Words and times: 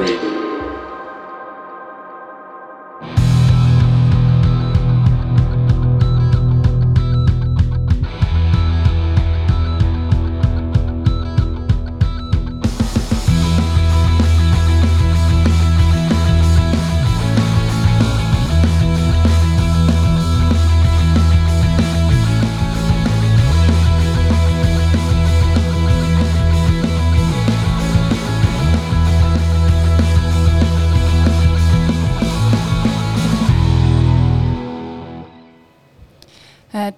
Radio. 0.00 0.39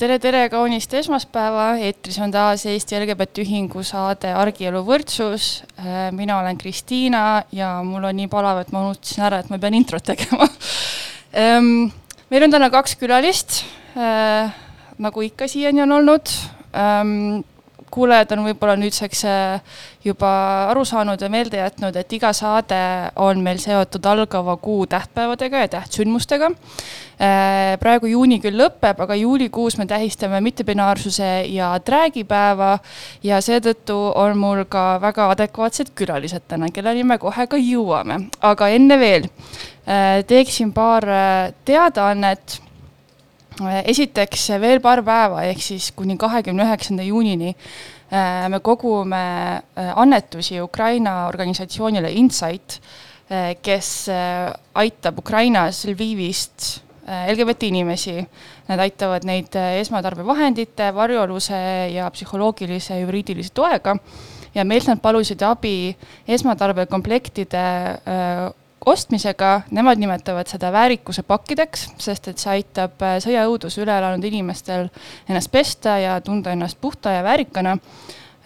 Tere, 0.02 0.16
tere, 0.19 0.38
kaunist 0.51 0.95
esmaspäeva, 0.98 1.77
eetris 1.87 2.16
on 2.24 2.33
taas 2.34 2.65
Eesti 2.66 2.97
LGBT 2.97 3.45
Ühingu 3.45 3.84
saade 3.87 4.33
Argielu 4.34 4.80
võrdsus. 4.83 5.61
Äh, 5.78 6.09
mina 6.16 6.41
olen 6.41 6.59
Kristiina 6.59 7.44
ja 7.55 7.77
mul 7.86 8.09
on 8.09 8.19
nii 8.19 8.27
palav, 8.33 8.64
et 8.64 8.72
ma 8.75 8.83
unustasin 8.89 9.28
ära, 9.28 9.39
et 9.44 9.53
ma 9.53 9.61
pean 9.62 9.77
introt 9.78 10.03
tegema. 10.11 10.48
Ähm, 11.33 11.86
meil 12.28 12.48
on 12.48 12.53
täna 12.53 12.67
kaks 12.69 12.97
külalist, 13.00 13.62
äh, 13.94 14.50
nagu 15.00 15.22
ikka 15.25 15.47
siiani 15.48 15.84
on 15.86 15.94
olnud. 16.00 16.34
Ähm, 16.75 17.44
kuulajad 17.92 18.32
on 18.36 18.46
võib-olla 18.46 18.74
nüüdseks 18.80 19.24
äh, 19.28 19.76
juba 20.04 20.30
aru 20.70 20.84
saanud 20.88 21.20
ja 21.20 21.28
meelde 21.32 21.60
jätnud, 21.60 21.96
et 21.96 22.12
iga 22.16 22.32
saade 22.36 22.78
on 23.20 23.42
meil 23.44 23.60
seotud 23.62 24.06
algava 24.08 24.56
kuu 24.62 24.86
tähtpäevadega 24.90 25.64
ja 25.64 25.70
tähtsündmustega. 25.76 26.50
Äh, 27.22 27.74
praegu 27.82 28.10
juuni 28.10 28.40
küll 28.42 28.58
lõpeb, 28.58 29.04
aga 29.04 29.18
juulikuus 29.20 29.76
me 29.78 29.86
tähistame 29.90 30.40
mittepinaarsuse 30.44 31.30
ja 31.52 31.74
träägipäeva 31.84 32.72
ja 33.22 33.38
seetõttu 33.44 33.98
on 34.18 34.40
mul 34.40 34.64
ka 34.72 34.96
väga 35.02 35.28
adekvaatsed 35.36 35.92
külalised 35.98 36.48
täna, 36.48 36.72
kelleni 36.72 37.04
me 37.06 37.20
kohe 37.22 37.46
ka 37.46 37.60
jõuame, 37.60 38.26
aga 38.40 38.72
enne 38.72 38.98
veel 38.98 39.28
äh, 39.28 40.20
teeksin 40.26 40.72
paar 40.72 41.06
teadaannet 41.68 42.60
esiteks 43.61 44.48
veel 44.61 44.81
paar 44.83 45.03
päeva, 45.05 45.42
ehk 45.48 45.61
siis 45.62 45.91
kuni 45.97 46.17
kahekümne 46.20 46.64
üheksanda 46.64 47.05
juunini 47.05 47.53
äh, 47.53 48.48
me 48.48 48.61
kogume 48.64 49.62
äh, 49.77 49.92
annetusi 49.97 50.61
Ukraina 50.62 51.27
organisatsioonile 51.28 52.12
Insight, 52.12 52.81
äh, 53.31 53.55
kes 53.62 54.09
aitab 54.75 55.19
Ukrainas 55.19 55.84
Lvivist 55.86 56.83
LGBT 57.03 57.67
inimesi. 57.67 58.20
Nad 58.69 58.78
aitavad 58.78 59.25
neid 59.27 59.56
esmatarbevahendite, 59.59 60.92
varjualuse 60.94 61.59
ja 61.92 62.06
psühholoogilise 62.14 63.00
juriidilise 63.00 63.50
toega 63.53 63.97
ja 64.55 64.64
meilt 64.64 64.87
nad 64.87 65.00
palusid 65.03 65.42
abi 65.42 65.97
esmatarbekomplektide 66.31 67.64
ostmisega, 68.86 69.62
nemad 69.70 70.00
nimetavad 70.00 70.50
seda 70.50 70.72
väärikuse 70.75 71.22
pakkideks, 71.27 71.87
sest 72.03 72.28
et 72.32 72.43
see 72.43 72.50
aitab 72.56 73.03
äh, 73.04 73.16
sõjaõuduse 73.22 73.82
üle 73.84 73.94
elanud 73.98 74.25
inimestel 74.26 74.88
ennast 75.28 75.53
pesta 75.53 75.98
ja 76.03 76.19
tunda 76.25 76.54
ennast 76.54 76.81
puhta 76.81 77.15
ja 77.15 77.22
väärikana. 77.26 77.76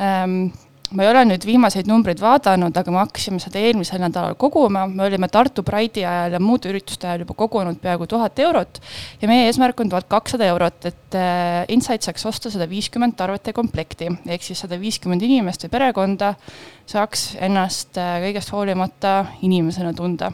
Ähm, 0.00 0.50
ma 0.94 1.02
ei 1.02 1.08
ole 1.10 1.22
nüüd 1.26 1.42
viimaseid 1.46 1.88
numbreid 1.90 2.20
vaadanud, 2.22 2.76
aga 2.78 2.92
me 2.94 3.00
hakkasime 3.00 3.40
seda 3.42 3.58
eelmisel 3.58 3.98
nädalal 4.02 4.36
koguma, 4.38 4.84
me 4.86 5.06
olime 5.08 5.28
Tartu 5.32 5.64
Pride'i 5.66 6.04
ajal 6.06 6.36
ja 6.36 6.40
muude 6.42 6.70
ürituste 6.70 7.08
ajal 7.08 7.24
juba 7.24 7.34
kogunud 7.38 7.80
peaaegu 7.82 8.06
tuhat 8.10 8.38
eurot 8.44 8.78
ja 9.22 9.30
meie 9.30 9.48
eesmärk 9.48 9.82
on 9.82 9.90
tuhat 9.90 10.06
kakssada 10.10 10.46
eurot, 10.52 10.86
et 10.86 11.18
äh, 11.18 11.64
Insight 11.74 12.06
saaks 12.06 12.26
osta 12.30 12.52
sada 12.54 12.68
viiskümmend 12.70 13.16
tarvete 13.18 13.54
komplekti, 13.56 14.12
ehk 14.30 14.46
siis 14.46 14.62
sada 14.62 14.78
viiskümmend 14.78 15.26
inimest 15.26 15.66
või 15.66 15.74
perekonda 15.74 16.32
saaks 16.86 17.32
ennast 17.42 17.98
äh, 17.98 18.20
kõigest 18.28 18.54
hoolimata 18.54 19.18
inimesena 19.42 19.90
tunda. 19.96 20.30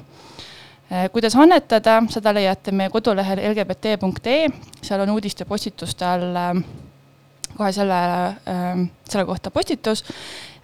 Äh, 0.93 1.09
kuidas 1.15 1.39
annetada, 1.41 2.03
seda 2.13 2.37
leiate 2.37 2.77
meie 2.77 2.93
kodulehel 2.93 3.41
lgbt.ee, 3.55 4.49
seal 4.85 5.07
on 5.07 5.17
uudiste 5.17 5.49
postituste 5.49 6.05
all 6.05 6.43
kohe 7.57 7.73
selle, 7.75 8.01
ähm, 8.49 8.87
selle 9.09 9.25
kohta 9.29 9.51
postitus 9.51 10.05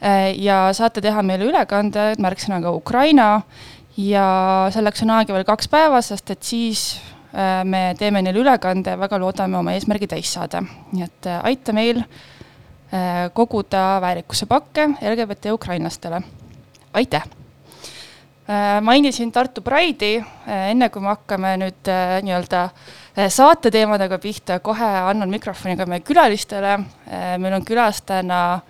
äh, 0.03 0.32
ja 0.38 0.69
saate 0.76 1.03
teha 1.04 1.22
meile 1.26 1.49
ülekande 1.49 2.12
märksõnaga 2.22 2.72
Ukraina 2.75 3.28
ja 3.99 4.26
selleks 4.75 5.04
on 5.06 5.15
aega 5.16 5.37
veel 5.37 5.47
kaks 5.49 5.71
päeva, 5.72 6.03
sest 6.04 6.34
et 6.34 6.43
siis 6.47 6.84
äh, 7.32 7.65
me 7.65 7.93
teeme 7.99 8.22
neile 8.25 8.44
ülekande 8.44 8.97
ja 8.97 9.00
väga 9.00 9.21
loodame 9.21 9.59
oma 9.60 9.75
eesmärgi 9.76 10.10
täis 10.10 10.32
saada. 10.32 10.62
nii 10.93 11.06
et 11.06 11.31
äh, 11.31 11.41
aita 11.53 11.76
meil 11.76 12.04
koguda 13.37 13.99
väärikuse 14.00 14.47
pakke 14.49 14.87
LGBT 14.97 15.53
ukrainlastele. 15.53 16.22
aitäh! 16.97 17.28
Mainisin 18.82 19.32
Tartu 19.32 19.60
Pride'i, 19.60 20.22
enne 20.48 20.88
kui 20.88 21.03
me 21.04 21.10
hakkame 21.12 21.50
nüüd 21.60 21.91
nii-öelda 22.25 22.62
Eh, 23.19 23.26
saate 23.34 23.72
teemadega 23.75 24.14
pihta, 24.22 24.60
kohe 24.62 24.86
annan 25.10 25.32
mikrofoni 25.32 25.75
ka 25.75 25.88
meie 25.91 26.04
külalistele. 26.06 26.76
Meil 27.42 27.56
on 27.56 27.64
külas 27.66 27.98
täna 28.06 28.60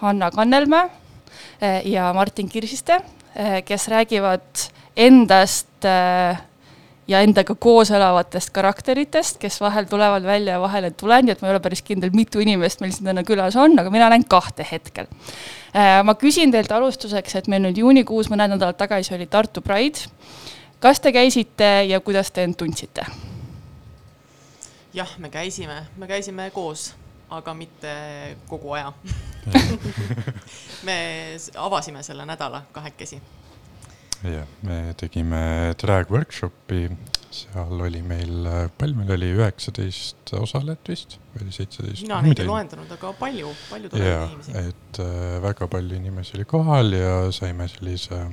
Hanna 0.00 0.30
Kannelmäe 0.32 0.88
ja 1.84 2.06
Martin 2.16 2.48
Kirsiste, 2.48 2.96
kes 3.66 3.88
räägivad 3.92 4.62
endast 4.96 5.84
ja 7.10 7.20
endaga 7.26 7.54
koos 7.58 7.90
elavatest 7.94 8.52
karakteritest, 8.54 9.40
kes 9.42 9.58
vahel 9.60 9.88
tulevad 9.90 10.24
välja 10.26 10.56
ja 10.56 10.60
vahel 10.62 10.86
ei 10.88 10.94
tule, 10.96 11.18
nii 11.22 11.34
et 11.34 11.42
ma 11.42 11.48
ei 11.48 11.54
ole 11.56 11.62
päris 11.64 11.82
kindel, 11.86 12.12
mitu 12.14 12.42
inimest 12.42 12.82
meil 12.84 12.94
siin 12.94 13.10
täna 13.10 13.24
külas 13.26 13.56
on, 13.58 13.74
aga 13.82 13.90
mina 13.90 14.10
näen 14.12 14.26
kahte 14.30 14.66
hetkel. 14.70 15.10
ma 16.04 16.14
küsin 16.18 16.52
teilt 16.54 16.72
alustuseks, 16.72 17.34
et 17.40 17.50
meil 17.50 17.64
nüüd 17.66 17.82
juunikuus 17.82 18.30
mõned 18.30 18.54
nädalad 18.54 18.78
tagasi 18.78 19.14
oli 19.18 19.26
Tartu 19.26 19.62
Pride. 19.62 20.06
kas 20.80 21.00
te 21.00 21.12
käisite 21.12 21.70
ja 21.88 22.00
kuidas 22.00 22.30
te 22.30 22.44
end 22.46 22.56
tundsite? 22.56 23.06
jah, 24.94 25.18
me 25.18 25.30
käisime, 25.30 25.82
me 25.96 26.06
käisime 26.06 26.50
koos, 26.54 26.94
aga 27.30 27.54
mitte 27.54 27.94
kogu 28.48 28.72
aja 28.72 28.92
me 30.86 31.36
avasime 31.56 32.02
selle 32.02 32.26
nädala 32.26 32.62
kahekesi. 32.72 33.20
Jah, 34.28 34.46
me 34.66 34.78
tegime 35.00 35.40
drag 35.80 36.10
workshopi, 36.12 36.88
seal 37.32 37.82
oli 37.86 38.02
meil, 38.04 38.48
palju 38.78 38.98
meil 38.98 39.14
oli, 39.14 39.30
üheksateist 39.38 40.32
osalejat 40.36 40.90
vist 40.90 41.16
või 41.32 41.46
oli 41.46 41.54
seitseteist? 41.54 42.04
mina 42.04 42.20
neid 42.24 42.42
ei 42.42 42.48
loendanud, 42.48 42.90
aga 42.96 43.12
palju, 43.20 43.52
palju 43.70 43.92
toredaid 43.92 44.34
inimesi. 44.34 44.56
et 44.70 45.00
äh, 45.04 45.36
väga 45.44 45.70
palju 45.70 46.00
inimesi 46.00 46.36
oli 46.38 46.48
kohal 46.50 46.96
ja 46.96 47.14
saime 47.34 47.68
sellise 47.70 48.24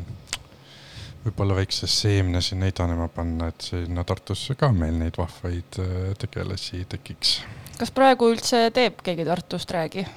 võib-olla 1.27 1.59
väikse 1.59 1.89
seemne 1.91 2.41
sinna 2.43 2.69
idanema 2.71 3.07
panna, 3.11 3.51
et 3.51 3.69
sinna 3.69 4.03
Tartusse 4.07 4.57
ka 4.59 4.71
meil 4.75 4.97
neid 4.99 5.19
vahvaid 5.19 5.79
äh, 5.83 6.11
tegelasi 6.19 6.83
tekiks. 6.89 7.37
kas 7.79 7.93
praegu 7.95 8.31
üldse 8.33 8.67
teeb 8.75 8.99
keegi 9.05 9.27
Tartust 9.29 9.71
räägi? 9.77 10.07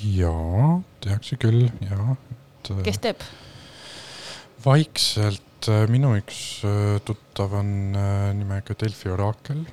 jaa, 0.00 0.80
tehakse 1.04 1.36
küll, 1.40 1.66
jaa. 1.84 2.16
Äh, 2.70 2.82
kes 2.86 3.02
teeb? 3.02 3.24
Vaikselt 4.64 5.68
äh, 5.70 5.84
minu 5.90 6.14
üks 6.18 6.40
tuttav 7.06 7.54
on 7.60 7.74
nimega 8.36 8.76
Delfi 8.80 9.12
Oraakel, 9.12 9.64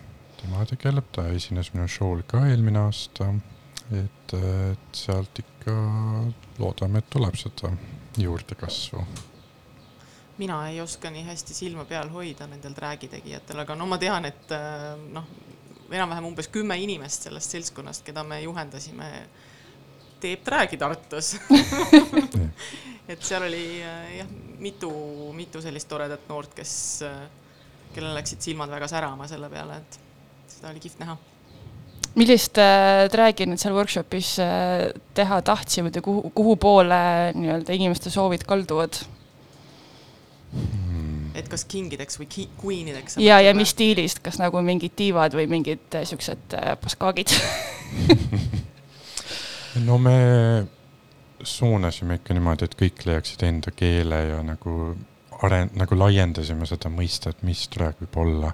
tema 0.41 0.65
tegeleb, 0.69 1.07
ta 1.15 1.27
esines 1.35 1.73
minu 1.75 1.87
show'l 1.91 2.25
ka 2.27 2.45
eelmine 2.49 2.85
aasta. 2.87 3.31
et, 3.95 4.33
et 4.35 4.97
sealt 4.99 5.39
ikka 5.39 5.73
loodame, 6.59 6.99
et 6.99 7.09
tuleb 7.09 7.37
seda 7.39 7.71
juurdekasvu 8.19 9.03
mina 10.37 10.69
ei 10.69 10.81
oska 10.81 11.09
nii 11.09 11.23
hästi 11.25 11.53
silma 11.53 11.85
peal 11.85 12.09
hoida 12.13 12.47
nendel 12.47 12.75
träägi 12.77 13.09
tegijatel, 13.09 13.59
aga 13.63 13.75
no 13.75 13.87
ma 13.89 13.97
tean, 14.01 14.25
et 14.29 14.51
äh, 14.53 14.93
noh, 15.13 15.25
enam-vähem 15.89 16.27
umbes 16.29 16.49
kümme 16.53 16.77
inimest 16.81 17.27
sellest 17.27 17.55
seltskonnast, 17.55 18.05
keda 18.05 18.23
me 18.27 18.41
juhendasime, 18.43 19.07
teeb 20.21 20.43
träägi 20.45 20.79
Tartus 20.81 21.35
et 23.11 23.23
seal 23.23 23.47
oli 23.47 23.63
äh, 23.83 24.17
jah, 24.19 24.35
mitu, 24.59 24.91
mitu 25.37 25.61
sellist 25.63 25.89
toredat 25.89 26.27
noort, 26.29 26.53
kes, 26.57 26.73
äh, 27.07 27.23
kellel 27.95 28.15
läksid 28.17 28.43
silmad 28.43 28.71
väga 28.73 28.89
särama 28.91 29.29
selle 29.29 29.49
peale, 29.51 29.81
et 29.81 29.99
seda 30.57 30.71
oli 30.73 30.83
kihvt 30.83 31.03
näha 31.03 31.17
millist 32.17 32.57
äh, 32.61 33.05
träägi 33.13 33.45
nüüd 33.49 33.61
seal 33.61 33.75
workshopis 33.77 34.37
äh, 34.41 34.87
teha 35.17 35.41
tahtsime 35.45 35.91
ja 35.93 36.01
kuhu, 36.01 36.31
kuhu 36.35 36.55
poole 36.61 36.97
nii-öelda 37.37 37.75
inimeste 37.77 38.13
soovid 38.13 38.45
kalduvad? 38.47 39.03
et 41.37 41.49
kas 41.51 41.65
kingideks 41.69 42.17
või 42.17 42.47
queenideks. 42.57 43.19
ja, 43.21 43.39
ja 43.43 43.53
mis 43.57 43.75
stiilist, 43.75 44.23
kas 44.25 44.39
nagu 44.41 44.61
mingid 44.65 44.95
tiivad 44.97 45.35
või 45.37 45.45
mingid 45.51 45.99
äh, 45.99 46.07
siuksed 46.09 46.57
äh, 46.57 46.73
paskaagid 46.81 47.35
no 49.85 49.97
me 49.97 50.17
suunasime 51.43 52.17
ikka 52.19 52.33
niimoodi, 52.33 52.65
et 52.65 52.77
kõik 52.79 53.03
leiaksid 53.05 53.43
enda 53.47 53.71
keele 53.75 54.21
ja 54.31 54.39
nagu 54.45 54.95
aren-, 55.45 55.73
nagu 55.77 55.97
laiendasime 55.99 56.65
seda 56.69 56.89
mõistet, 56.93 57.43
mis 57.47 57.67
drag 57.73 57.99
võib 58.01 58.17
olla. 58.23 58.53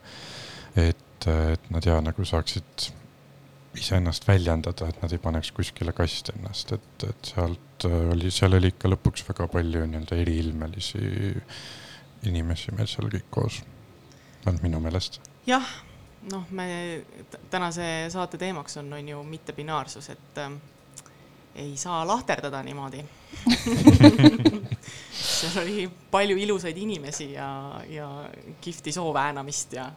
et, 0.75 1.27
et 1.27 1.69
nad 1.71 1.85
ja 1.85 1.99
nagu 2.01 2.25
saaksid 2.25 2.89
iseennast 3.77 4.27
väljendada, 4.27 4.87
et 4.89 5.01
nad 5.01 5.13
ei 5.13 5.21
paneks 5.21 5.51
kuskile 5.55 5.93
kasti 5.97 6.33
ennast, 6.37 6.73
et, 6.75 7.05
et 7.07 7.31
sealt 7.33 7.87
oli, 7.87 8.31
seal 8.31 8.57
oli 8.57 8.69
ikka 8.73 8.91
lõpuks 8.91 9.25
väga 9.29 9.47
palju 9.53 9.85
nii-öelda 9.87 10.19
eriilmelisi 10.21 11.01
inimesi 12.29 12.73
meil 12.75 12.89
seal 12.89 13.09
kõik 13.11 13.31
koos, 13.33 13.61
vähemalt 14.43 14.63
minu 14.65 14.81
meelest. 14.83 15.19
jah, 15.49 15.73
noh, 16.31 16.45
me 16.51 16.67
tänase 17.51 17.87
saate 18.13 18.37
teemaks 18.41 18.77
on, 18.81 18.93
on 18.93 19.09
ju 19.09 19.23
mittebinaarsus, 19.27 20.09
et 20.13 20.41
äh, 20.43 20.53
ei 21.55 21.75
saa 21.77 22.07
lahterdada 22.07 22.63
niimoodi 22.63 23.03
seal 25.23 25.59
oli 25.63 25.89
palju 26.11 26.37
ilusaid 26.37 26.77
inimesi 26.77 27.33
ja, 27.33 27.81
ja 27.89 28.07
kihvti 28.61 28.91
sooväänamist 28.91 29.73
ja. 29.73 29.91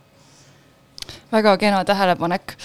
väga 1.32 1.56
kena 1.56 1.85
tähelepanek 1.85 2.56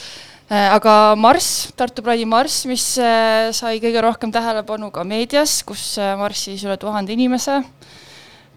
Äh, 0.52 0.68
aga 0.68 1.16
Marss, 1.16 1.72
Tartu 1.80 2.04
Pradi 2.04 2.26
Marss, 2.28 2.66
mis 2.68 2.84
äh, 3.00 3.54
sai 3.56 3.78
kõige 3.80 4.02
rohkem 4.04 4.34
tähelepanu 4.36 4.90
ka 4.92 5.06
meedias, 5.08 5.62
kus 5.64 5.94
äh, 5.96 6.10
marssis 6.20 6.66
üle 6.68 6.76
tuhande 6.76 7.16
inimese 7.16 7.62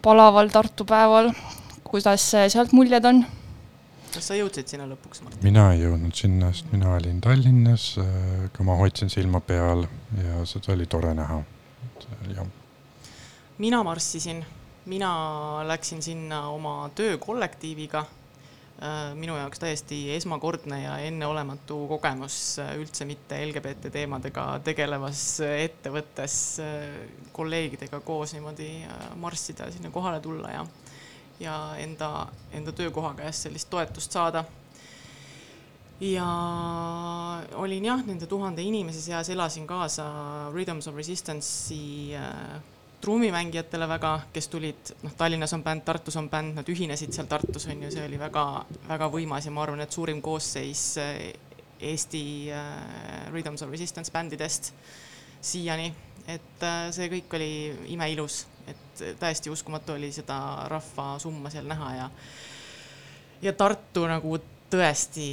palaval 0.03 0.51
Tartu 0.51 0.83
päeval. 0.83 1.31
kuidas 1.87 2.25
sealt 2.51 2.73
muljed 2.75 3.05
on? 3.07 3.23
Kas 4.15 4.29
sa 4.31 4.37
jõudsid 4.39 4.71
sinna 4.71 4.87
lõpuks, 4.89 5.23
Martin? 5.25 5.43
mina 5.45 5.69
ei 5.73 5.83
jõudnud 5.83 6.15
sinna, 6.15 6.51
sest 6.55 6.71
mina 6.73 6.93
olin 6.95 7.21
Tallinnas, 7.23 7.87
aga 7.99 8.67
ma 8.67 8.77
hoidsin 8.79 9.11
silma 9.13 9.41
peal 9.45 9.85
ja 10.21 10.43
seda 10.49 10.73
oli 10.75 10.87
tore 10.89 11.13
näha. 11.17 11.41
jah. 12.35 12.51
mina 13.57 13.83
marssisin, 13.83 14.43
mina 14.91 15.11
läksin 15.67 16.01
sinna 16.05 16.47
oma 16.49 16.77
töökollektiiviga 16.95 18.05
Äh, 18.75 19.13
minu 19.15 19.37
jaoks 19.39 19.61
täiesti 19.61 19.97
esmakordne 20.17 20.81
ja 20.81 20.97
enneolematu 21.07 21.77
kogemus 21.87 22.57
äh, 22.59 22.73
üldse 22.75 23.05
mitte 23.07 23.37
LGBT 23.45 23.87
teemadega 23.93 24.43
tegelevas 24.67 25.21
ettevõttes 25.47 26.35
äh, 26.59 26.81
kolleegidega 27.31 28.01
koos 28.03 28.33
niimoodi 28.35 28.67
marssida, 29.23 29.69
sinna 29.71 29.93
kohale 29.95 30.19
tulla 30.19 30.51
ja, 30.51 30.65
ja 31.39 31.75
enda, 31.79 32.27
enda 32.53 32.71
töökoha 32.71 33.13
käest 33.17 33.47
sellist 33.47 33.69
toetust 33.69 34.11
saada. 34.11 34.43
ja 35.99 36.27
olin 37.55 37.85
jah, 37.85 38.05
nende 38.05 38.27
tuhande 38.27 38.61
inimese 38.61 39.01
seas, 39.01 39.29
elasin 39.29 39.67
kaasa 39.67 40.05
Rhythms 40.53 40.87
of 40.87 40.95
Resistance'i 40.95 42.15
trummimängijatele 43.05 43.87
väga, 43.87 44.11
kes 44.33 44.47
tulid, 44.49 44.91
noh, 45.03 45.13
Tallinnas 45.17 45.53
on 45.53 45.63
bänd, 45.63 45.83
Tartus 45.85 46.15
on 46.17 46.29
bänd, 46.29 46.55
nad 46.57 46.69
ühinesid 46.71 47.13
seal 47.13 47.27
Tartus 47.29 47.67
on 47.69 47.83
ju, 47.85 47.91
see 47.93 48.05
oli 48.07 48.17
väga-väga 48.19 49.09
võimas 49.13 49.45
ja 49.45 49.53
ma 49.53 49.61
arvan, 49.65 49.83
et 49.85 49.93
suurim 49.93 50.23
koosseis 50.25 50.85
eh, 51.03 51.19
Eesti 51.85 52.23
äh, 52.55 53.29
Rhythms 53.33 53.61
of 53.61 53.69
Resistance 53.69 54.11
bändidest 54.11 54.71
siiani, 55.43 55.91
et 56.25 56.65
äh, 56.65 56.87
see 56.95 57.11
kõik 57.11 57.35
oli 57.37 57.49
imeilus, 57.93 58.45
et 58.67 59.05
täiesti 59.19 59.49
uskumatu 59.53 59.93
oli 59.93 60.11
seda 60.11 60.37
rahvasumma 60.71 61.51
seal 61.53 61.67
näha 61.69 61.93
ja 61.95 62.09
ja 63.41 63.53
Tartu 63.53 64.05
nagu 64.09 64.37
tõesti 64.71 65.27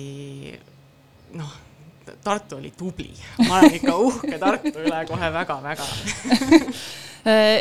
noh, 1.38 1.52
Tartu 2.24 2.58
oli 2.58 2.72
tubli, 2.76 3.12
ma 3.46 3.60
olen 3.60 3.78
ikka 3.78 3.96
uhke 3.96 4.38
Tartu 4.42 4.74
üle 4.82 5.04
kohe 5.08 5.32
väga-väga 5.38 5.86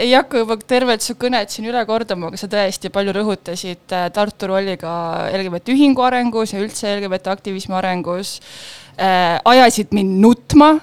ei 0.01 0.13
hakka 0.13 0.37
juba 0.41 0.57
tervet 0.65 1.03
su 1.05 1.15
kõnet 1.21 1.53
siin 1.53 1.69
üle 1.69 1.83
kordama, 1.85 2.31
aga 2.31 2.39
sa 2.41 2.49
tõesti 2.51 2.89
palju 2.93 3.13
rõhutasid 3.19 3.93
äh, 3.93 4.07
Tartu 4.13 4.49
rolli 4.49 4.77
ka 4.81 4.93
LGBT 5.29 5.75
ühingu 5.75 6.01
arengus 6.05 6.55
ja 6.55 6.61
üldse 6.63 6.89
LGBT 6.95 7.29
aktivismi 7.35 7.77
arengus. 7.77 8.39
Äh,. 8.97 9.37
ajasid 9.45 9.93
mind 9.95 10.19
nutma 10.21 10.73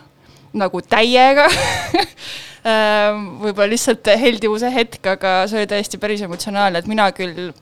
nagu 0.56 0.80
täiega 0.80 1.44
võib-olla 2.64 3.68
lihtsalt 3.70 4.10
heldivuse 4.20 4.70
hetk, 4.74 5.04
aga 5.14 5.34
see 5.50 5.60
oli 5.62 5.70
täiesti 5.70 6.00
päris 6.00 6.24
emotsionaalne, 6.26 6.82
et 6.82 6.90
mina 6.90 7.08
küll 7.16 7.52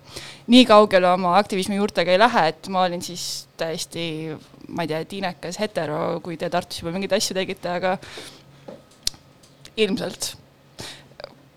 nii 0.53 0.65
kaugele 0.69 1.11
oma 1.11 1.35
aktivismi 1.41 1.77
juurtega 1.77 2.15
ei 2.15 2.23
lähe, 2.23 2.47
et 2.53 2.71
ma 2.73 2.87
olin 2.87 3.03
siis 3.05 3.47
täiesti, 3.59 4.07
ma 4.69 4.87
ei 4.87 4.93
tea, 4.93 5.03
tiinekas 5.09 5.61
hetero, 5.61 6.21
kui 6.25 6.39
te 6.41 6.51
Tartus 6.53 6.81
juba 6.83 6.95
mingeid 6.95 7.17
asju 7.19 7.37
tegite, 7.37 7.77
aga 7.77 7.97
ilmselt 9.77 10.35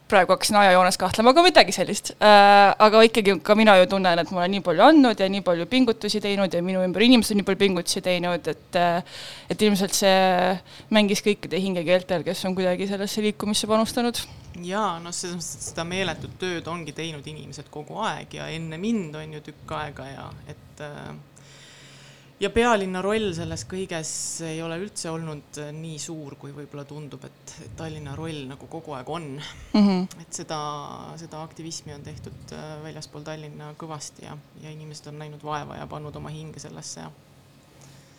praegu 0.09 0.33
hakkasin 0.33 0.57
ajajoones 0.59 0.97
kahtlema, 1.01 1.33
aga 1.33 1.43
midagi 1.45 1.75
sellist 1.75 2.11
äh,. 2.17 2.73
aga 2.85 3.03
ikkagi 3.07 3.37
ka 3.45 3.55
mina 3.57 3.75
ju 3.79 3.87
tunnen, 3.93 4.21
et 4.21 4.31
ma 4.33 4.41
olen 4.43 4.55
nii 4.57 4.63
palju 4.65 4.85
andnud 4.89 5.21
ja 5.21 5.29
nii 5.31 5.43
palju 5.45 5.67
pingutusi 5.71 6.21
teinud 6.23 6.53
ja 6.53 6.61
minu 6.65 6.83
ümber 6.85 7.05
inimesed 7.05 7.35
on 7.35 7.41
nii 7.41 7.47
palju 7.47 7.61
pingutusi 7.63 8.03
teinud, 8.05 8.49
et 8.53 8.79
äh, 8.79 9.21
et 9.49 9.65
ilmselt 9.67 9.95
see 9.97 10.17
mängis 10.95 11.23
kõikide 11.25 11.61
hingekeeltel, 11.61 12.25
kes 12.27 12.43
on 12.49 12.57
kuidagi 12.57 12.89
sellesse 12.89 13.23
liikumisse 13.25 13.69
panustanud. 13.69 14.21
jaa, 14.65 14.97
noh, 15.03 15.15
selles 15.15 15.37
mõttes, 15.37 15.55
et 15.55 15.71
seda 15.71 15.87
meeletut 15.87 16.37
tööd 16.41 16.67
ongi 16.67 16.95
teinud 16.97 17.25
inimesed 17.27 17.69
kogu 17.73 18.01
aeg 18.09 18.39
ja 18.39 18.49
enne 18.53 18.81
mind 18.81 19.15
on 19.15 19.37
ju 19.37 19.45
tükk 19.51 19.77
aega 19.77 20.09
ja 20.09 20.29
et 20.49 20.85
äh, 20.85 21.13
ja 22.39 22.49
pealinna 22.53 23.01
roll 23.03 23.31
selles 23.35 23.65
kõiges 23.69 24.11
ei 24.47 24.61
ole 24.63 24.79
üldse 24.81 25.11
olnud 25.11 25.59
äh, 25.61 25.71
nii 25.75 25.99
suur, 26.01 26.37
kui 26.39 26.53
võib-olla 26.55 26.85
tundub, 26.87 27.25
et 27.27 27.55
Tallinna 27.79 28.15
roll 28.17 28.45
nagu 28.49 28.69
kogu 28.71 28.95
aeg 28.97 29.09
on 29.09 29.29
mm. 29.37 29.87
-hmm. 29.87 30.21
et 30.21 30.41
seda, 30.41 30.59
seda 31.19 31.41
aktivismi 31.43 31.93
on 31.93 32.05
tehtud 32.05 32.53
äh, 32.55 32.69
väljaspool 32.83 33.25
Tallinna 33.27 33.73
kõvasti 33.79 34.27
ja, 34.27 34.37
ja 34.63 34.71
inimesed 34.71 35.11
on 35.11 35.19
näinud 35.19 35.43
vaeva 35.43 35.81
ja 35.81 35.87
pannud 35.87 36.15
oma 36.15 36.29
hinge 36.29 36.59
sellesse 36.59 37.03
ja 37.05 37.11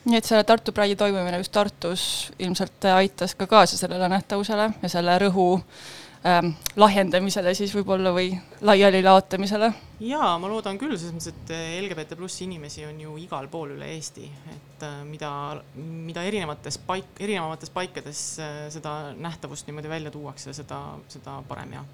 nii 0.05 0.17
et 0.17 0.25
selle 0.25 0.45
Tartu 0.45 0.73
Pride 0.73 0.97
toimumine 0.97 1.41
just 1.41 1.53
Tartus 1.53 2.33
ilmselt 2.39 2.85
aitas 2.95 3.35
ka 3.35 3.47
kaasa 3.47 3.77
sellele 3.77 4.09
nähtavusele 4.09 4.71
ja 4.83 4.89
selle 4.89 5.19
rõhu 5.19 5.49
äh, 5.59 5.65
ähm, 6.27 6.53
lahjendamisele 6.77 7.55
siis 7.57 7.73
võib-olla 7.75 8.13
või 8.15 8.33
laialilaotamisele? 8.67 9.71
jaa, 10.05 10.33
ma 10.41 10.49
loodan 10.49 10.79
küll, 10.81 10.97
selles 10.97 11.15
mõttes, 11.15 11.33
et 11.33 11.53
äh, 11.55 11.79
LGBT 11.83 12.19
pluss 12.19 12.43
inimesi 12.45 12.85
on 12.89 13.01
ju 13.01 13.17
igal 13.21 13.49
pool 13.53 13.75
üle 13.77 13.89
Eesti, 13.95 14.29
et 14.53 14.85
äh, 14.87 15.01
mida, 15.09 15.33
mida 15.77 16.25
erinevates 16.29 16.81
paik-, 16.87 17.21
erinevates 17.21 17.73
paikades 17.75 18.23
äh, 18.41 18.63
seda 18.73 19.15
nähtavust 19.17 19.69
niimoodi 19.69 19.93
välja 19.93 20.13
tuuakse, 20.15 20.55
seda, 20.57 20.81
seda 21.13 21.41
parem 21.49 21.77
ja, 21.79 21.85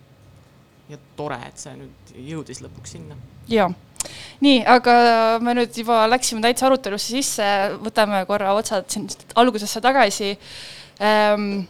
ja 0.93 1.01
tore, 1.19 1.41
et 1.49 1.63
see 1.63 1.75
nüüd 1.79 2.17
jõudis 2.33 2.63
lõpuks 2.67 2.97
sinna. 2.99 3.19
jaa. 3.51 3.71
Nii, 4.45 4.61
aga 4.71 4.93
me 5.43 5.57
nüüd 5.57 5.75
juba 5.75 6.05
läksime 6.07 6.43
täitsa 6.45 6.69
arutelusse 6.69 7.17
sisse, 7.17 7.47
võtame 7.83 8.21
korra 8.29 8.53
otsad 8.55 8.87
siin 8.93 9.09
algusesse 9.35 9.81
tagasi. 9.83 10.37
Ähm, 11.03 11.65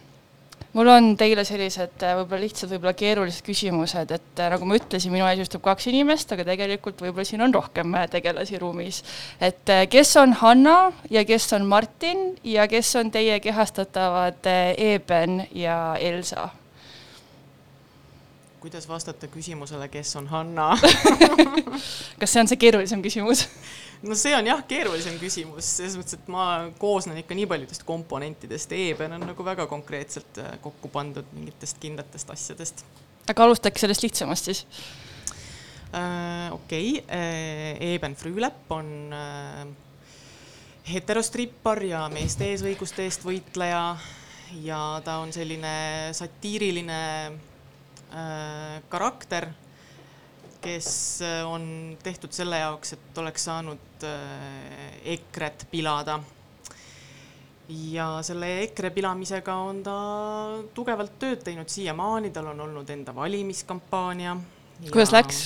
mul 0.76 0.90
on 0.92 1.14
teile 1.16 1.44
sellised 1.46 2.04
äh, 2.04 2.14
võib-olla 2.18 2.42
lihtsad, 2.42 2.70
võib-olla 2.74 2.92
keerulised 2.96 3.44
küsimused, 3.46 4.12
et 4.12 4.42
äh, 4.42 4.50
nagu 4.52 4.68
ma 4.68 4.76
ütlesin, 4.76 5.14
minu 5.14 5.24
ees 5.28 5.46
istub 5.46 5.64
kaks 5.64 5.88
inimest, 5.92 6.34
aga 6.36 6.44
tegelikult 6.50 7.00
võib-olla 7.00 7.24
siin 7.28 7.44
on 7.46 7.54
rohkem 7.56 7.96
äh, 7.96 8.04
tegelasi 8.12 8.60
ruumis. 8.60 9.00
et 9.40 9.72
kes 9.90 10.12
on 10.20 10.36
Hanna 10.42 10.76
ja 11.10 11.24
kes 11.24 11.48
on 11.56 11.66
Martin 11.66 12.28
ja 12.44 12.68
kes 12.68 12.92
on 13.00 13.10
teie 13.10 13.40
kehastatavad 13.40 14.46
Eben 14.76 15.46
ja 15.54 15.96
Elsa? 16.00 16.48
kuidas 18.60 18.88
vastata 18.88 19.28
küsimusele, 19.30 19.88
kes 19.88 20.16
on 20.16 20.26
Hanna 20.26 20.74
kas 22.20 22.32
see 22.32 22.40
on 22.42 22.48
see 22.50 22.60
keerulisem 22.60 23.02
küsimus 23.04 23.46
no 24.02 24.16
see 24.18 24.34
on 24.36 24.48
jah, 24.48 24.60
keerulisem 24.68 25.16
küsimus, 25.20 25.70
selles 25.78 25.96
mõttes, 25.98 26.18
et 26.18 26.28
ma 26.32 26.46
koosnen 26.80 27.18
ikka 27.22 27.36
nii 27.38 27.48
paljudest 27.50 27.86
komponentidest, 27.88 28.74
E-pen 28.76 29.16
on 29.16 29.26
nagu 29.30 29.46
väga 29.46 29.68
konkreetselt 29.70 30.42
äh, 30.42 30.56
kokku 30.64 30.90
pandud 30.92 31.28
mingitest 31.36 31.80
kindlatest 31.82 32.30
asjadest. 32.34 32.84
aga 33.26 33.48
alustaks 33.48 33.84
sellest 33.84 34.06
lihtsamast 34.06 34.50
siis 34.50 34.66
äh,. 35.94 36.52
okei 36.52 37.00
okay. 37.00 37.02
äh,, 37.08 37.94
E-pen 37.94 38.16
Früülepp 38.18 38.70
on 38.76 38.92
äh, 39.16 39.66
heterostrippar 40.92 41.82
ja 41.82 42.06
meeste 42.12 42.46
eesõiguste 42.52 43.06
eest 43.06 43.24
võitleja 43.26 43.96
ja 44.62 44.80
ta 45.04 45.18
on 45.22 45.32
selline 45.34 46.12
satiiriline 46.14 47.00
äh, 47.26 48.82
karakter 48.92 49.50
kes 50.66 51.22
äh, 51.22 51.42
on 51.46 51.96
tehtud 52.02 52.34
selle 52.34 52.58
jaoks, 52.58 52.96
et 52.96 53.18
oleks 53.22 53.46
saanud 53.48 54.06
äh, 54.06 54.88
EKRE-t 55.16 55.68
pilada. 55.70 56.20
ja 57.68 58.20
selle 58.22 58.48
EKRE 58.62 58.92
pilamisega 58.94 59.54
on 59.58 59.80
ta 59.82 59.94
tugevalt 60.74 61.16
tööd 61.18 61.42
teinud 61.46 61.70
siiamaani, 61.70 62.30
tal 62.30 62.52
on 62.52 62.60
olnud 62.66 62.90
enda 62.90 63.14
valimiskampaania. 63.14 64.36
kuidas 64.90 65.14
läks? 65.14 65.40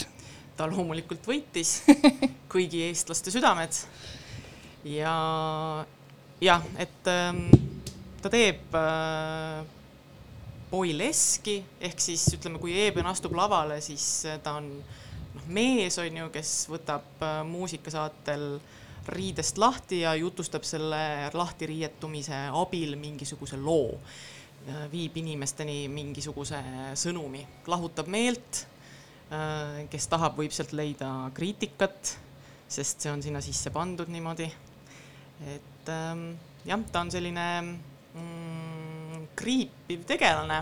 ta 0.57 0.69
loomulikult 0.69 1.25
võitis 1.29 1.81
kõigi 2.53 2.85
eestlaste 2.89 3.33
südamed. 3.33 3.77
ja 4.85 5.17
jah, 6.41 6.65
et 6.81 7.13
ähm, 7.13 7.45
ta 8.23 8.33
teeb 8.33 8.77
äh, 8.77 9.61
boileski 10.71 11.61
ehk 11.81 12.01
siis 12.01 12.25
ütleme, 12.37 12.61
kui 12.63 12.77
Eben 12.87 13.09
astub 13.11 13.37
lavale, 13.37 13.81
siis 13.85 14.05
ta 14.45 14.59
on 14.61 14.71
mees 15.51 15.99
on 16.03 16.17
ju, 16.23 16.29
kes 16.35 16.55
võtab 16.71 17.25
äh, 17.27 17.41
muusikasaatel 17.47 18.47
riidest 19.11 19.59
lahti 19.59 20.03
ja 20.05 20.15
jutustab 20.15 20.67
selle 20.69 21.31
lahti 21.35 21.67
riietumise 21.71 22.47
abil 22.55 22.95
mingisuguse 23.01 23.59
loo. 23.59 23.97
Viib 24.93 25.15
inimesteni 25.17 25.87
mingisuguse 25.89 26.59
sõnumi, 27.01 27.41
lahutab 27.73 28.11
meelt 28.13 28.59
Äh, 29.31 29.85
kes 29.87 30.09
tahab, 30.11 30.35
võib 30.41 30.51
sealt 30.51 30.73
leida 30.75 31.07
kriitikat, 31.37 32.17
sest 32.67 33.05
see 33.05 33.13
on 33.13 33.21
sinna 33.23 33.39
sisse 33.45 33.71
pandud 33.71 34.09
niimoodi. 34.11 34.49
et 35.47 35.89
ähm, 35.89 36.33
jah, 36.67 36.81
ta 36.91 37.05
on 37.05 37.13
selline 37.15 37.45
mm, 37.63 39.29
kriipiv 39.39 40.03
tegelane, 40.09 40.59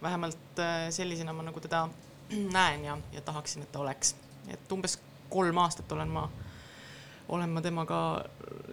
vähemalt 0.00 0.62
äh, 0.64 0.88
sellisena 0.88 1.34
ma 1.36 1.44
nagu 1.44 1.60
teda 1.60 1.82
näen 2.56 2.84
ja, 2.84 2.98
ja 3.12 3.20
tahaksin, 3.20 3.62
et 3.62 3.72
ta 3.72 3.80
oleks. 3.84 4.14
et 4.48 4.72
umbes 4.72 4.98
kolm 5.30 5.58
aastat 5.62 5.92
olen 5.92 6.08
ma, 6.08 6.28
olen 7.28 7.50
ma 7.50 7.62
temaga 7.62 8.00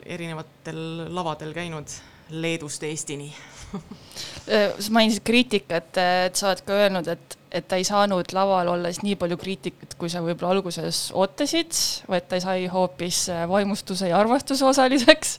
erinevatel 0.05 0.79
lavadel 1.13 1.53
käinud 1.53 1.91
Leedust 2.29 2.83
Eestini 2.83 3.29
äh, 4.51 4.73
sa 4.79 4.91
mainisid 4.91 5.23
kriitikat, 5.27 5.97
et 6.01 6.35
sa 6.35 6.49
oled 6.49 6.63
ka 6.67 6.75
öelnud, 6.83 7.07
et, 7.11 7.37
et 7.51 7.67
ta 7.67 7.79
ei 7.79 7.85
saanud 7.87 8.33
laval 8.35 8.73
olles 8.73 8.99
nii 9.03 9.15
palju 9.19 9.37
kriitikat, 9.39 9.95
kui 9.99 10.11
sa 10.11 10.23
võib-olla 10.25 10.57
alguses 10.57 11.07
ootasid, 11.15 11.75
vaid 12.11 12.27
ta 12.27 12.39
sai 12.43 12.67
hoopis 12.71 13.27
äh, 13.33 13.45
vaimustuse 13.49 14.11
ja 14.11 14.19
armastuse 14.19 14.65
osaliseks. 14.67 15.37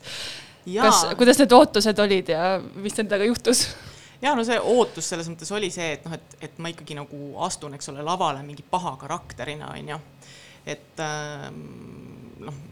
kas, 0.69 1.05
kuidas 1.21 1.41
need 1.41 1.53
ootused 1.57 2.05
olid 2.05 2.33
ja 2.33 2.57
mis 2.77 2.97
nendega 3.01 3.29
juhtus? 3.29 3.67
ja 4.23 4.35
no 4.35 4.45
see 4.47 4.59
ootus 4.59 5.09
selles 5.13 5.29
mõttes 5.31 5.51
oli 5.55 5.71
see, 5.75 5.93
et 5.97 6.07
noh, 6.07 6.17
et, 6.19 6.37
et 6.49 6.61
ma 6.63 6.73
ikkagi 6.73 6.97
nagu 6.99 7.33
astun, 7.47 7.77
eks 7.79 7.93
ole, 7.93 8.05
lavale 8.07 8.43
mingi 8.47 8.65
paha 8.67 8.97
karakterina, 9.01 9.73
onju. 9.77 9.99
et 10.69 11.03
ähm, 11.05 11.61
noh, 12.45 12.63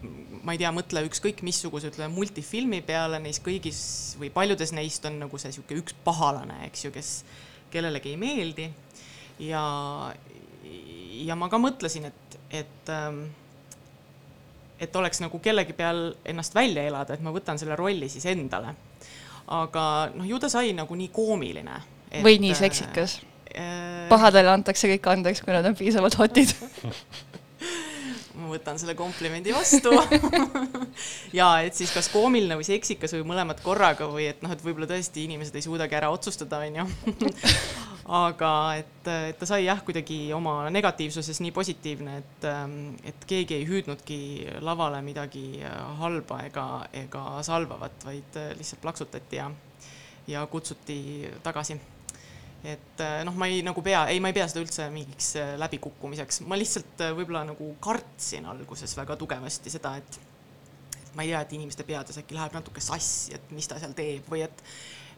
ma 0.47 0.55
ei 0.55 0.61
tea, 0.61 0.71
mõtle 0.75 1.03
ükskõik 1.09 1.43
missuguse, 1.47 1.91
ütleme 1.91 2.15
multifilmi 2.15 2.81
peale, 2.87 3.19
neis 3.23 3.41
kõigis 3.43 3.81
või 4.21 4.31
paljudes 4.35 4.73
neist 4.77 5.07
on 5.09 5.19
nagu 5.25 5.41
see 5.43 5.55
sihuke 5.55 5.79
üks 5.81 5.97
pahalane, 6.07 6.61
eks 6.69 6.87
ju, 6.87 6.93
kes 6.95 7.13
kellelegi 7.73 8.15
ei 8.15 8.21
meeldi. 8.21 8.69
ja, 9.43 9.65
ja 11.27 11.39
ma 11.39 11.51
ka 11.53 11.61
mõtlesin, 11.61 12.07
et, 12.11 12.39
et, 12.63 12.93
ähm, 12.95 13.25
et 14.81 14.97
oleks 14.97 15.23
nagu 15.25 15.41
kellegi 15.43 15.75
peal 15.77 16.13
ennast 16.25 16.55
välja 16.55 16.87
elada, 16.87 17.15
et 17.15 17.25
ma 17.27 17.35
võtan 17.35 17.59
selle 17.59 17.79
rolli 17.79 18.11
siis 18.13 18.27
endale. 18.31 18.75
Aga 19.47 19.87
noh, 20.15 20.27
ju 20.27 20.39
ta 20.43 20.51
sai 20.53 20.73
nagu 20.77 20.95
nii 20.99 21.09
koomiline. 21.15 21.81
või 22.23 22.39
nii 22.43 22.55
seksikas 22.57 23.21
äh,. 23.55 24.07
pahadele 24.11 24.51
antakse 24.51 24.91
kõik 24.91 25.11
andeks, 25.13 25.43
kui 25.45 25.55
nad 25.55 25.67
on 25.67 25.77
piisavalt 25.79 26.19
hotid 26.19 26.55
ma 28.37 28.51
võtan 28.53 28.79
selle 28.81 28.95
komplimendi 28.99 29.55
vastu 29.55 29.93
ja 31.39 31.49
et 31.67 31.77
siis 31.77 31.93
kas 31.95 32.09
koomiline 32.13 32.59
või 32.59 32.67
seksikas 32.69 33.15
või 33.17 33.25
mõlemad 33.33 33.63
korraga 33.65 34.09
või 34.11 34.29
et 34.31 34.43
noh, 34.45 34.53
et 34.53 34.63
võib-olla 34.65 34.89
tõesti 34.91 35.25
inimesed 35.27 35.57
ei 35.57 35.65
suudagi 35.65 35.97
ära 35.99 36.11
otsustada, 36.15 36.61
onju. 36.67 36.87
aga 38.07 38.51
et, 38.79 39.09
et 39.11 39.39
ta 39.39 39.49
sai 39.49 39.65
jah, 39.65 39.81
kuidagi 39.83 40.31
oma 40.37 40.69
negatiivsuses 40.71 41.41
nii 41.43 41.51
positiivne, 41.55 42.19
et, 42.23 42.47
et 43.11 43.27
keegi 43.27 43.59
ei 43.59 43.67
hüüdnudki 43.67 44.21
lavale 44.63 45.03
midagi 45.03 45.63
halba 45.99 46.45
ega, 46.47 46.69
ega 46.95 47.27
salvavat, 47.47 48.07
vaid 48.07 48.41
lihtsalt 48.61 48.85
plaksutati 48.85 49.43
ja, 49.43 49.51
ja 50.31 50.47
kutsuti 50.47 51.27
tagasi. 51.43 51.81
Et 52.67 53.01
äh, 53.01 53.21
noh, 53.27 53.35
ma 53.39 53.47
ei 53.47 53.61
nagu 53.63 53.83
pea, 53.85 54.07
ei, 54.11 54.19
ma 54.23 54.33
ei 54.33 54.35
pea 54.35 54.47
seda 54.51 54.63
üldse 54.65 54.89
mingiks 54.91 55.35
äh, 55.39 55.53
läbikukkumiseks, 55.61 56.41
ma 56.51 56.57
lihtsalt 56.59 57.05
äh, 57.05 57.13
võib-olla 57.15 57.45
nagu 57.47 57.69
kartsin 57.85 58.49
alguses 58.51 58.97
väga 58.99 59.15
tugevasti 59.21 59.71
seda, 59.71 59.93
et 60.01 60.19
ma 61.15 61.23
ei 61.23 61.31
tea, 61.31 61.43
et 61.45 61.55
inimeste 61.55 61.87
peades 61.87 62.19
äkki 62.19 62.35
läheb 62.35 62.57
natuke 62.57 62.83
sassi, 62.83 63.37
et 63.37 63.53
mis 63.55 63.69
ta 63.71 63.79
seal 63.79 63.95
teeb 63.97 64.27
või 64.33 64.43
et 64.49 64.65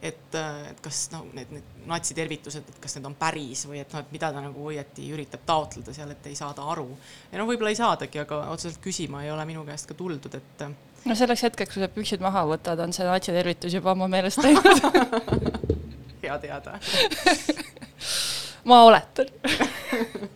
et, 0.01 0.35
et 0.35 0.81
kas 0.83 1.05
noh, 1.13 1.25
need, 1.35 1.51
need 1.51 1.87
natsitervitused, 1.89 2.69
et 2.71 2.81
kas 2.83 2.95
need 2.97 3.09
on 3.09 3.15
päris 3.19 3.65
või 3.67 3.81
et 3.83 3.93
noh, 3.93 4.03
et 4.03 4.13
mida 4.15 4.31
ta 4.33 4.43
nagu 4.43 4.69
õieti 4.71 5.09
üritab 5.13 5.43
taotleda 5.47 5.95
seal, 5.95 6.13
et 6.15 6.29
ei 6.31 6.37
saada 6.39 6.65
aru. 6.71 6.87
ja 7.31 7.41
no 7.41 7.47
võib-olla 7.49 7.73
ei 7.73 7.79
saadagi, 7.79 8.23
aga 8.23 8.45
otseselt 8.53 8.81
küsima 8.83 9.25
ei 9.25 9.33
ole 9.33 9.45
minu 9.49 9.65
käest 9.67 9.89
ka 9.89 9.97
tuldud, 9.99 10.39
et 10.39 10.65
no 11.05 11.15
selleks 11.15 11.47
hetkeks, 11.49 11.75
kui 11.75 11.83
sa 11.83 11.91
püksid 11.91 12.23
maha 12.23 12.45
võtad, 12.47 12.79
on 12.83 12.95
see 12.95 13.07
natsitervitus 13.07 13.75
juba 13.75 13.95
oma 13.95 14.07
meelest 14.11 14.43
läinud 14.43 15.67
hea 16.23 16.39
teada. 16.39 16.79
Ma 18.69 18.83
oletan. 18.83 19.25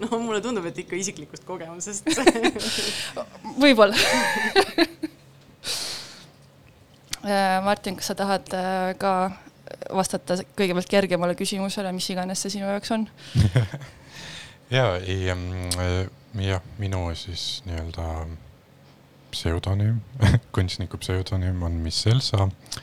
No 0.00 0.18
mulle 0.18 0.40
tundub, 0.42 0.64
et 0.66 0.78
ikka 0.82 0.96
isiklikust 0.98 1.44
kogemusest. 1.46 2.08
Võib-olla. 3.54 3.94
äh, 3.94 4.88
Martin, 7.64 7.96
kas 7.98 8.12
sa 8.12 8.16
tahad 8.18 8.52
äh, 8.54 8.94
ka 9.00 9.12
vastata 9.94 10.38
kõigepealt 10.58 10.90
kergemale 10.90 11.34
küsimusele, 11.38 11.92
mis 11.94 12.08
iganes 12.12 12.42
see 12.42 12.56
sinu 12.58 12.68
jaoks 12.70 12.94
on? 12.96 13.08
Ja 14.66 14.96
ei 14.98 15.28
ähm,, 15.30 15.68
jah, 16.42 16.64
minu 16.82 17.04
siis 17.14 17.60
nii-öelda 17.68 18.26
pseudonüüm 19.30 20.00
kunstniku 20.56 20.98
pseudonüüm 20.98 21.62
on 21.62 21.76
Miss 21.84 22.06
Elsa. 22.10 22.48
Äh, 22.48 22.80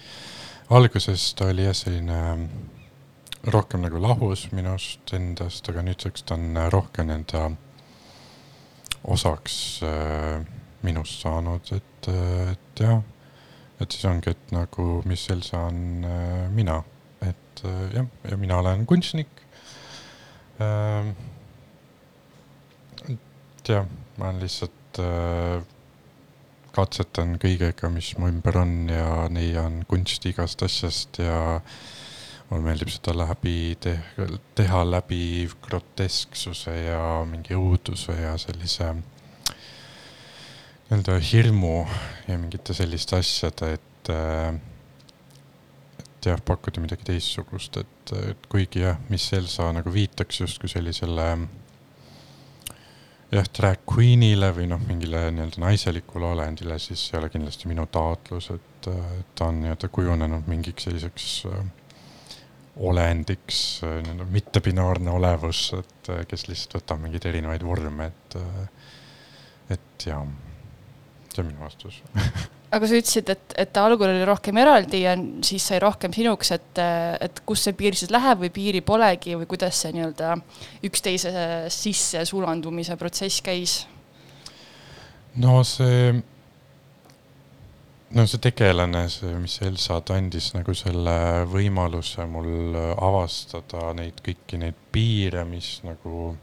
alguses 0.70 1.34
ta 1.36 1.50
oli 1.52 1.66
jah, 1.68 1.76
selline 1.76 2.48
rohkem 3.54 3.84
nagu 3.84 4.00
lahus 4.02 4.48
minust 4.56 5.14
endast, 5.16 5.68
aga 5.70 5.84
nüüdseks 5.86 6.26
ta 6.28 6.38
on 6.38 6.58
äh, 6.58 6.70
rohkem 6.72 7.12
enda 7.14 7.50
osaks 9.04 9.58
äh, 9.84 10.46
minust 10.84 11.22
saanud, 11.24 11.74
et, 11.76 12.08
äh, 12.12 12.54
et 12.54 12.84
jah, 12.86 13.02
et 13.82 13.92
siis 13.92 14.06
ongi, 14.06 14.34
et 14.34 14.52
nagu, 14.56 15.02
mis 15.10 15.26
Elsa 15.34 15.66
on 15.70 16.06
äh, 16.08 16.50
mina, 16.54 16.82
et 17.22 17.64
äh, 17.66 17.86
jah, 17.96 18.10
ja 18.30 18.38
mina 18.38 18.60
olen 18.62 18.86
kunstnik 18.90 19.44
äh,. 20.62 21.14
et 23.10 23.70
jah, 23.70 23.88
ma 24.18 24.30
olen 24.30 24.44
lihtsalt 24.44 25.02
äh, 25.02 25.64
katsetan 26.74 27.38
kõigega, 27.42 27.90
mis 27.94 28.14
mu 28.18 28.30
ümber 28.32 28.58
on 28.64 28.78
ja 28.90 29.28
leian 29.30 29.84
kunsti 29.90 30.34
igast 30.34 30.64
asjast 30.66 31.20
ja 31.22 31.60
mulle 32.50 32.66
meeldib 32.66 32.92
seda 32.94 33.14
läbi 33.18 33.76
te 33.82 33.96
teha 34.58 34.84
läbi 34.86 35.48
grotesksuse 35.66 36.74
ja 36.88 37.02
mingi 37.30 37.58
õuduse 37.58 38.16
ja 38.18 38.34
sellise 38.42 38.92
nii-öelda 40.90 41.18
hirmu 41.32 41.76
ja 42.28 42.38
mingite 42.38 42.76
selliste 42.78 43.18
asjade, 43.22 43.74
et 43.78 44.12
et 46.24 46.30
jah, 46.30 46.40
pakkuda 46.46 46.82
midagi 46.84 47.08
teistsugust, 47.08 47.78
et, 47.82 48.12
et 48.32 48.48
kuigi 48.52 48.84
jah, 48.84 49.00
mis 49.12 49.26
Elsa 49.36 49.70
nagu 49.76 49.92
viitaks 49.92 50.40
justkui 50.44 50.72
sellisele 50.72 51.28
jah, 53.34 53.48
drag 53.58 53.84
queen'ile 53.90 54.52
või 54.56 54.68
noh, 54.72 54.82
mingile 54.88 55.26
nii-öelda 55.34 55.62
naiselikule 55.64 56.30
olendile, 56.34 56.78
siis 56.82 57.06
ei 57.12 57.20
ole 57.20 57.32
kindlasti 57.34 57.70
minu 57.72 57.86
taotlus, 57.92 58.52
et 58.54 58.90
ta 59.36 59.50
on 59.50 59.62
nii-öelda 59.64 59.90
kujunenud 59.94 60.48
mingiks 60.52 60.88
selliseks 60.88 61.28
äh, 61.50 61.64
olendiks 62.88 63.60
äh,, 63.84 64.00
nii-öelda 64.06 64.30
mittebinaarne 64.32 65.14
olevus, 65.14 65.66
et 65.80 66.14
äh, 66.14 66.24
kes 66.30 66.48
lihtsalt 66.50 66.80
võtab 66.82 67.04
mingeid 67.04 67.28
erinevaid 67.32 67.68
vorme, 67.68 68.12
et, 68.14 68.40
äh, 68.40 69.78
et 69.78 70.08
jah, 70.10 70.24
see 71.34 71.44
on 71.44 71.50
minu 71.52 71.66
vastus 71.66 72.02
aga 72.74 72.90
sa 72.90 72.98
ütlesid, 72.98 73.30
et, 73.34 73.56
et 73.66 73.80
algul 73.80 74.10
oli 74.10 74.26
rohkem 74.28 74.58
eraldi 74.62 75.04
ja 75.04 75.14
siis 75.46 75.66
sai 75.70 75.80
rohkem 75.84 76.14
sinuks, 76.16 76.54
et, 76.56 76.82
et 77.22 77.42
kus 77.48 77.68
see 77.68 77.78
piir 77.78 77.98
siis 77.98 78.14
läheb 78.14 78.44
või 78.44 78.52
piiri 78.54 78.82
polegi 78.86 79.38
või 79.38 79.50
kuidas 79.50 79.84
see 79.84 79.94
nii-öelda 79.96 80.36
üksteise 80.90 81.34
sisse 81.74 82.24
sulandumise 82.30 82.98
protsess 83.00 83.44
käis? 83.46 83.84
no 85.42 85.60
see, 85.68 86.14
no 88.14 88.26
see 88.30 88.42
tegelane, 88.42 89.06
see, 89.12 89.36
mis 89.42 89.60
Elsa, 89.66 90.00
ta 90.06 90.18
andis 90.18 90.52
nagu 90.58 90.74
selle 90.78 91.18
võimaluse 91.50 92.26
mul 92.30 92.78
avastada 92.94 93.92
neid 93.98 94.22
kõiki 94.26 94.62
neid 94.62 94.82
piire, 94.94 95.46
mis 95.50 95.76
nagu, 95.86 96.34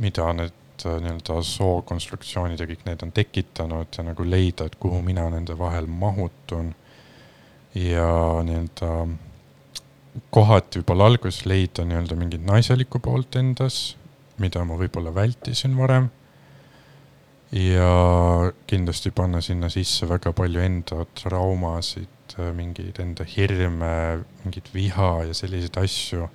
mida 0.00 0.32
need 0.36 0.59
need 0.84 0.96
äh, 0.96 1.00
nii-öelda 1.04 1.40
sookonstruktsioonid 1.46 2.60
ja 2.60 2.66
kõik 2.68 2.84
need 2.86 3.02
on 3.04 3.12
tekitanud 3.12 3.96
ja 3.96 4.04
nagu 4.06 4.24
leida, 4.26 4.66
et 4.66 4.76
kuhu 4.80 5.00
mina 5.04 5.28
nende 5.32 5.56
vahel 5.58 5.86
mahutun. 5.86 6.74
ja 7.74 8.06
nii-öelda 8.42 9.06
kohati 10.34 10.80
võib-olla 10.80 11.06
alguses 11.10 11.44
leida 11.46 11.84
nii-öelda 11.86 12.16
mingit 12.18 12.46
naiselikku 12.46 12.98
poolt 13.02 13.36
endas, 13.38 13.94
mida 14.42 14.64
ma 14.66 14.78
võib-olla 14.80 15.14
vältisin 15.14 15.76
varem. 15.78 16.10
ja 17.52 18.52
kindlasti 18.70 19.10
panna 19.10 19.40
sinna 19.42 19.68
sisse 19.68 20.06
väga 20.06 20.32
palju 20.32 20.60
enda 20.62 21.04
traumasid, 21.18 22.36
mingeid 22.54 23.00
enda 23.02 23.24
hirme, 23.26 24.24
mingit 24.44 24.70
viha 24.74 25.24
ja 25.26 25.34
selliseid 25.34 25.78
asju. 25.82 26.28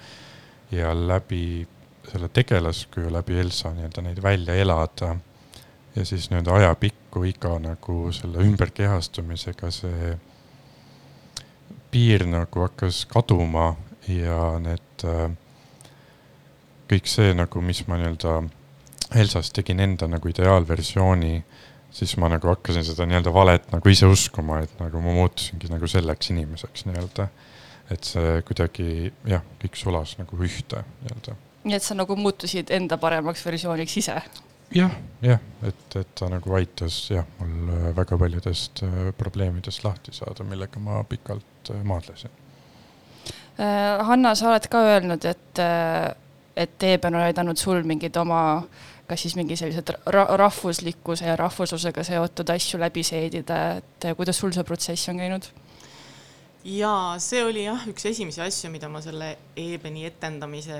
ja 0.71 0.93
läbi 0.93 1.67
selle 2.11 2.29
tegelaskuju, 2.29 3.09
läbi 3.13 3.39
Elsa 3.39 3.71
nii-öelda 3.73 4.01
neid 4.05 4.21
välja 4.23 4.55
elada. 4.55 5.15
ja 5.95 6.05
siis 6.05 6.29
nii-öelda 6.29 6.53
ajapikku 6.53 7.23
iga 7.23 7.59
nagu 7.59 8.11
selle 8.11 8.43
ümberkehastumisega 8.43 9.71
see 9.71 10.17
piir 11.91 12.25
nagu 12.27 12.65
hakkas 12.65 13.05
kaduma 13.07 13.75
ja 14.11 14.59
need 14.59 15.05
äh, 15.07 15.29
kõik 16.89 17.07
see 17.09 17.33
nagu, 17.37 17.61
mis 17.61 17.85
ma 17.87 17.99
nii-öelda 18.01 18.41
Elsast 19.15 19.53
tegin 19.53 19.79
enda 19.79 20.07
nagu 20.09 20.27
ideaalversiooni, 20.27 21.35
siis 21.93 22.15
ma 22.19 22.27
nagu 22.31 22.49
hakkasin 22.49 22.83
seda 22.83 23.05
nii-öelda 23.07 23.31
valet 23.33 23.67
nagu 23.71 23.91
ise 23.91 24.09
uskuma, 24.09 24.59
et 24.65 24.73
nagu 24.81 24.99
ma 25.03 25.13
muutusingi 25.15 25.69
nagu 25.71 25.87
selleks 25.87 26.33
inimeseks 26.33 26.87
nii-öelda. 26.89 27.29
et 27.93 28.03
see 28.03 28.39
kuidagi 28.41 29.11
jah, 29.29 29.43
kõik 29.61 29.75
sulas 29.77 30.15
nagu 30.17 30.37
ühte 30.41 30.81
nii-öelda. 31.03 31.35
Nii 31.65 31.75
et 31.77 31.83
sa 31.83 31.97
nagu 31.97 32.15
muutusid 32.15 32.71
enda 32.73 32.97
paremaks 33.01 33.45
versiooniks 33.45 33.97
ise? 34.01 34.15
jah, 34.75 34.95
jah, 35.21 35.41
et, 35.67 35.85
et 35.99 36.15
ta 36.17 36.29
nagu 36.31 36.55
aitas 36.57 36.97
jah, 37.11 37.27
mul 37.39 37.93
väga 37.97 38.17
paljudest 38.21 38.83
äh, 38.85 39.11
probleemidest 39.17 39.83
lahti 39.85 40.13
saada, 40.15 40.45
millega 40.47 40.81
ma 40.81 41.03
pikalt 41.03 41.71
äh, 41.73 41.83
maadlesin. 41.83 42.33
Äh, 43.59 44.05
Hanna, 44.07 44.35
sa 44.35 44.51
oled 44.51 44.69
ka 44.71 44.83
öelnud, 44.93 45.25
et 45.25 45.65
et 46.55 46.83
Eeben 46.87 47.15
on 47.17 47.25
aidanud 47.25 47.59
sul 47.59 47.81
mingeid 47.83 48.15
oma 48.15 48.63
kas 49.07 49.21
siis 49.21 49.35
mingi 49.35 49.57
sellised 49.59 49.91
ra 50.13 50.23
rahvuslikkuse 50.39 51.27
ja 51.27 51.35
rahvuslusega 51.35 52.03
seotud 52.03 52.49
asju 52.49 52.79
läbi 52.79 53.03
seedida, 53.03 53.59
et 53.81 54.07
kuidas 54.17 54.39
sul 54.39 54.53
see 54.55 54.63
protsess 54.63 55.11
on 55.11 55.19
käinud? 55.21 55.49
Jaa, 56.65 57.17
see 57.21 57.43
oli 57.45 57.65
jah, 57.67 57.83
üks 57.91 58.07
esimesi 58.09 58.41
asju, 58.41 58.71
mida 58.73 58.89
ma 58.89 59.01
selle 59.05 59.35
Eebeni 59.59 60.05
etendamise 60.07 60.77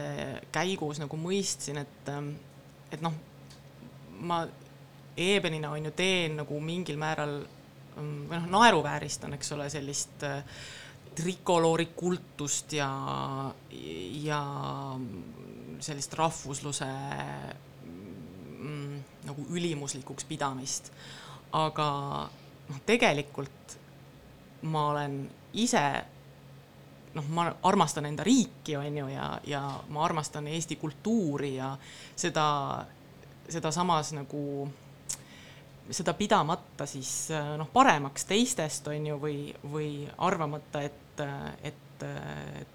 käigus 0.53 1.01
nagu 1.01 1.19
mõistsin, 1.19 1.77
et, 1.83 2.09
et 2.95 3.03
noh, 3.05 3.13
ma 4.25 4.41
Eebenina 5.15 5.69
on 5.71 5.85
ju 5.87 5.93
teen 5.95 6.39
nagu 6.41 6.57
mingil 6.59 6.97
määral 6.99 7.37
või 7.95 8.39
noh, 8.39 8.49
naeruvääristan, 8.57 9.35
eks 9.37 9.53
ole, 9.55 9.69
sellist 9.71 10.25
äh, 10.27 10.41
trikoloori 11.15 11.87
kultust 11.95 12.73
ja, 12.75 12.89
ja 14.23 14.41
sellist 15.79 16.13
rahvusluse 16.19 16.89
mm, 17.85 18.97
nagu 19.29 19.47
ülimuslikuks 19.55 20.27
pidamist. 20.27 20.91
aga 21.55 21.87
noh, 22.67 22.79
tegelikult 22.85 23.77
ma 24.67 24.89
olen 24.91 25.21
ise 25.61 25.81
noh, 27.15 27.27
ma 27.31 27.47
armastan 27.63 28.09
enda 28.09 28.23
riiki, 28.23 28.75
on 28.77 28.97
ju, 28.97 29.07
ja, 29.13 29.29
ja 29.47 29.61
ma 29.89 30.03
armastan 30.05 30.47
Eesti 30.51 30.75
kultuuri 30.75 31.55
ja 31.55 31.71
seda, 32.15 32.47
seda 33.49 33.71
samas 33.71 34.11
nagu, 34.15 34.67
seda 35.89 36.15
pidamata 36.17 36.87
siis 36.89 37.29
noh, 37.57 37.69
paremaks 37.73 38.27
teistest, 38.29 38.87
on 38.91 39.07
ju, 39.11 39.19
või, 39.21 39.39
või 39.71 39.89
arvamata, 40.27 40.83
et, 40.83 41.23
et 41.63 42.05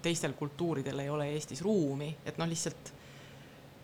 teistel 0.01 0.33
kultuuridel 0.33 1.03
ei 1.03 1.09
ole 1.13 1.29
Eestis 1.35 1.61
ruumi, 1.61 2.09
et 2.25 2.41
noh, 2.41 2.49
lihtsalt 2.49 2.97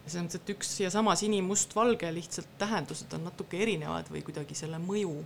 selles 0.08 0.24
mõttes, 0.24 0.40
et 0.40 0.52
üks 0.54 0.70
ja 0.80 0.90
sama 0.92 1.16
sinimustvalge 1.20 2.10
lihtsalt 2.16 2.54
tähendused 2.60 3.12
on 3.18 3.28
natuke 3.28 3.60
erinevad 3.60 4.08
või 4.12 4.24
kuidagi 4.24 4.56
selle 4.56 4.80
mõju. 4.80 5.18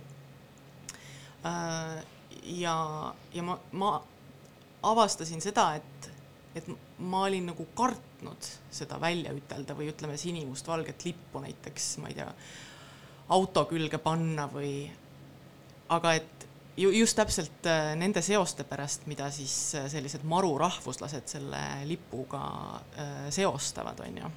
Ja, 2.42 3.14
ja 3.34 3.42
ma, 3.46 3.58
ma 3.72 3.92
avastasin 4.82 5.40
seda, 5.40 5.68
et, 5.78 6.10
et 6.58 6.68
ma 6.98 7.24
olin 7.28 7.46
nagu 7.52 7.66
kartnud 7.78 8.48
seda 8.70 8.98
välja 9.00 9.34
ütelda 9.36 9.76
või 9.78 9.92
ütleme, 9.92 10.16
sinimustvalget 10.18 11.04
lippu 11.06 11.42
näiteks, 11.44 11.96
ma 12.02 12.10
ei 12.10 12.18
tea, 12.18 12.28
auto 13.32 13.64
külge 13.70 14.00
panna 14.02 14.48
või, 14.50 14.74
aga 15.94 16.16
et 16.18 16.48
ju 16.76 16.90
just 16.90 17.16
täpselt 17.16 17.66
äh, 17.66 17.92
nende 17.96 18.22
seoste 18.22 18.64
pärast, 18.64 19.06
mida 19.06 19.30
siis 19.30 19.74
äh, 19.76 19.86
sellised 19.92 20.24
marurahvuslased 20.28 21.28
selle 21.28 21.60
lipuga 21.88 22.42
äh, 22.96 23.14
seostavad, 23.30 24.00
on 24.00 24.18
ju. 24.22 24.30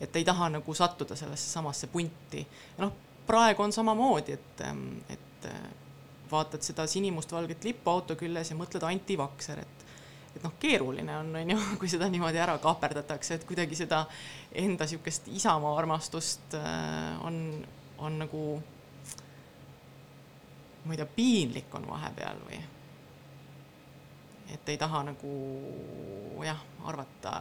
et 0.00 0.16
ei 0.16 0.24
taha 0.24 0.48
nagu 0.58 0.74
sattuda 0.74 1.16
sellesse 1.16 1.50
samasse 1.50 1.86
punti. 1.86 2.46
noh, 2.78 2.92
praegu 3.26 3.62
on 3.62 3.72
samamoodi, 3.72 4.32
et, 4.32 4.60
ähm, 4.60 4.86
et 5.08 5.48
vaatad 6.30 6.64
seda 6.64 6.86
sinimustvalget 6.90 7.64
lippu 7.64 7.90
auto 7.92 8.16
küljes 8.18 8.52
ja 8.52 8.58
mõtled 8.58 8.86
antivakser, 8.88 9.64
et 9.64 9.86
et 10.36 10.44
noh, 10.44 10.52
keeruline 10.60 11.14
on, 11.18 11.30
on 11.40 11.50
ju, 11.50 11.58
kui 11.80 11.90
seda 11.90 12.06
niimoodi 12.12 12.38
ära 12.38 12.58
kaaperdatakse, 12.62 13.38
et 13.38 13.46
kuidagi 13.48 13.78
seda 13.78 14.04
enda 14.52 14.86
niisugust 14.86 15.30
isamaa 15.34 15.72
armastust 15.80 16.54
on, 17.26 17.38
on 17.98 18.18
nagu 18.22 18.42
ma 20.84 20.94
ei 20.94 21.00
tea, 21.00 21.08
piinlik 21.16 21.74
on 21.74 21.88
vahepeal 21.88 22.44
või 22.46 22.60
et 24.48 24.70
ei 24.72 24.78
taha 24.80 25.02
nagu 25.10 25.32
jah, 26.44 26.60
arvata, 26.88 27.34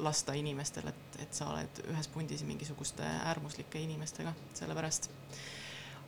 lasta 0.00 0.32
inimestel, 0.38 0.88
et, 0.88 1.18
et 1.20 1.34
sa 1.36 1.50
oled 1.52 1.82
ühes 1.90 2.08
pundis 2.08 2.44
mingisuguste 2.48 3.04
äärmuslike 3.04 3.82
inimestega, 3.82 4.32
sellepärast. 4.56 5.10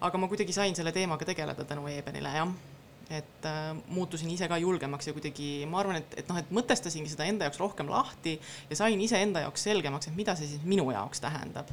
Aga 0.01 0.19
ma 0.19 0.29
kuidagi 0.31 0.55
sain 0.55 0.77
selle 0.79 0.93
teemaga 0.93 1.27
tegeleda 1.29 1.65
tänu 1.69 1.89
Ebenile, 1.91 2.35
jah. 2.35 2.53
et 3.09 3.47
äh, 3.49 3.73
muutusin 3.89 4.31
ise 4.31 4.49
ka 4.49 4.59
julgemaks 4.61 5.09
ja 5.09 5.17
kuidagi 5.17 5.65
ma 5.71 5.81
arvan, 5.81 6.03
et, 6.03 6.19
et 6.21 6.29
noh, 6.29 6.37
et 6.39 6.51
mõtestasingi 6.53 7.09
seda 7.09 7.25
enda 7.25 7.49
jaoks 7.49 7.63
rohkem 7.63 7.89
lahti 7.89 8.37
ja 8.71 8.77
sain 8.77 9.01
iseenda 9.01 9.47
jaoks 9.47 9.65
selgemaks, 9.71 10.11
et 10.11 10.19
mida 10.19 10.37
see 10.37 10.51
siis 10.51 10.67
minu 10.69 10.91
jaoks 10.93 11.25
tähendab 11.25 11.73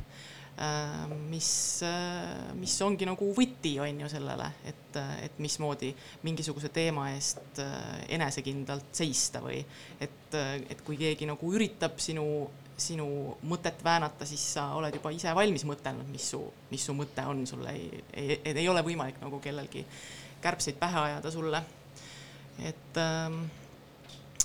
Äh, 0.58 1.08
mis, 1.30 1.82
äh, 1.84 2.54
mis 2.56 2.78
ongi 2.80 3.04
nagu 3.04 3.26
võti, 3.36 3.74
on 3.84 3.98
ju 4.06 4.08
sellele, 4.08 4.46
et, 4.64 5.00
et 5.26 5.40
mismoodi 5.44 5.90
mingisuguse 6.24 6.70
teema 6.72 7.10
eest 7.12 7.60
äh, 7.60 8.06
enesekindlalt 8.16 8.88
seista 8.96 9.42
või 9.44 9.60
et, 10.00 10.38
et 10.72 10.84
kui 10.88 10.96
keegi 11.02 11.28
nagu 11.28 11.52
üritab 11.52 12.00
sinu, 12.00 12.24
sinu 12.78 13.08
mõtet 13.48 13.84
väänata, 13.84 14.26
siis 14.28 14.44
sa 14.56 14.68
oled 14.76 14.96
juba 14.96 15.12
ise 15.16 15.32
valmis 15.36 15.64
mõtelnud, 15.68 16.08
mis 16.12 16.30
su, 16.34 16.42
mis 16.72 16.84
su 16.86 16.96
mõte 16.98 17.24
on, 17.28 17.46
sul 17.48 17.64
ei, 17.72 17.88
ei, 18.14 18.40
ei 18.52 18.68
ole 18.70 18.84
võimalik 18.84 19.22
nagu 19.22 19.40
kellelgi 19.44 19.86
kärbseid 20.44 20.80
pähe 20.80 21.00
ajada 21.00 21.32
sulle. 21.32 21.64
et 22.60 22.98
ähm, 22.98 23.46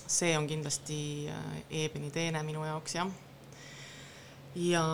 see 0.07 0.37
on 0.39 0.47
kindlasti 0.47 1.29
Eebeni 1.71 2.11
teene 2.11 2.43
minu 2.43 2.65
jaoks 2.67 2.95
jah. 2.95 3.11
Ja, 4.59 4.85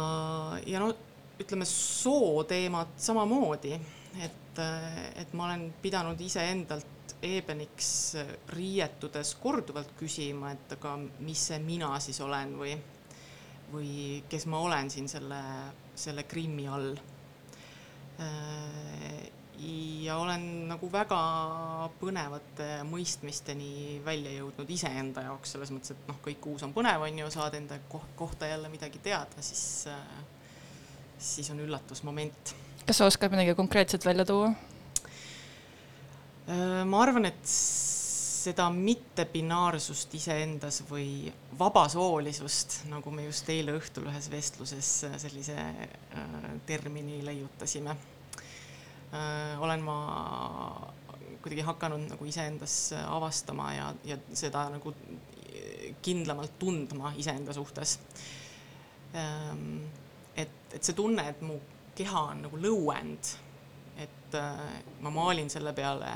ja 0.66 0.80
no 0.80 0.90
ütleme, 1.40 1.64
sooteemat 1.68 2.98
samamoodi, 3.00 3.72
et, 4.24 4.60
et 5.16 5.32
ma 5.32 5.48
olen 5.48 5.70
pidanud 5.82 6.20
iseendalt 6.20 7.16
eebeniks 7.24 7.88
riietudes 8.52 9.32
korduvalt 9.40 9.94
küsima, 9.96 10.52
et 10.52 10.76
aga 10.76 10.96
mis 11.24 11.46
see 11.48 11.58
mina 11.64 11.94
siis 12.04 12.20
olen 12.24 12.52
või, 12.60 12.76
või 13.72 14.22
kes 14.30 14.46
ma 14.50 14.60
olen 14.62 14.90
siin 14.90 15.08
selle, 15.10 15.40
selle 15.94 16.26
Krimmi 16.28 16.68
all. 16.68 16.94
ja 20.06 20.16
olen 20.16 20.44
nagu 20.70 20.88
väga 20.92 21.18
põnevate 22.00 22.68
mõistmisteni 22.88 24.00
välja 24.04 24.32
jõudnud 24.38 24.70
iseenda 24.70 25.26
jaoks, 25.26 25.52
selles 25.52 25.72
mõttes, 25.74 25.92
et 25.92 26.08
noh, 26.08 26.16
kõik 26.24 26.46
uus 26.52 26.64
on 26.64 26.72
põnev, 26.76 27.02
on 27.04 27.18
ju, 27.18 27.28
saad 27.34 27.58
enda 27.58 27.78
kohta 27.90 28.48
jälle 28.48 28.70
midagi 28.72 29.02
teada, 29.04 29.42
siis 29.44 29.66
äh, 29.90 30.24
siis 31.18 31.50
on 31.50 31.60
üllatusmoment. 31.60 32.54
kas 32.86 32.98
sa 32.98 33.06
oskad 33.06 33.32
midagi 33.32 33.54
konkreetset 33.54 34.04
välja 34.04 34.24
tuua? 34.24 34.52
Äh, 36.48 36.84
ma 36.86 37.02
arvan, 37.02 37.26
et 37.26 37.54
seda 38.46 38.68
mittepinaarsust 38.72 40.14
iseendas 40.18 40.82
või 40.90 41.32
vabasoolisust, 41.58 42.82
nagu 42.90 43.10
me 43.14 43.26
just 43.26 43.48
eile 43.50 43.74
õhtul 43.78 44.08
ühes 44.10 44.30
vestluses 44.30 44.92
sellise 45.22 45.56
äh, 45.56 46.36
termini 46.68 47.22
leiutasime. 47.26 47.96
Äh,, 49.12 49.56
olen 49.62 49.82
ma 49.86 49.98
kuidagi 51.42 51.62
hakanud 51.66 52.08
nagu 52.10 52.26
iseendas 52.26 52.90
avastama 53.06 53.70
ja, 53.74 53.90
ja 54.06 54.18
seda 54.34 54.66
nagu 54.72 54.94
kindlamalt 56.02 56.58
tundma 56.58 57.12
iseenda 57.16 57.54
suhtes. 57.54 57.98
Ähm, 59.14 59.86
et, 60.36 60.74
et 60.74 60.82
see 60.82 60.96
tunne, 60.96 61.22
et 61.30 61.40
mu 61.46 61.58
keha 61.96 62.22
on 62.32 62.42
nagu 62.46 62.58
lõuend, 62.60 63.30
et 64.02 64.36
äh, 64.36 64.76
ma 65.00 65.12
maalin 65.14 65.50
selle 65.52 65.72
peale 65.76 66.12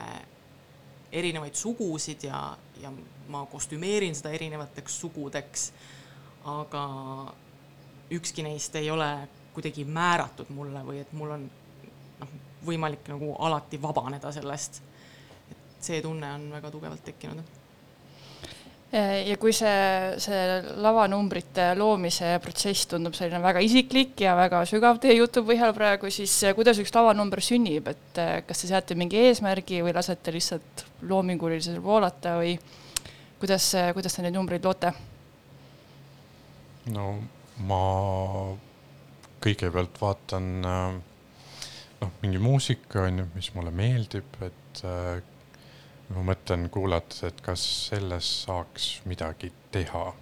erinevaid 1.13 1.55
sugusid 1.55 2.25
ja, 2.29 2.57
ja 2.83 2.93
ma 3.29 3.45
kostümeerin 3.51 4.15
seda 4.15 4.33
erinevateks 4.35 5.01
sugudeks, 5.01 5.71
aga 6.51 6.85
ükski 8.11 8.43
neist 8.43 8.77
ei 8.77 8.91
ole 8.91 9.11
kuidagi 9.55 9.85
määratud 9.85 10.51
mulle 10.55 10.83
või 10.87 11.01
et 11.03 11.13
mul 11.13 11.35
on 11.37 11.47
noh, 12.21 12.35
võimalik 12.67 13.09
nagu 13.11 13.35
alati 13.39 13.81
vabaneda 13.83 14.33
sellest. 14.33 14.83
et 15.51 15.83
see 15.83 16.03
tunne 16.03 16.35
on 16.35 16.51
väga 16.53 16.71
tugevalt 16.71 17.05
tekkinud 17.05 17.60
ja 18.91 19.37
kui 19.39 19.53
see, 19.55 20.15
see 20.19 20.39
lavanumbrite 20.83 21.69
loomise 21.79 22.33
protsess 22.43 22.89
tundub 22.91 23.15
selline 23.15 23.39
väga 23.43 23.63
isiklik 23.63 24.19
ja 24.25 24.35
väga 24.39 24.65
sügav 24.67 24.99
teie 25.03 25.15
jutu 25.15 25.45
põhjal 25.47 25.75
praegu, 25.77 26.11
siis 26.11 26.33
kuidas 26.59 26.81
üks 26.83 26.91
lavanumber 26.97 27.43
sünnib, 27.45 27.87
et 27.93 28.19
eh, 28.19 28.33
kas 28.49 28.65
te 28.65 28.71
seate 28.73 28.97
mingi 28.99 29.21
eesmärgi 29.29 29.83
või 29.87 29.95
lasete 29.95 30.35
lihtsalt 30.35 30.85
loominguliselt 31.07 31.79
voolata 31.85 32.35
või 32.41 32.57
kuidas, 33.39 33.71
kuidas 33.95 34.19
te 34.19 34.27
neid 34.27 34.35
numbreid 34.35 34.67
loote? 34.67 34.93
no 36.91 37.07
ma 37.71 37.85
kõigepealt 39.45 40.01
vaatan 40.01 40.51
noh, 40.65 42.13
mingi 42.25 42.41
muusika 42.43 43.07
on 43.07 43.23
ju, 43.23 43.29
mis 43.37 43.53
mulle 43.55 43.71
meeldib, 43.71 44.35
et 44.43 44.83
ma 46.11 46.25
mõtlen 46.33 46.69
kuulates, 46.73 47.23
et 47.29 47.41
kas 47.45 47.63
selles 47.91 48.31
saaks 48.45 48.89
midagi 49.11 49.53
teha. 49.73 50.13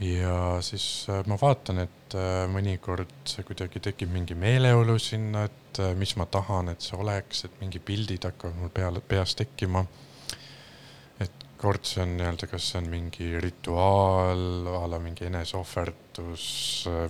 ja 0.00 0.34
siis 0.62 1.06
äh, 1.10 1.24
ma 1.26 1.38
vaatan, 1.40 1.84
et 1.86 2.18
mõnikord 2.48 3.10
see 3.28 3.44
kuidagi 3.44 3.80
tekib 3.84 4.12
mingi 4.14 4.34
meeleolu 4.38 4.98
sinna, 5.02 5.44
et 5.44 5.80
mis 5.98 6.14
ma 6.16 6.24
tahan, 6.26 6.70
et 6.72 6.80
see 6.80 6.96
oleks, 6.96 7.44
et 7.44 7.58
mingi 7.60 7.80
pildid 7.80 8.24
hakkavad 8.24 8.56
mul 8.56 8.70
peale, 8.72 9.02
peas 9.04 9.34
tekkima 9.36 9.84
kord 11.58 11.86
see 11.88 12.02
on 12.04 12.14
nii-öelda, 12.18 12.46
kas 12.50 12.68
see 12.70 12.78
on 12.80 12.88
mingi 12.92 13.28
rituaal 13.42 14.68
a 14.78 14.84
la 14.90 15.00
mingi 15.02 15.26
eneseohverdus, 15.26 16.44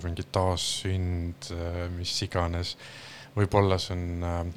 mingi 0.05 0.25
taassünd, 0.33 1.51
mis 1.97 2.15
iganes. 2.25 2.75
võib-olla 3.35 3.77
see 3.81 3.95
on, 3.95 4.53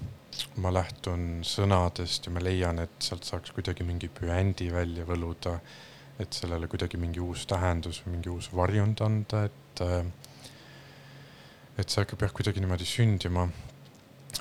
ma 0.62 0.72
lähtun 0.72 1.42
sõnadest 1.46 2.26
ja 2.26 2.32
ma 2.34 2.42
leian, 2.42 2.80
et 2.82 2.98
sealt 3.04 3.26
saaks 3.28 3.52
kuidagi 3.54 3.84
mingi 3.86 4.08
püändi 4.12 4.70
välja 4.72 5.06
võluda, 5.08 5.58
et 6.20 6.32
sellele 6.36 6.68
kuidagi 6.70 7.00
mingi 7.00 7.22
uus 7.22 7.46
tähendus 7.50 8.02
või 8.04 8.16
mingi 8.16 8.32
uus 8.32 8.50
varjund 8.54 9.02
anda, 9.04 9.44
et 9.48 9.82
et 11.80 11.88
see 11.88 12.02
hakkab 12.02 12.26
jah, 12.26 12.32
kuidagi 12.36 12.60
niimoodi 12.62 12.86
sündima, 12.88 13.46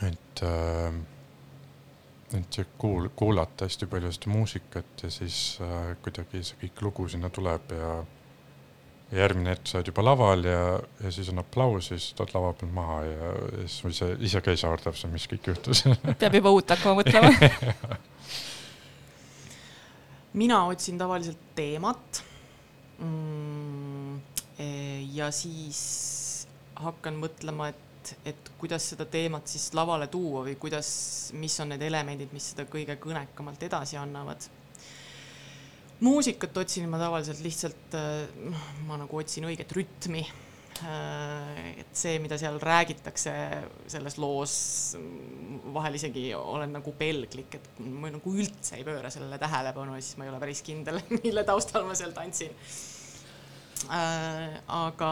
et 0.07 0.43
et 2.37 2.57
kuul-, 2.79 3.11
kuulata 3.15 3.67
hästi 3.67 3.87
palju 3.91 4.11
seda 4.15 4.31
muusikat 4.31 5.03
ja 5.03 5.11
siis 5.11 5.37
kuidagi 6.03 6.43
see 6.47 6.59
kõik 6.65 6.83
lugu 6.87 7.07
sinna 7.11 7.29
tuleb 7.33 7.73
ja 7.75 7.93
ja 9.11 9.23
järgmine 9.25 9.55
hetk 9.55 9.67
sa 9.67 9.79
oled 9.79 9.91
juba 9.91 10.05
laval 10.05 10.45
ja, 10.47 10.61
ja 11.03 11.11
siis 11.11 11.29
on 11.33 11.41
aplaus 11.43 11.91
ja 11.91 11.97
siis 11.99 12.15
tuled 12.17 12.33
lava 12.35 12.53
pealt 12.53 12.73
maha 12.75 13.01
ja, 13.07 13.33
ja 13.57 13.67
siis 13.67 13.97
ise, 13.97 14.13
ise 14.29 14.41
ka 14.43 14.53
ei 14.53 14.59
saa 14.61 14.71
aru 14.73 14.85
täpselt, 14.87 15.13
mis 15.13 15.27
kõik 15.31 15.51
juhtus 15.51 15.83
peab 16.21 16.39
juba 16.39 16.55
uut 16.55 16.75
hakkama 16.75 17.01
mõtlema 17.01 17.31
mina 20.41 20.65
otsin 20.65 20.97
tavaliselt 20.97 21.49
teemat 21.55 22.23
mm,. 22.99 24.19
E, 24.61 24.65
ja 25.15 25.31
siis 25.33 25.79
hakkan 26.81 27.15
mõtlema, 27.17 27.71
et, 27.71 28.11
et 28.29 28.51
kuidas 28.61 28.91
seda 28.91 29.07
teemat 29.09 29.49
siis 29.49 29.71
lavale 29.77 30.07
tuua 30.11 30.43
või 30.45 30.55
kuidas, 30.59 30.89
mis 31.33 31.55
on 31.63 31.71
need 31.73 31.81
elemendid, 31.85 32.33
mis 32.35 32.51
seda 32.51 32.67
kõige 32.69 32.97
kõnekamalt 33.01 33.63
edasi 33.65 33.97
annavad. 33.97 34.45
Muusikat 36.01 36.57
otsin 36.63 36.89
ma 36.89 36.99
tavaliselt 37.01 37.41
lihtsalt, 37.45 37.97
noh, 38.49 38.69
ma 38.87 38.97
nagu 39.01 39.21
otsin 39.21 39.45
õiget 39.49 39.75
rütmi. 39.77 40.23
Äh, 40.81 41.81
et 41.83 41.91
see, 41.97 42.15
mida 42.23 42.37
seal 42.41 42.55
räägitakse 42.61 43.31
selles 43.91 44.15
loos, 44.21 44.53
vahel 45.75 45.97
isegi 45.99 46.31
olen 46.37 46.73
nagu 46.73 46.93
pelglik, 46.97 47.57
et 47.59 47.81
ma 47.85 48.09
nagu 48.09 48.33
üldse 48.33 48.79
ei 48.79 48.85
pööra 48.87 49.11
sellele 49.13 49.37
tähelepanu 49.41 49.97
ja 49.97 50.01
siis 50.01 50.17
ma 50.17 50.25
ei 50.25 50.31
ole 50.31 50.39
päris 50.41 50.63
kindel, 50.65 50.97
mille 51.19 51.43
taustal 51.45 51.85
ma 51.85 51.97
seal 51.97 52.15
tantsin. 52.17 52.55
Äh, 53.93 54.57
aga 54.73 55.11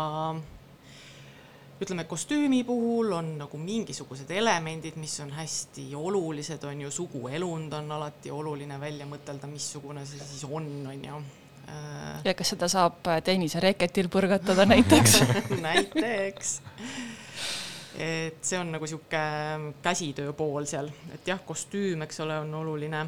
ütleme, 1.81 2.03
kostüümi 2.03 2.63
puhul 2.67 3.11
on 3.15 3.29
nagu 3.39 3.57
mingisugused 3.57 4.29
elemendid, 4.35 4.97
mis 4.99 5.19
on 5.23 5.31
hästi 5.31 5.85
olulised, 5.95 6.63
on 6.67 6.81
ju, 6.81 6.91
suguelund 6.91 7.73
on 7.73 7.91
alati 7.95 8.31
oluline 8.31 8.79
välja 8.79 9.07
mõtelda, 9.07 9.47
missugune 9.47 10.03
see 10.07 10.19
siis 10.19 10.43
on, 10.49 10.67
on 10.91 11.05
ju. 11.05 11.21
Äh, 11.69 12.25
ja 12.25 12.33
kas 12.35 12.51
seda 12.55 12.67
saab 12.71 13.07
tennisereketil 13.23 14.09
põrgatada 14.11 14.65
näiteks 14.67 15.21
näiteks. 15.67 16.51
et 17.95 18.43
see 18.43 18.59
on 18.59 18.73
nagu 18.75 18.87
sihuke 18.87 19.21
käsitöö 19.81 20.33
pool 20.33 20.67
seal, 20.67 20.91
et 21.13 21.31
jah, 21.31 21.39
kostüüm, 21.45 22.03
eks 22.07 22.19
ole, 22.25 22.41
on 22.43 22.53
oluline. 22.63 23.05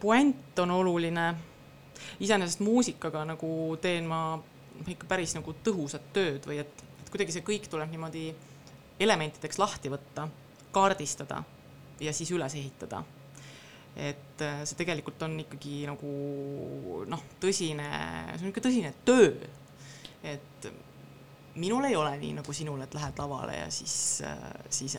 puänt 0.00 0.58
on 0.58 0.70
oluline 0.70 1.28
iseenesest 2.20 2.60
muusikaga 2.64 3.24
nagu 3.28 3.50
teen 3.80 4.08
ma 4.08 4.38
ikka 4.88 5.08
päris 5.08 5.34
nagu 5.36 5.54
tõhusat 5.64 6.10
tööd 6.14 6.46
või 6.48 6.60
et, 6.62 6.84
et 7.02 7.12
kuidagi 7.12 7.34
see 7.34 7.46
kõik 7.46 7.68
tuleb 7.70 7.90
niimoodi 7.92 8.28
elementideks 9.00 9.58
lahti 9.60 9.92
võtta, 9.92 10.26
kaardistada 10.74 11.40
ja 12.00 12.12
siis 12.16 12.30
üles 12.36 12.54
ehitada. 12.56 13.02
et 13.96 14.42
äh, 14.44 14.60
see 14.64 14.78
tegelikult 14.78 15.22
on 15.26 15.34
ikkagi 15.42 15.82
nagu 15.88 16.10
noh, 17.10 17.24
tõsine, 17.42 17.88
see 18.36 18.46
on 18.46 18.52
ikka 18.52 18.62
tõsine 18.68 18.92
töö. 19.04 19.32
et 20.22 20.70
minul 21.60 21.88
ei 21.88 21.96
ole 21.96 22.14
nii 22.20 22.36
nagu 22.38 22.52
sinul, 22.54 22.80
et 22.84 22.94
lähed 22.94 23.18
lavale 23.18 23.56
ja 23.56 23.66
siis, 23.74 24.22
äh, 24.24 24.38
siis 24.70 24.96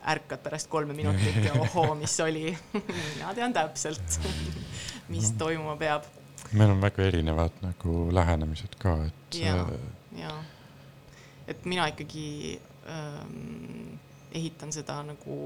ärkad 0.00 0.40
pärast 0.44 0.70
kolme 0.70 0.94
minutit 0.96 1.44
ja 1.44 1.52
ohoo, 1.60 1.94
mis 1.94 2.14
oli 2.20 2.56
mina 3.16 3.34
tean 3.34 3.52
täpselt, 3.52 4.20
mis 5.12 5.32
toimuma 5.38 5.76
peab 5.80 6.19
meil 6.52 6.70
on 6.70 6.80
väga 6.82 7.06
erinevad 7.06 7.60
nagu 7.62 8.08
lähenemised 8.14 8.76
ka, 8.80 8.96
et. 9.06 9.38
ja, 9.40 9.66
ja, 10.18 10.32
et 11.48 11.64
mina 11.68 11.86
ikkagi 11.92 12.58
ähm, 12.90 13.98
ehitan 14.32 14.72
seda 14.74 15.00
nagu 15.06 15.38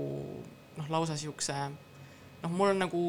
noh, 0.78 0.88
lausa 0.90 1.16
siukse 1.20 1.56
noh, 1.68 2.50
mul 2.50 2.72
on 2.72 2.82
nagu 2.84 3.04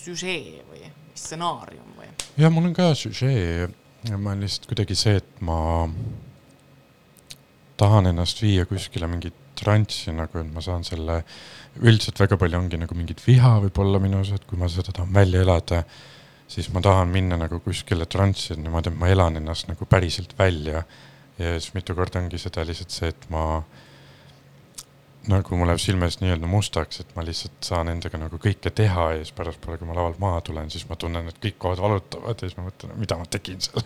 süžee 0.00 0.64
või 0.70 0.88
stsenaarium 1.14 1.94
või. 1.98 2.10
ja 2.40 2.50
mul 2.52 2.70
on 2.70 2.76
ka 2.76 2.92
süžee, 2.98 3.68
ma 4.16 4.36
lihtsalt 4.38 4.70
kuidagi 4.70 4.96
see, 4.98 5.18
et 5.20 5.44
ma 5.44 5.60
tahan 7.80 8.10
ennast 8.10 8.42
viia 8.44 8.66
kuskile 8.68 9.08
mingit 9.10 9.36
transsi 9.60 10.12
nagu, 10.16 10.40
et 10.40 10.52
ma 10.52 10.62
saan 10.64 10.84
selle, 10.86 11.20
üldiselt 11.80 12.20
väga 12.20 12.38
palju 12.40 12.58
ongi 12.60 12.80
nagu 12.80 12.96
mingit 12.96 13.20
viha 13.24 13.58
võib-olla 13.66 14.00
minus, 14.02 14.32
et 14.34 14.46
kui 14.48 14.58
ma 14.60 14.68
seda 14.72 14.94
tahan 14.96 15.12
välja 15.14 15.44
elada 15.44 15.82
siis 16.50 16.70
ma 16.74 16.82
tahan 16.82 17.10
minna 17.12 17.38
nagu 17.38 17.60
kuskile 17.62 18.06
transsi 18.10 18.56
niimoodi, 18.58 18.90
et 18.90 18.98
ma 18.98 19.10
elan 19.12 19.38
ennast 19.40 19.68
nagu 19.70 19.86
päriselt 19.86 20.34
välja. 20.38 20.82
ja 21.38 21.52
siis 21.56 21.74
mitu 21.74 21.94
korda 21.96 22.20
ongi 22.20 22.38
seda 22.38 22.64
lihtsalt 22.68 22.92
see, 22.92 23.08
et 23.08 23.28
ma 23.32 23.62
nagu 25.30 25.56
mul 25.56 25.68
läheb 25.68 25.80
silme 25.80 26.08
eest 26.08 26.20
nii-öelda 26.24 26.48
mustaks, 26.50 27.00
et 27.02 27.14
ma 27.16 27.24
lihtsalt 27.24 27.64
saan 27.64 27.92
endaga 27.92 28.18
nagu 28.20 28.40
kõike 28.40 28.72
teha 28.76 29.06
ja 29.14 29.22
siis 29.22 29.32
pärastpoole, 29.36 29.78
kui 29.78 29.88
ma 29.88 29.96
lavalt 29.96 30.18
maha 30.20 30.40
tulen, 30.44 30.72
siis 30.72 30.86
ma 30.88 30.98
tunnen, 31.00 31.28
et 31.30 31.40
kõik 31.40 31.56
kohad 31.60 31.80
valutavad 31.84 32.34
ja 32.34 32.48
siis 32.48 32.58
ma 32.58 32.66
mõtlen, 32.66 32.92
mida 33.00 33.20
ma 33.20 33.28
tegin 33.30 33.62
seal 33.64 33.84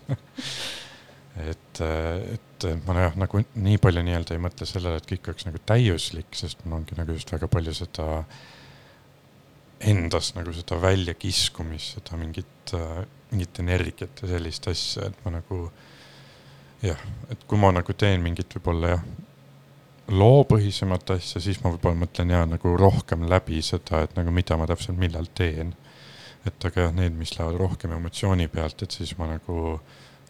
et, 1.53 1.85
et 1.85 2.69
ma 2.87 2.99
jah, 3.07 3.21
nagu 3.21 3.45
nii 3.69 3.79
palju 3.83 4.07
nii-öelda 4.09 4.35
ei 4.35 4.43
mõtle 4.47 4.67
sellele, 4.71 5.03
et 5.03 5.11
kõik 5.11 5.31
oleks 5.31 5.47
nagu 5.51 5.63
täiuslik, 5.67 6.31
sest 6.39 6.65
mul 6.65 6.81
ongi 6.81 6.99
nagu 6.99 7.19
just 7.19 7.35
väga 7.35 7.51
palju 7.51 7.77
seda 7.83 8.09
äh, 8.23 8.43
endast 9.91 10.37
nagu 10.37 10.53
seda 10.55 10.79
väljakiskumist, 10.81 11.99
seda 11.99 12.19
mingit, 12.21 12.73
äh, 12.77 13.05
mingit 13.33 13.61
energiat 13.61 14.23
ja 14.23 14.31
sellist 14.31 14.69
asja, 14.71 15.11
et 15.11 15.25
ma 15.25 15.37
nagu 15.39 15.61
jah, 16.85 17.01
et 17.33 17.47
kui 17.49 17.61
ma 17.61 17.73
nagu 17.75 17.97
teen 17.99 18.23
mingit 18.25 18.57
võib-olla 18.57 18.95
jah, 18.95 19.07
loopõhisemat 20.15 21.15
asja, 21.17 21.41
siis 21.41 21.61
ma 21.63 21.73
võib-olla 21.73 22.03
mõtlen 22.03 22.33
ja 22.35 22.43
nagu 22.49 22.75
rohkem 22.77 23.25
läbi 23.29 23.63
seda, 23.65 24.03
et 24.05 24.17
nagu 24.19 24.33
mida 24.35 24.59
ma 24.61 24.69
täpselt 24.69 25.01
millal 25.01 25.31
teen. 25.35 25.75
et 26.45 26.65
aga 26.69 26.83
jah, 26.83 26.93
need, 26.93 27.15
mis 27.17 27.31
lähevad 27.39 27.57
rohkem 27.57 27.95
emotsiooni 27.97 28.51
pealt, 28.53 28.83
et 28.85 28.93
siis 28.93 29.15
ma 29.17 29.31
nagu 29.31 29.81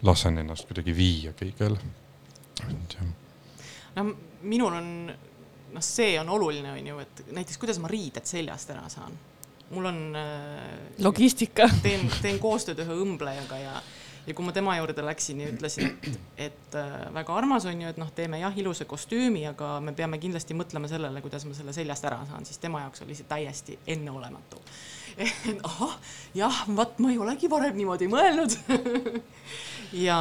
lasen 0.07 0.38
ennast 0.38 0.69
kuidagi 0.69 0.95
viia 0.95 1.33
kõigel. 1.35 1.79
et 2.62 2.97
jah. 2.99 3.12
no 3.97 4.07
minul 4.43 4.79
on, 4.79 4.88
noh, 5.75 5.83
see 5.83 6.19
on 6.21 6.31
oluline, 6.31 6.71
on 6.71 6.90
ju, 6.93 6.99
et 7.03 7.25
näiteks 7.35 7.59
kuidas 7.59 7.83
ma 7.83 7.90
riided 7.90 8.27
seljast 8.31 8.71
ära 8.71 8.87
saan 8.93 9.19
mul 9.70 9.85
on. 9.85 10.16
Äh, 10.16 10.79
logistika. 10.98 11.68
teen, 11.83 12.09
teen 12.22 12.40
koostööd 12.42 12.81
ühe 12.85 12.96
õmblejaga 13.05 13.59
ja, 13.59 13.74
ja 14.27 14.35
kui 14.37 14.46
ma 14.46 14.55
tema 14.57 14.77
juurde 14.79 15.05
läksin 15.05 15.42
ja 15.42 15.50
ütlesin, 15.53 15.90
et, 15.90 16.18
et 16.48 16.79
äh, 16.79 16.96
väga 17.14 17.37
armas 17.37 17.66
on 17.70 17.83
ju, 17.83 17.92
et 17.92 18.00
noh, 18.00 18.11
teeme 18.14 18.40
jah, 18.42 18.55
ilusa 18.61 18.87
kostüümi, 18.88 19.46
aga 19.50 19.77
me 19.85 19.94
peame 19.96 20.20
kindlasti 20.22 20.57
mõtlema 20.59 20.90
sellele, 20.90 21.22
kuidas 21.24 21.46
ma 21.48 21.57
selle 21.57 21.74
seljast 21.77 22.07
ära 22.09 22.22
saan, 22.31 22.46
siis 22.48 22.61
tema 22.62 22.85
jaoks 22.85 23.05
oli 23.07 23.18
see 23.18 23.29
täiesti 23.31 23.79
enneolematu. 23.96 24.62
ahah, 25.70 25.98
jah, 26.35 26.64
vaat 26.74 26.98
ma 26.98 27.12
ei 27.12 27.20
olegi 27.22 27.50
varem 27.50 27.77
niimoodi 27.79 28.09
mõelnud 28.11 28.57
ja, 30.07 30.18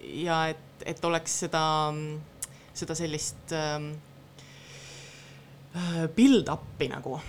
ja 0.00 0.38
et, 0.54 0.86
et 0.88 1.04
oleks 1.04 1.34
seda, 1.44 1.66
seda 2.72 2.96
sellist 2.96 3.52
ähm, 3.56 3.92
build-up'i 6.16 6.88
nagu 6.92 7.20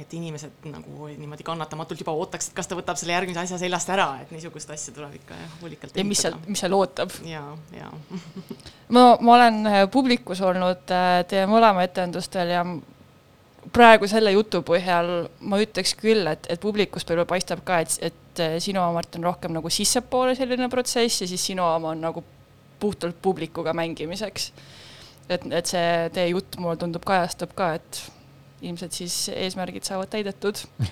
et 0.00 0.14
inimesed 0.16 0.66
nagu 0.70 1.08
niimoodi 1.10 1.44
kannatamatult 1.44 2.00
juba 2.00 2.14
ootaks, 2.16 2.48
et 2.48 2.56
kas 2.56 2.68
ta 2.68 2.78
võtab 2.78 2.96
selle 3.00 3.12
järgmise 3.12 3.42
asja 3.42 3.58
seljast 3.60 3.90
ära, 3.92 4.06
et 4.22 4.32
niisugust 4.32 4.70
asja 4.72 4.94
tuleb 4.96 5.18
ikka 5.18 5.36
hoolikalt. 5.60 5.96
ja 5.96 6.04
mis 6.04 6.22
seal, 6.24 6.36
mis 6.46 6.62
seal 6.64 6.76
ootab? 6.76 7.12
ja, 7.28 7.42
ja 7.76 7.90
ma, 8.94 9.04
ma 9.20 9.34
olen 9.36 9.60
äh, 9.68 9.80
publikus 9.92 10.40
olnud 10.44 10.94
äh, 10.96 11.20
teie 11.28 11.44
mõlema 11.50 11.84
etendustel 11.84 12.54
ja 12.54 12.64
praegu 13.74 14.08
selle 14.08 14.32
jutu 14.32 14.62
põhjal 14.66 15.28
ma 15.44 15.60
ütleks 15.60 15.96
küll, 16.00 16.24
et, 16.30 16.48
et 16.52 16.62
publikust 16.62 17.08
võib-olla 17.10 17.28
paistab 17.28 17.64
ka, 17.66 17.82
et, 17.84 17.98
et 18.12 18.42
äh, 18.44 18.56
sinu 18.62 18.80
oma, 18.80 18.96
Mart, 19.00 19.20
on 19.20 19.28
rohkem 19.28 19.54
nagu 19.56 19.72
sissepoole 19.72 20.36
selline 20.38 20.70
protsess 20.72 21.24
ja 21.24 21.28
siis 21.28 21.46
sinu 21.52 21.66
oma 21.66 21.92
on 21.92 22.04
nagu 22.08 22.24
puhtalt 22.80 23.20
publikuga 23.22 23.76
mängimiseks. 23.76 24.52
et, 25.28 25.46
et 25.50 25.66
see 25.66 26.10
teie 26.14 26.30
jutt 26.30 26.56
mulle 26.62 26.76
tundub 26.80 27.04
kajastab 27.04 27.52
ka, 27.58 27.74
et 27.76 28.04
ilmselt 28.62 28.96
siis 28.96 29.28
eesmärgid 29.34 29.84
saavad 29.84 30.10
täidetud 30.12 30.62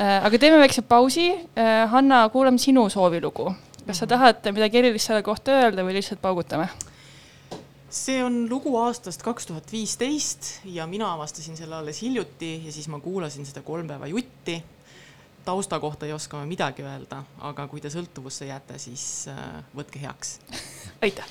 äh, 0.00 0.24
aga 0.24 0.38
teeme 0.40 0.58
väikse 0.62 0.82
pausi. 0.82 1.30
Äh, 1.58 1.84
Hanna, 1.90 2.24
kuulame 2.32 2.58
sinu 2.58 2.88
soovilugu. 2.88 3.52
kas 3.84 3.98
sa 3.98 4.06
mhm. 4.06 4.10
tahad 4.14 4.50
midagi 4.52 4.80
erilist 4.80 5.10
selle 5.10 5.22
kohta 5.22 5.60
öelda 5.60 5.84
või 5.84 5.98
lihtsalt 5.98 6.22
paugutame? 6.22 6.68
see 7.94 8.24
on 8.24 8.48
lugu 8.50 8.74
aastast 8.80 9.22
kaks 9.22 9.46
tuhat 9.46 9.72
viisteist 9.72 10.48
ja 10.64 10.86
mina 10.90 11.12
avastasin 11.14 11.56
selle 11.56 11.76
alles 11.76 12.02
hiljuti 12.02 12.56
ja 12.66 12.72
siis 12.72 12.88
ma 12.90 12.98
kuulasin 13.00 13.46
seda 13.46 13.62
kolm 13.62 13.88
päeva 13.88 14.06
jutti. 14.06 14.62
tausta 15.44 15.80
kohta 15.80 16.06
ei 16.06 16.12
oska 16.12 16.36
ma 16.36 16.46
midagi 16.46 16.82
öelda, 16.82 17.22
aga 17.38 17.68
kui 17.68 17.80
te 17.80 17.92
sõltuvusse 17.92 18.48
jääte, 18.48 18.78
siis 18.78 19.28
äh, 19.28 19.60
võtke 19.76 20.00
heaks. 20.00 20.38
aitäh. 21.04 21.28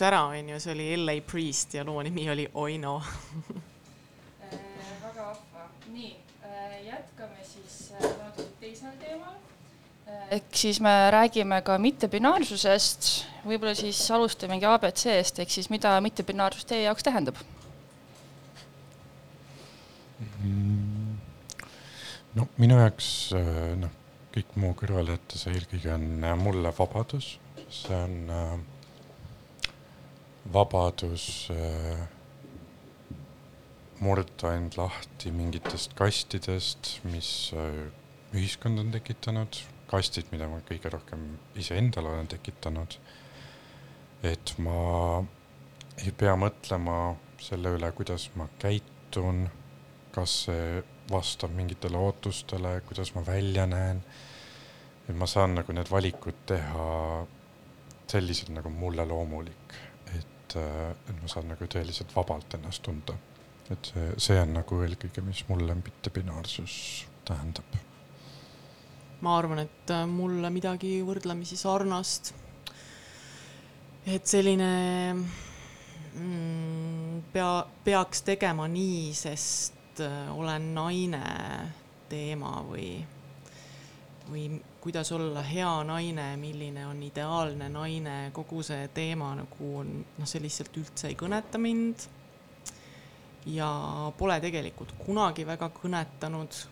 Kuluks 0.00 0.08
ära, 0.08 0.22
on 0.28 0.48
ju, 0.48 0.60
see 0.60 0.72
oli 0.72 0.96
LA 0.96 1.20
Priest 1.26 1.74
ja 1.74 1.84
loo 1.84 2.02
nimi 2.02 2.28
oli 2.30 2.48
Oino 2.54 3.02
äh, 3.02 4.54
väga 5.02 5.26
vahva, 5.26 5.66
nii 5.92 6.16
äh, 6.44 6.86
jätkame 6.86 7.44
siis 7.44 7.92
äh, 7.92 8.00
natuke 8.00 8.48
teisel 8.60 8.96
teemal. 9.00 9.36
ehk 10.30 10.56
siis 10.56 10.80
me 10.80 11.10
räägime 11.10 11.60
ka 11.62 11.78
mittebinaarsusest, 11.78 13.26
võib-olla 13.44 13.74
siis 13.74 14.00
alustamegi 14.10 14.66
abc-st, 14.66 15.42
ehk 15.42 15.50
siis 15.50 15.70
mida 15.70 16.00
mittebinaarsus 16.00 16.64
teie 16.64 16.86
jaoks 16.86 17.04
tähendab? 17.04 17.36
Mm. 20.40 21.16
no 22.34 22.48
minu 22.56 22.80
jaoks 22.80 23.32
noh, 23.80 23.92
kõik 24.32 24.56
muu 24.56 24.74
kõrvale 24.76 25.16
jättes 25.16 25.46
eelkõige 25.50 25.92
on 25.92 26.26
mulle 26.40 26.72
vabadus, 26.76 27.34
see 27.68 27.96
on 27.96 28.30
äh, 28.32 28.60
vabadus 30.48 31.50
äh, 31.52 32.06
murda 34.00 34.54
end 34.56 34.78
lahti 34.80 35.32
mingitest 35.34 35.94
kastidest, 35.98 36.98
mis 37.04 37.52
äh, 37.52 37.90
ühiskond 38.32 38.80
on 38.80 38.92
tekitanud, 38.94 39.58
kastid, 39.90 40.30
mida 40.32 40.48
ma 40.48 40.60
kõige 40.66 40.92
rohkem 40.92 41.26
iseendale 41.58 42.12
olen 42.14 42.30
tekitanud. 42.30 42.96
et 44.22 44.52
ma 44.60 45.22
ei 46.04 46.12
pea 46.12 46.34
mõtlema 46.36 47.16
selle 47.40 47.72
üle, 47.76 47.88
kuidas 47.96 48.28
ma 48.36 48.46
käitun, 48.60 49.46
kas 50.12 50.44
see 50.46 50.82
vastab 51.10 51.54
mingitele 51.56 51.96
ootustele, 51.98 52.80
kuidas 52.86 53.14
ma 53.14 53.24
välja 53.26 53.66
näen. 53.66 54.02
et 55.08 55.16
ma 55.16 55.26
saan 55.26 55.54
nagu 55.58 55.72
need 55.72 55.90
valikud 55.90 56.44
teha 56.46 57.26
selliselt 58.10 58.50
nagu 58.54 58.70
mulle 58.70 59.04
loomulik, 59.06 59.74
et, 60.56 61.10
et 61.10 61.20
ma 61.20 61.28
saan 61.30 61.50
nagu 61.50 61.68
tõeliselt 61.70 62.14
vabalt 62.16 62.58
ennast 62.58 62.82
tunda. 62.86 63.16
et 63.70 63.92
see, 63.92 64.08
see 64.18 64.40
on 64.40 64.56
nagu 64.56 64.80
eelkõige, 64.82 65.22
mis 65.22 65.44
mulle 65.48 65.76
mittepinaarsus 65.78 67.06
tähendab. 67.28 67.76
ma 69.20 69.36
arvan, 69.38 69.62
et 69.66 69.94
mulle 70.08 70.50
midagi 70.50 70.98
võrdlemisi 71.06 71.56
sarnast. 71.56 72.34
et 74.06 74.26
selline 74.26 74.72
mm, 76.14 77.22
pea, 77.32 77.52
peaks 77.84 78.24
tegema 78.26 78.66
nii, 78.68 79.12
sest 79.14 80.02
äh, 80.02 80.26
olen 80.34 80.72
naine 80.74 81.22
teema 82.10 82.58
või, 82.66 82.98
või 84.30 84.48
kuidas 84.80 85.12
olla 85.12 85.42
hea 85.42 85.72
naine, 85.84 86.36
milline 86.40 86.86
on 86.86 87.02
ideaalne 87.02 87.68
naine, 87.68 88.16
kogu 88.32 88.62
see 88.64 88.88
teema 88.96 89.34
nagu 89.36 89.72
on, 89.82 89.92
noh, 90.18 90.28
see 90.28 90.42
lihtsalt 90.42 90.78
üldse 90.80 91.10
ei 91.10 91.18
kõneta 91.20 91.60
mind. 91.60 92.08
ja 93.46 93.68
pole 94.18 94.36
tegelikult 94.40 94.92
kunagi 95.00 95.46
väga 95.48 95.70
kõnetanud. 95.76 96.62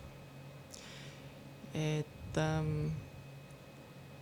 et 1.73 2.37
ähm, 2.37 2.89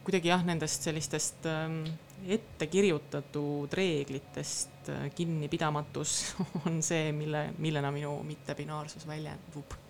kuidagi 0.04 0.32
jah, 0.32 0.44
nendest 0.44 0.84
sellistest 0.84 1.48
ähm, 1.48 1.82
ette 2.28 2.68
kirjutatud 2.68 3.74
reeglitest 3.74 4.92
äh, 4.92 5.10
kinnipidamatus 5.16 6.36
on 6.66 6.82
see, 6.84 7.12
mille, 7.12 7.50
millena 7.58 7.92
minu 7.92 8.18
mittepinaarsus 8.24 9.08
väljendub 9.08 9.87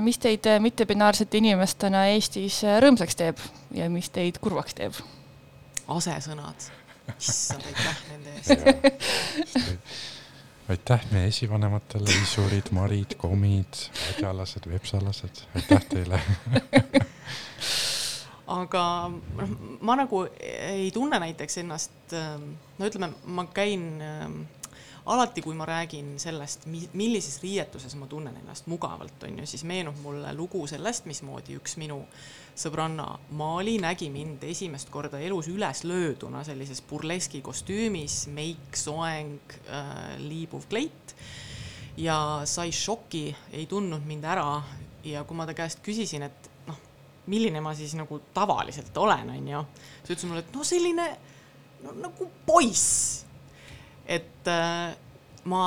mis 0.00 0.18
teid 0.18 0.46
äh, 0.46 0.60
mittepinaarsete 0.60 1.40
inimestena 1.40 2.06
Eestis 2.12 2.62
äh, 2.66 2.78
rõõmsaks 2.82 3.18
teeb 3.18 3.42
ja 3.76 3.88
mis 3.92 4.10
teid 4.12 4.40
kurvaks 4.42 4.76
teeb? 4.78 4.96
asesõnad, 5.92 6.68
issand, 7.18 7.64
aitäh 7.68 8.02
nende 8.10 8.34
eest. 8.38 8.50
aitäh 10.72 11.06
meie 11.12 11.28
esivanematele, 11.32 12.08
isurid, 12.22 12.70
marid, 12.72 13.16
komid, 13.20 13.82
adjalased, 14.12 14.68
vepsalased, 14.70 15.44
aitäh 15.58 15.88
teile 15.90 16.20
aga 18.52 18.84
noh, 19.10 19.52
ma 19.84 19.96
nagu 20.00 20.24
ei 20.38 20.90
tunne 20.94 21.20
näiteks 21.22 21.60
ennast, 21.62 21.94
no 22.12 22.88
ütleme, 22.88 23.12
ma 23.26 23.46
käin 23.54 23.86
alati, 25.06 25.42
kui 25.42 25.54
ma 25.54 25.66
räägin 25.66 26.14
sellest, 26.20 26.66
millises 26.92 27.40
riietuses 27.42 27.94
ma 27.98 28.06
tunnen 28.06 28.36
ennast 28.36 28.66
mugavalt, 28.70 29.22
on 29.26 29.40
ju, 29.42 29.46
siis 29.46 29.64
meenub 29.66 29.98
mulle 30.02 30.30
lugu 30.36 30.62
sellest, 30.70 31.08
mismoodi 31.10 31.56
üks 31.58 31.74
minu 31.80 31.98
sõbranna 32.58 33.06
Maali 33.38 33.78
nägi 33.82 34.10
mind 34.12 34.44
esimest 34.46 34.92
korda 34.92 35.18
elus 35.20 35.48
üles 35.50 35.82
lööduna 35.88 36.44
sellises 36.46 36.82
burleski 36.86 37.40
kostüümis, 37.42 38.26
meik, 38.34 38.76
soeng 38.78 39.56
äh,, 39.66 39.90
liibuv 40.22 40.68
kleit. 40.70 41.16
Ja 41.96 42.42
sai 42.48 42.70
šoki, 42.72 43.26
ei 43.52 43.66
tundnud 43.68 44.06
mind 44.08 44.24
ära. 44.24 44.62
Ja 45.04 45.24
kui 45.28 45.36
ma 45.36 45.44
ta 45.48 45.52
käest 45.56 45.82
küsisin, 45.84 46.22
et 46.24 46.48
noh, 46.68 46.78
milline 47.26 47.60
ma 47.60 47.74
siis 47.76 47.96
nagu 47.98 48.20
tavaliselt 48.32 48.96
olen, 48.96 49.34
on 49.34 49.50
ju, 49.50 49.64
siis 50.04 50.14
ütles 50.14 50.30
mulle, 50.30 50.44
et 50.46 50.54
no 50.54 50.64
selline 50.64 51.08
no, 51.82 51.96
nagu 52.04 52.30
poiss 52.46 53.26
et 54.06 54.48
äh, 54.50 54.94
ma 55.44 55.64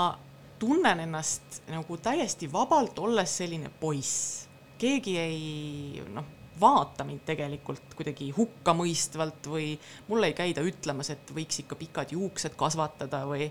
tunnen 0.60 1.00
ennast 1.04 1.62
nagu 1.71 1.98
täiesti 1.98 2.52
vabalt, 2.52 3.00
olles 3.00 3.38
selline 3.38 3.69
poiss. 3.80 4.45
keegi 4.78 5.17
ei 5.17 6.04
noh, 6.12 6.26
vaata 6.60 7.04
mind 7.08 7.24
tegelikult 7.28 7.95
kuidagi 7.95 8.30
hukkamõistvalt 8.36 9.48
või 9.52 9.74
mulle 10.08 10.32
ei 10.32 10.36
käida 10.38 10.63
ütlemas, 10.67 11.10
et 11.12 11.32
võiks 11.36 11.63
ikka 11.63 11.78
pikad 11.80 12.12
juuksed 12.15 12.56
kasvatada 12.60 13.24
või 13.28 13.48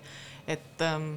et 0.48 0.84
ähm, 0.84 1.14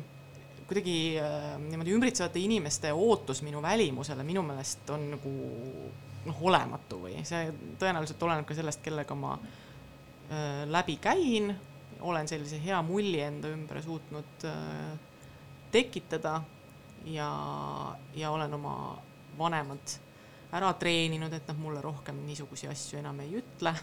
kuidagi 0.67 0.97
äh, 1.19 1.55
niimoodi 1.63 1.95
ümbritsevate 1.95 2.43
inimeste 2.43 2.91
ootus 2.93 3.41
minu 3.43 3.61
välimusele 3.63 4.23
minu 4.27 4.43
meelest 4.47 4.89
on 4.95 5.09
nagu 5.15 5.33
noh, 6.27 6.43
olematu 6.51 7.01
või 7.05 7.23
see 7.27 7.51
tõenäoliselt 7.79 8.23
oleneb 8.27 8.47
ka 8.47 8.57
sellest, 8.57 8.83
kellega 8.83 9.15
ma 9.15 9.37
äh, 9.39 10.63
läbi 10.67 10.99
käin 11.03 11.53
olen 12.01 12.27
sellise 12.27 12.59
hea 12.63 12.79
mulli 12.85 13.21
enda 13.21 13.49
ümber 13.53 13.81
suutnud 13.83 14.45
äh, 14.45 14.97
tekitada 15.71 16.41
ja, 17.05 17.29
ja 18.15 18.31
olen 18.31 18.53
oma 18.53 18.75
vanemad 19.37 19.97
ära 20.57 20.69
treeninud, 20.79 21.33
et 21.33 21.47
nad 21.49 21.59
mulle 21.59 21.81
rohkem 21.83 22.21
niisuguseid 22.25 22.71
asju 22.71 23.01
enam 23.01 23.19
ei 23.19 23.35
ütle 23.41 23.73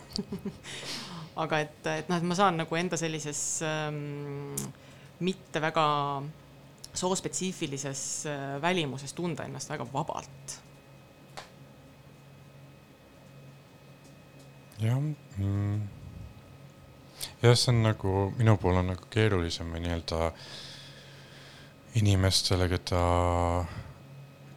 aga 1.43 1.61
et, 1.61 1.81
et 1.93 2.09
noh, 2.09 2.21
et 2.21 2.29
ma 2.29 2.39
saan 2.39 2.59
nagu 2.63 2.79
enda 2.79 2.99
sellises 3.01 3.43
ähm, 3.67 4.55
mitte 5.25 5.61
väga 5.63 5.87
soospetsiifilises 6.95 8.05
äh, 8.31 8.45
välimuses 8.63 9.13
tunda 9.13 9.45
ennast 9.45 9.71
väga 9.71 9.87
vabalt. 9.93 10.61
jah 14.85 14.99
mm 15.01 16.04
jah, 17.45 17.57
see 17.59 17.73
on 17.73 17.83
nagu, 17.85 18.13
minu 18.39 18.57
puhul 18.61 18.81
on 18.81 18.93
nagu 18.95 19.09
keerulisem 19.13 19.73
või 19.75 19.85
nii-öelda 19.85 20.29
inimestele, 22.01 22.69
keda 22.73 23.03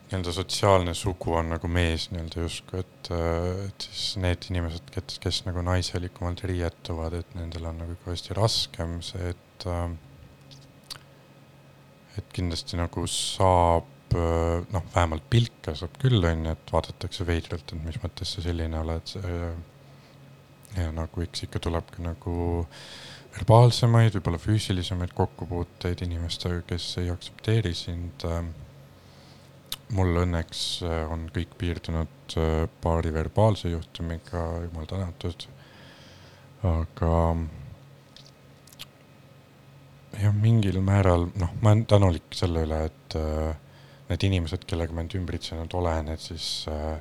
nii-öelda 0.07 0.33
sotsiaalne 0.33 0.93
sugu 0.95 1.35
on 1.35 1.51
nagu 1.51 1.67
mees 1.71 2.07
nii-öelda 2.13 2.45
justkui, 2.45 2.81
et, 2.85 3.11
et 3.67 3.87
siis 3.89 4.15
need 4.23 4.47
inimesed, 4.51 4.87
kes, 4.93 5.19
kes 5.23 5.41
nagu 5.49 5.63
naiselikumalt 5.67 6.45
riietuvad, 6.47 7.19
et 7.19 7.35
nendel 7.37 7.67
on 7.71 7.83
nagu 7.83 7.97
kõvasti 8.05 8.37
raskem 8.37 9.01
see, 9.05 9.33
et 9.35 9.67
et 12.17 12.33
kindlasti 12.33 12.79
nagu 12.79 13.03
saab 13.11 14.15
noh, 14.15 14.85
vähemalt 14.93 15.25
pilke 15.29 15.75
saab 15.75 15.97
küll, 16.01 16.23
on 16.23 16.45
ju, 16.47 16.53
et 16.55 16.71
vaadatakse 16.73 17.27
veidralt, 17.27 17.73
et 17.73 17.83
mis 17.83 17.99
mõttes 18.01 18.31
sa 18.33 18.43
selline 18.45 18.79
oled, 18.79 19.11
ja 20.77 20.91
nagu 20.95 21.23
eks 21.23 21.47
ikka 21.47 21.61
tuleb 21.63 21.89
ka 21.93 22.03
nagu 22.05 22.37
verbaalsemaid, 23.37 24.15
võib-olla 24.15 24.39
füüsilisemaid 24.41 25.13
kokkupuuteid 25.17 26.01
inimestega, 26.05 26.63
kes 26.69 26.89
ei 27.03 27.11
aktsepteeri 27.13 27.73
sind. 27.77 28.27
mul 29.95 30.19
õnneks 30.19 30.61
äh, 30.83 31.05
on 31.07 31.29
kõik 31.31 31.53
piirdunud 31.57 32.33
äh, 32.35 32.65
paari 32.83 33.13
verbaalse 33.15 33.69
juhtumiga, 33.71 34.41
jumal 34.65 34.89
tänatud. 34.89 35.47
aga 36.67 37.13
jah, 40.21 40.33
mingil 40.33 40.81
määral, 40.81 41.29
noh, 41.37 41.53
ma 41.61 41.71
olen 41.71 41.85
tänulik 41.89 42.35
selle 42.35 42.65
üle, 42.65 42.81
et 42.89 43.17
äh, 43.19 43.53
need 44.09 44.25
inimesed, 44.29 44.65
kellega 44.69 44.95
ma 44.95 45.03
end 45.05 45.15
ümbritsenud 45.17 45.73
olen, 45.77 46.11
et 46.13 46.23
siis 46.23 46.65
äh, 46.71 46.97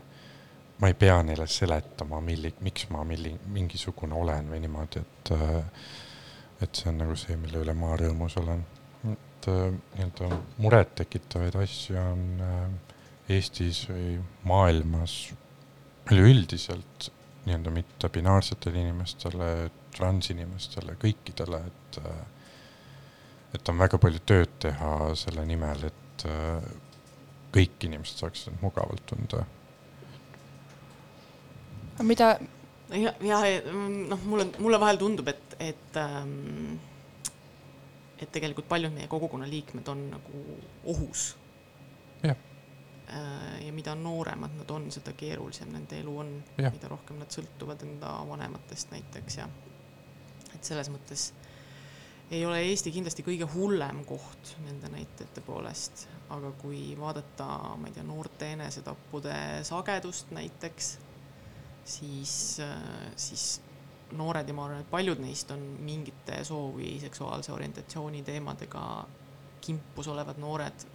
ma 0.81 0.91
ei 0.91 0.95
pea 0.95 1.21
neile 1.25 1.47
seletama, 1.49 2.21
milli-, 2.21 2.55
miks 2.65 2.89
ma 2.93 3.05
milli-, 3.09 3.37
mingisugune 3.53 4.17
olen 4.17 4.51
või 4.53 4.61
niimoodi, 4.65 5.03
et 5.05 5.33
et 6.65 6.79
see 6.79 6.89
on 6.89 7.03
nagu 7.03 7.17
see, 7.21 7.37
mille 7.37 7.61
üle 7.61 7.75
ma 7.77 7.93
rõõmus 8.01 8.39
olen. 8.41 8.63
et 9.13 9.49
nii-öelda 9.49 10.29
murettekitavaid 10.65 11.59
asju 11.63 11.99
on 12.01 12.23
Eestis 13.29 13.83
või 13.91 14.17
maailmas 14.47 15.17
üleüldiselt 16.11 17.11
nii-öelda 17.47 17.73
mitte 17.75 18.09
binaarsetele 18.15 18.81
inimestele, 18.81 19.51
transinimestele, 19.97 20.97
kõikidele, 21.03 21.61
et 21.67 22.01
et 23.57 23.69
on 23.73 23.79
väga 23.79 23.99
palju 24.03 24.21
tööd 24.29 24.57
teha 24.61 25.13
selle 25.17 25.45
nimel, 25.49 25.87
et 25.89 26.27
kõik 27.55 27.87
inimesed 27.89 28.25
saaksid 28.25 28.53
end 28.53 28.65
mugavalt 28.65 29.05
tunda 29.09 29.45
mida? 32.03 32.37
ja, 32.91 33.13
ja 33.21 33.41
noh, 33.71 34.21
mulle, 34.25 34.51
mulle 34.59 34.81
vahel 34.81 35.01
tundub, 35.01 35.29
et, 35.29 35.57
et 35.61 35.97
ähm, 36.01 36.77
et 38.21 38.33
tegelikult 38.33 38.69
paljud 38.69 38.95
meie 38.95 39.09
kogukonna 39.11 39.49
liikmed 39.49 39.89
on 39.93 40.05
nagu 40.11 40.43
ohus. 40.93 41.37
jah. 42.23 42.37
Äh, 43.09 43.67
ja 43.67 43.73
mida 43.73 43.95
nooremad 43.95 44.57
nad 44.59 44.71
on, 44.71 44.91
seda 44.91 45.13
keerulisem 45.13 45.71
nende 45.73 46.01
elu 46.01 46.19
on, 46.19 46.31
mida 46.59 46.89
rohkem 46.91 47.21
nad 47.23 47.31
sõltuvad 47.31 47.85
enda 47.87 48.17
vanematest 48.27 48.91
näiteks 48.91 49.37
ja 49.39 49.47
et 50.57 50.65
selles 50.65 50.91
mõttes 50.91 51.29
ei 52.35 52.43
ole 52.47 52.59
Eesti 52.67 52.91
kindlasti 52.91 53.23
kõige 53.23 53.47
hullem 53.53 54.01
koht 54.09 54.57
nende 54.65 54.91
näitajate 54.91 55.45
poolest, 55.47 56.09
aga 56.35 56.51
kui 56.59 56.97
vaadata, 56.99 57.47
ma 57.79 57.87
ei 57.87 57.95
tea, 57.95 58.03
noorte 58.07 58.49
enesetappude 58.57 59.37
sagedust 59.69 60.33
näiteks 60.35 60.97
siis, 61.87 62.61
äh, 62.61 63.13
siis 63.17 63.61
noored 64.13 64.49
ja 64.49 64.55
ma 64.55 64.67
arvan, 64.67 64.85
et 64.85 64.91
paljud 64.91 65.21
neist 65.23 65.51
on 65.51 65.63
mingite 65.83 66.43
soovi 66.45 66.97
seksuaalse 67.03 67.53
orientatsiooni 67.53 68.23
teemadega 68.27 68.83
kimpus 69.61 70.09
olevad 70.09 70.39
noored 70.39 70.87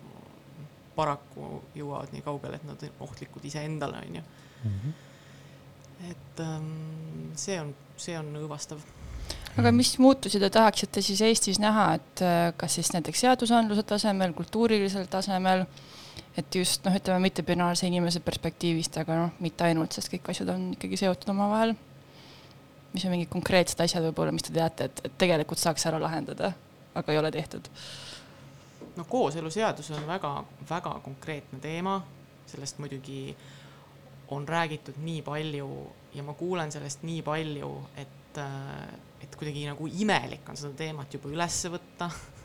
paraku 0.95 1.61
jõuavad 1.75 2.11
nii 2.13 2.23
kaugele, 2.25 2.59
et 2.59 2.65
nad 2.67 2.83
on 2.87 3.05
ohtlikud 3.07 3.45
iseendale, 3.47 4.03
on 4.07 4.19
ju. 4.19 4.23
Mhm. 4.63 4.89
et 6.09 6.39
ähm, 6.39 7.31
see 7.37 7.59
on, 7.61 7.75
see 7.97 8.17
on 8.17 8.29
õõvastav. 8.39 8.79
aga 9.57 9.71
mis 9.71 9.91
muutusi 10.01 10.39
te 10.39 10.49
tahaksite 10.49 11.01
siis 11.01 11.21
Eestis 11.21 11.59
näha, 11.61 11.93
et 11.99 12.23
äh, 12.25 12.53
kas 12.57 12.79
siis 12.79 12.89
näiteks 12.93 13.21
seadusandluse 13.21 13.83
tasemel, 13.83 14.33
kultuurilisel 14.33 15.05
tasemel, 15.05 15.65
et 16.37 16.55
just 16.55 16.85
noh, 16.85 16.95
ütleme 16.95 17.19
mittepinaarse 17.25 17.87
inimese 17.89 18.21
perspektiivist, 18.23 18.97
aga 19.01 19.17
noh, 19.17 19.33
mitte 19.43 19.65
ainult, 19.67 19.95
sest 19.95 20.11
kõik 20.13 20.31
asjad 20.31 20.53
on 20.53 20.71
ikkagi 20.77 20.99
seotud 21.03 21.33
omavahel. 21.33 21.75
mis 22.91 23.05
on 23.07 23.13
mingid 23.13 23.29
konkreetsed 23.31 23.79
asjad 23.79 24.03
võib-olla, 24.09 24.33
mis 24.35 24.43
te 24.43 24.53
teate, 24.55 24.89
et, 24.89 25.03
et 25.07 25.13
tegelikult 25.19 25.59
saaks 25.59 25.85
ära 25.87 25.99
lahendada, 26.01 26.53
aga 26.95 27.13
ei 27.13 27.19
ole 27.19 27.31
tehtud? 27.31 27.69
no 28.95 29.05
kooseluseadus 29.07 29.91
on 29.95 30.07
väga-väga 30.07 30.97
konkreetne 31.03 31.59
teema, 31.63 32.01
sellest 32.51 32.79
muidugi 32.83 33.35
on 34.31 34.47
räägitud 34.47 34.99
nii 35.03 35.21
palju 35.21 35.69
ja 36.15 36.23
ma 36.23 36.35
kuulen 36.35 36.71
sellest 36.71 37.03
nii 37.07 37.21
palju, 37.23 37.71
et, 37.99 38.39
et 39.23 39.35
kuidagi 39.39 39.65
nagu 39.67 39.87
imelik 39.87 40.49
on 40.49 40.59
seda 40.59 40.73
teemat 40.83 41.13
juba 41.13 41.31
ülesse 41.31 41.71
võtta 41.71 42.09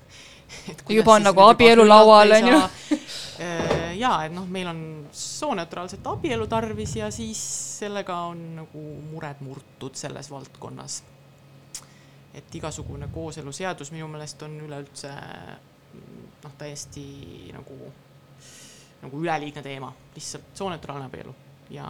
juba 0.98 1.16
on 1.16 1.22
nagu 1.22 1.40
abielu 1.40 1.88
laual, 1.88 2.32
on 2.38 2.48
ju. 2.48 2.60
Äh, 3.40 3.96
ja, 3.98 4.12
et 4.24 4.32
noh, 4.32 4.46
meil 4.48 4.68
on 4.70 4.80
sooneutraalset 5.12 6.06
abielu 6.06 6.46
tarvis 6.46 6.96
ja 6.96 7.10
siis 7.10 7.40
sellega 7.78 8.16
on 8.30 8.42
nagu 8.62 8.84
mured 9.10 9.42
murtud 9.44 9.94
selles 9.94 10.30
valdkonnas. 10.30 11.02
et 12.36 12.54
igasugune 12.54 13.08
kooseluseadus 13.08 13.90
minu 13.92 14.08
meelest 14.12 14.42
on 14.44 14.58
üleüldse 14.60 15.08
noh, 16.44 16.52
täiesti 16.58 17.04
nagu, 17.54 17.92
nagu 19.02 19.22
üleliigne 19.22 19.62
teema, 19.64 19.92
lihtsalt 20.14 20.52
sooneutraalne 20.54 21.08
abielu 21.08 21.34
ja 21.72 21.86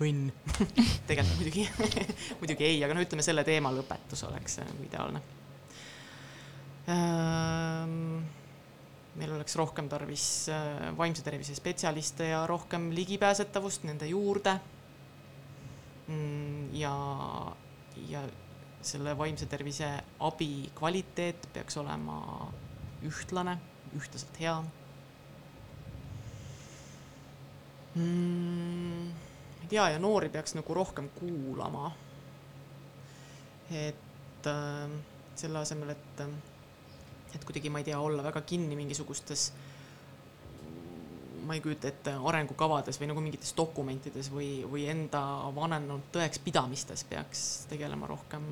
õnn 0.00 0.30
tegelikult 1.08 1.36
muidugi 1.40 1.66
muidugi 2.40 2.68
ei, 2.68 2.78
aga 2.84 2.94
no 2.94 3.02
ütleme, 3.04 3.26
selle 3.26 3.44
teema 3.44 3.72
lõpetus 3.74 4.24
oleks 4.28 4.60
nagu 4.62 4.86
ideaalne 4.86 5.22
meil 9.20 9.32
oleks 9.36 9.56
rohkem 9.58 9.88
tarvis 9.90 10.48
äh, 10.48 10.90
vaimse 10.96 11.22
tervise 11.26 11.54
spetsialiste 11.54 12.30
ja 12.32 12.44
rohkem 12.46 12.90
ligipääsetavust 12.94 13.84
nende 13.88 14.06
juurde. 14.08 14.56
Mm, 16.08 16.74
ja, 16.74 16.94
ja 18.08 18.22
selle 18.82 19.14
vaimse 19.18 19.46
tervise 19.46 19.90
abi 20.26 20.70
kvaliteet 20.74 21.48
peaks 21.52 21.76
olema 21.76 22.50
ühtlane, 23.06 23.58
ühtlaselt 23.96 24.40
hea 24.40 24.56
mm,. 27.94 29.06
ei 29.62 29.68
tea, 29.68 29.88
ja 29.94 29.98
noori 29.98 30.28
peaks 30.32 30.56
nagu 30.58 30.74
rohkem 30.74 31.08
kuulama. 31.18 31.92
et 33.70 34.46
äh, 34.46 34.90
selle 35.36 35.58
asemel, 35.58 35.92
et, 35.94 36.24
et 37.34 37.44
kuidagi, 37.44 37.70
ma 37.70 37.82
ei 37.82 37.88
tea, 37.90 38.00
olla 38.00 38.24
väga 38.26 38.42
kinni 38.46 38.76
mingisugustes 38.78 39.50
ma 41.46 41.56
ei 41.56 41.62
kujuta 41.64 41.88
ette, 41.88 42.12
arengukavades 42.30 43.00
või 43.00 43.08
nagu 43.10 43.22
mingites 43.24 43.54
dokumentides 43.58 44.28
või, 44.30 44.60
või 44.70 44.84
enda 44.92 45.20
vanenenud 45.56 46.10
tõekspidamistes 46.14 47.02
peaks 47.10 47.42
tegelema 47.70 48.06
rohkem 48.06 48.44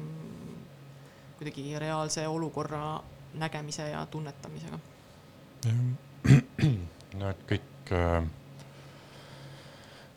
kuidagi 1.39 1.79
reaalse 1.79 2.25
olukorra 2.27 2.99
nägemise 3.39 3.91
ja 3.93 4.07
tunnetamisega. 4.11 4.81
no 7.21 7.31
et 7.31 7.45
kõik 7.53 7.93
äh, 7.95 8.27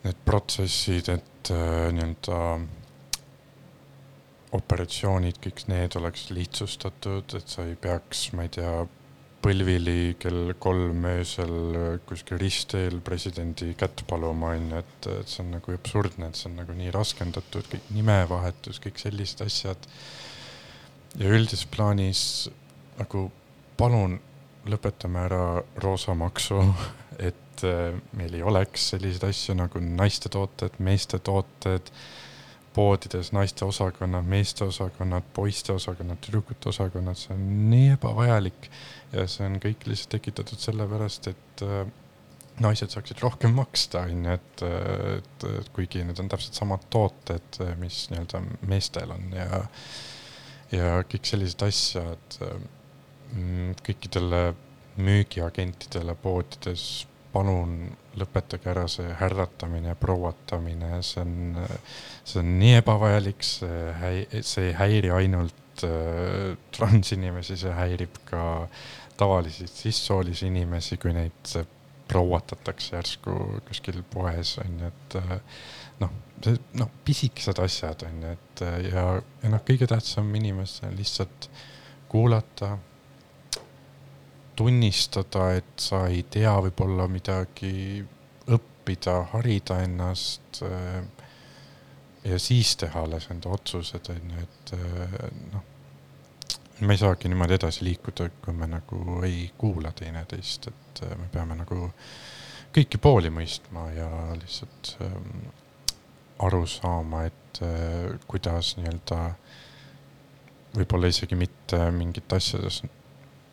need 0.02 0.22
protsessid, 0.26 1.12
et 1.12 1.52
äh, 1.54 1.92
nii-öelda 1.94 2.40
operatsioonid, 4.52 5.38
kõik 5.42 5.64
need 5.72 5.96
oleks 5.96 6.26
lihtsustatud, 6.34 7.36
et 7.38 7.48
sa 7.48 7.64
ei 7.64 7.76
peaks, 7.80 8.26
ma 8.36 8.46
ei 8.46 8.52
tea, 8.52 8.72
põlvili 9.42 10.14
kell 10.22 10.52
kolm 10.62 11.06
öösel 11.10 11.52
kuskil 12.06 12.38
ristteel 12.38 13.00
presidendi 13.02 13.72
kätt 13.78 14.04
paluma, 14.08 14.52
onju, 14.54 14.78
et, 14.78 15.08
et 15.16 15.30
see 15.30 15.42
on 15.42 15.50
nagu 15.56 15.74
absurdne, 15.74 16.28
et 16.28 16.38
see 16.38 16.50
on 16.50 16.60
nagu 16.60 16.76
nii 16.78 16.92
raskendatud, 16.94 17.66
kõik 17.72 17.88
nimevahetus, 17.96 18.78
kõik 18.84 19.02
sellised 19.02 19.42
asjad. 19.46 19.88
ja 21.18 21.28
üldises 21.28 21.66
plaanis 21.68 22.22
nagu 23.00 23.26
palun 23.76 24.20
lõpetame 24.68 25.26
ära 25.26 25.44
roosamaksu, 25.82 26.62
et 27.28 27.66
äh, 27.66 27.98
meil 28.16 28.38
ei 28.38 28.46
oleks 28.46 28.92
selliseid 28.94 29.26
asju 29.26 29.58
nagu 29.58 29.82
naiste 29.82 30.30
tooted, 30.32 30.78
meeste 30.78 31.18
tooted, 31.18 31.90
poodides 32.74 33.32
naiste 33.36 33.64
osakonnad, 33.64 34.26
meeste 34.28 34.64
osakonnad, 34.64 35.26
poiste 35.34 35.74
osakonnad, 35.74 36.20
tüdrukute 36.24 36.70
osakonnad, 36.72 37.18
see 37.20 37.34
on 37.36 37.42
nii 37.70 37.90
ebavajalik 37.96 38.70
ja 39.12 39.26
see 39.28 39.48
on 39.48 39.58
kõik 39.62 39.86
lihtsalt 39.88 40.14
tekitatud 40.16 40.62
sellepärast, 40.62 41.28
et 41.32 41.64
äh, 41.66 41.82
naised 42.62 42.92
saaksid 42.92 43.20
rohkem 43.24 43.54
maksta, 43.56 44.04
onju, 44.08 44.36
et, 44.36 44.64
et, 45.16 45.48
et 45.62 45.72
kuigi 45.76 46.04
need 46.04 46.20
on 46.20 46.28
täpselt 46.32 46.58
samad 46.58 46.84
tooted, 46.92 47.62
mis 47.80 48.04
nii-öelda 48.12 48.42
meestel 48.68 49.14
on 49.14 49.32
ja, 49.36 49.64
ja 50.72 50.94
kõik 51.08 51.28
sellised 51.28 51.64
asjad 51.64 52.40
Mm, 53.32 53.72
kõikidele 53.80 54.52
müügiagentidele 55.00 56.14
poodides, 56.20 57.06
palun 57.32 57.94
lõpetage 58.18 58.70
ära 58.72 58.86
see 58.90 59.10
härratamine, 59.18 59.94
prouatamine, 60.00 61.00
see 61.06 61.22
on, 61.24 61.60
see 62.24 62.40
on 62.42 62.56
nii 62.60 62.78
ebavajalik, 62.80 63.44
see 63.46 63.84
häi-, 64.00 64.42
see 64.46 64.70
ei 64.70 64.74
häiri 64.78 65.12
ainult 65.16 65.84
äh, 65.88 66.52
transinimesi, 66.76 67.58
see 67.60 67.76
häirib 67.76 68.22
ka 68.28 68.42
tavalisi 69.20 69.68
sissoolisi 69.70 70.48
inimesi, 70.50 70.98
kui 71.00 71.14
neid 71.16 71.54
prouatatakse 72.12 72.96
järsku 72.96 73.38
kuskil 73.68 74.02
poes 74.12 74.56
on 74.60 74.78
ju, 74.82 74.92
et 74.92 75.18
äh, 75.22 75.34
noh, 76.02 76.14
see 76.44 76.60
noh, 76.80 76.90
pisikesed 77.06 77.60
asjad 77.62 78.06
on 78.08 78.24
ju, 78.26 78.36
et 78.36 78.64
ja, 78.90 79.04
ja 79.42 79.52
noh, 79.52 79.62
kõige 79.68 79.88
tähtsam 79.90 80.32
inimesele 80.38 80.96
lihtsalt 80.98 81.48
kuulata 82.12 82.76
tunnistada, 84.56 85.52
et 85.56 85.80
sa 85.80 86.06
ei 86.10 86.22
tea 86.30 86.52
võib-olla 86.66 87.06
midagi, 87.10 88.02
õppida, 88.52 89.18
harida 89.32 89.80
ennast 89.84 90.62
äh, 90.66 91.02
ja 92.24 92.38
siis 92.38 92.76
teha 92.80 93.04
alles 93.06 93.28
enda 93.32 93.52
otsused, 93.52 94.10
on 94.12 94.34
ju, 94.34 94.44
et 94.46 94.74
äh, 94.76 95.16
noh, 95.52 95.64
me 96.82 96.96
ei 96.96 97.00
saagi 97.00 97.30
niimoodi 97.30 97.56
edasi 97.56 97.86
liikuda, 97.86 98.28
kui 98.44 98.54
me 98.58 98.68
nagu 98.70 99.20
ei 99.26 99.46
kuula 99.58 99.92
teineteist, 99.96 100.68
et 100.72 101.04
äh, 101.06 101.16
me 101.18 101.28
peame 101.32 101.56
nagu 101.58 101.88
kõiki 102.72 103.00
pooli 103.02 103.30
mõistma 103.30 103.90
ja 103.92 104.08
lihtsalt 104.32 104.94
aru 106.42 106.62
saama, 106.66 107.26
et 107.28 107.60
kuidas 108.26 108.72
nii-öelda 108.78 109.18
võib-olla 110.72 111.10
isegi 111.12 111.36
mitte 111.36 111.78
mingit 111.92 112.32
asjades 112.32 112.80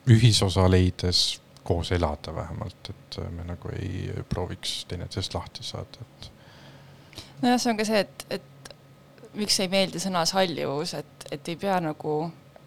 ühisosa 0.08 0.70
leides 0.72 1.42
koos 1.64 1.92
elada 1.92 2.34
vähemalt, 2.36 2.90
et 2.90 3.18
me 3.36 3.44
nagu 3.46 3.72
ei 3.76 4.10
prooviks 4.30 4.86
teineteisest 4.90 5.36
lahti 5.36 5.64
saada, 5.64 6.02
et. 6.02 6.30
nojah, 7.42 7.60
see 7.62 7.72
on 7.72 7.78
ka 7.78 7.86
see, 7.86 8.00
et, 8.06 8.26
et 8.40 8.72
miks 9.38 9.60
ei 9.60 9.70
meeldi 9.72 10.02
sõna 10.02 10.24
sallivus, 10.30 10.96
et, 10.98 11.28
et 11.32 11.52
ei 11.52 11.60
pea 11.60 11.78
nagu 11.84 12.16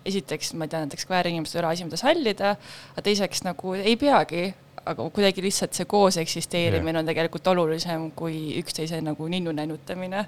esiteks, 0.07 0.53
ma 0.59 0.67
ei 0.67 0.73
tea, 0.73 0.83
näiteks 0.85 1.07
kväärinimesed 1.07 1.57
ei 1.57 1.63
ole 1.63 1.73
asi, 1.73 1.87
mida 1.87 1.99
sallida, 1.99 2.55
aga 2.93 3.05
teiseks 3.07 3.45
nagu 3.47 3.75
ei 3.79 3.97
peagi, 3.99 4.49
aga 4.87 5.07
kuidagi 5.15 5.45
lihtsalt 5.45 5.77
see 5.79 5.87
koos 5.91 6.19
eksisteerimine 6.23 6.97
yeah. 6.97 7.03
on 7.03 7.11
tegelikult 7.11 7.47
olulisem 7.53 8.09
kui 8.19 8.57
üksteise 8.59 8.99
nagu 9.03 9.29
ninnu 9.31 9.55
näinutamine. 9.55 10.27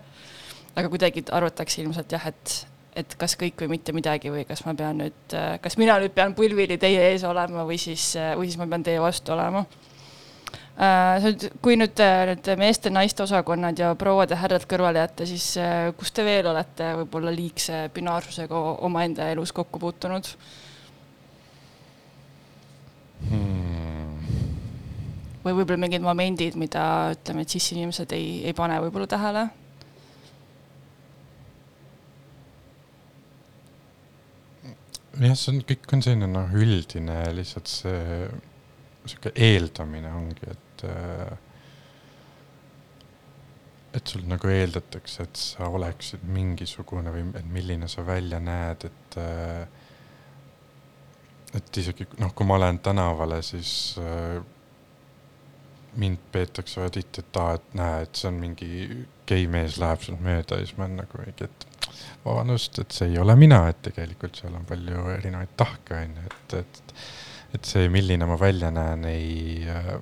aga 0.75 0.89
kuidagi 0.91 1.25
arvatakse 1.31 1.83
ilmselt 1.83 2.13
jah, 2.13 2.27
et, 2.27 2.67
et 2.95 3.17
kas 3.19 3.35
kõik 3.41 3.65
või 3.65 3.75
mitte 3.77 3.95
midagi 3.97 4.31
või 4.31 4.45
kas 4.49 4.65
ma 4.67 4.75
pean 4.79 5.01
nüüd, 5.03 5.39
kas 5.63 5.79
mina 5.81 5.99
nüüd 6.03 6.15
pean 6.15 6.35
põlvili 6.37 6.79
teie 6.79 7.11
ees 7.11 7.25
olema 7.27 7.65
või 7.67 7.79
siis, 7.81 8.13
või 8.39 8.47
siis 8.47 8.61
ma 8.61 8.69
pean 8.71 8.87
teie 8.87 9.03
vastu 9.03 9.35
olema. 9.35 9.65
Äh, 10.75 11.23
kui 11.63 11.77
nüüd 11.79 12.01
need 12.03 12.49
meeste-naiste 12.59 13.23
osakonnad 13.23 13.79
ja 13.79 13.93
prouad-härrad 13.95 14.65
kõrvale 14.67 15.05
jätta, 15.05 15.27
siis 15.31 15.53
äh, 15.63 15.93
kus 15.95 16.11
te 16.11 16.25
veel 16.27 16.49
olete 16.51 16.89
võib-olla 16.99 17.31
liigse 17.31 17.85
binaarsusega 17.95 18.63
omaenda 18.83 19.29
elus 19.31 19.53
kokku 19.55 19.79
puutunud 19.79 20.33
hmm.? 23.31 24.19
või 25.45 25.55
võib-olla 25.61 25.79
mingid 25.87 26.03
momendid, 26.03 26.59
mida 26.59 27.13
ütleme, 27.15 27.47
et 27.47 27.55
cis-inimesed 27.55 28.19
ei, 28.19 28.41
ei 28.43 28.59
pane 28.59 28.81
võib-olla 28.83 29.07
tähele 29.15 29.47
jah, 35.21 35.37
see 35.39 35.55
on, 35.55 35.63
kõik 35.69 35.97
on 35.97 36.05
selline 36.05 36.29
noh, 36.31 36.53
üldine 36.59 37.21
lihtsalt 37.37 37.71
see 37.71 38.29
sihuke 39.05 39.35
eeldamine 39.37 40.13
ongi, 40.17 40.49
et 40.51 40.85
äh, 40.89 41.35
et 43.95 44.11
sul 44.11 44.25
nagu 44.27 44.51
eeldatakse, 44.51 45.29
et 45.29 45.39
sa 45.39 45.69
oleksid 45.71 46.25
mingisugune 46.27 47.13
või 47.15 47.29
et 47.39 47.47
milline 47.47 47.89
sa 47.91 48.03
välja 48.07 48.41
näed, 48.43 48.89
et 48.89 49.19
äh, 49.23 49.83
et 51.55 51.79
isegi 51.79 52.09
noh, 52.19 52.33
kui 52.35 52.47
ma 52.49 52.59
lähen 52.59 52.81
tänavale, 52.83 53.39
siis 53.47 53.95
äh, 54.03 54.41
mind 56.01 56.19
peetakse 56.33 56.81
väga 56.81 56.97
tihti, 56.97 57.23
et 57.23 57.39
aa, 57.39 57.55
et 57.61 57.77
näe, 57.79 58.03
et 58.09 58.19
see 58.19 58.31
on 58.33 58.41
mingi 58.41 58.71
gei 59.29 59.47
mees 59.51 59.79
läheb 59.79 60.03
sealt 60.03 60.25
mööda 60.25 60.59
ja 60.59 60.67
siis 60.67 60.75
ma 60.79 60.89
olen 60.89 60.99
nagu 61.05 61.21
mingi, 61.23 61.47
et 61.47 61.69
vabandust, 62.25 62.79
et 62.81 62.97
see 62.97 63.13
ei 63.13 63.21
ole 63.21 63.37
mina, 63.39 63.65
et 63.71 63.83
tegelikult 63.91 64.41
seal 64.41 64.55
on 64.57 64.65
palju 64.69 65.07
erinevaid 65.19 65.55
tahke, 65.61 66.01
on 66.01 66.17
ju, 66.19 66.27
et, 66.31 66.57
et, 66.63 66.95
et 67.59 67.71
see, 67.73 67.89
milline 67.93 68.29
ma 68.29 68.39
välja 68.41 68.71
näen, 68.75 69.05
ei 69.11 69.65
äh,, 69.71 69.95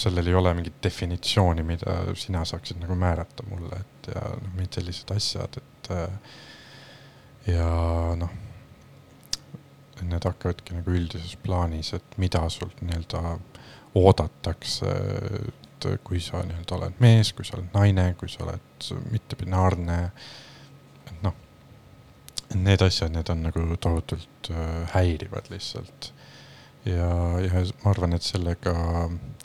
sellel 0.00 0.30
ei 0.30 0.36
ole 0.38 0.52
mingit 0.54 0.78
definitsiooni, 0.82 1.64
mida 1.66 1.98
sina 2.18 2.44
saaksid 2.46 2.78
nagu 2.82 2.94
määrata 2.98 3.46
mulle, 3.50 3.80
et 3.80 4.12
ja 4.14 4.22
noh, 4.36 4.54
mingid 4.54 4.78
sellised 4.78 5.10
asjad, 5.16 5.58
et 5.60 5.90
äh, 5.96 6.38
ja 7.54 7.66
noh, 8.20 8.36
need 10.00 10.24
hakkavadki 10.24 10.76
nagu 10.78 10.94
üldises 10.96 11.34
plaanis, 11.42 11.92
et 11.96 12.14
mida 12.22 12.42
sult 12.52 12.78
nii-öelda 12.84 13.34
oodatakse, 13.98 14.92
et 15.50 15.88
kui 16.04 16.20
sa 16.22 16.44
nii-öelda 16.46 16.76
oled 16.76 17.02
mees, 17.02 17.34
kui 17.36 17.44
sa 17.44 17.58
oled 17.58 17.74
naine, 17.74 18.12
kui 18.20 18.30
sa 18.30 18.44
oled 18.46 18.88
mittebinaarne, 19.10 19.98
et 20.06 20.14
noh, 20.14 20.46
need 22.54 22.82
asjad, 22.82 23.12
need 23.14 23.30
on 23.30 23.44
nagu 23.46 23.76
tohutult 23.80 24.50
äh, 24.50 24.88
häirivad 24.94 25.50
lihtsalt. 25.50 26.12
ja, 26.84 27.10
ja 27.44 27.64
ma 27.84 27.90
arvan, 27.92 28.16
et 28.16 28.24
sellega 28.24 28.74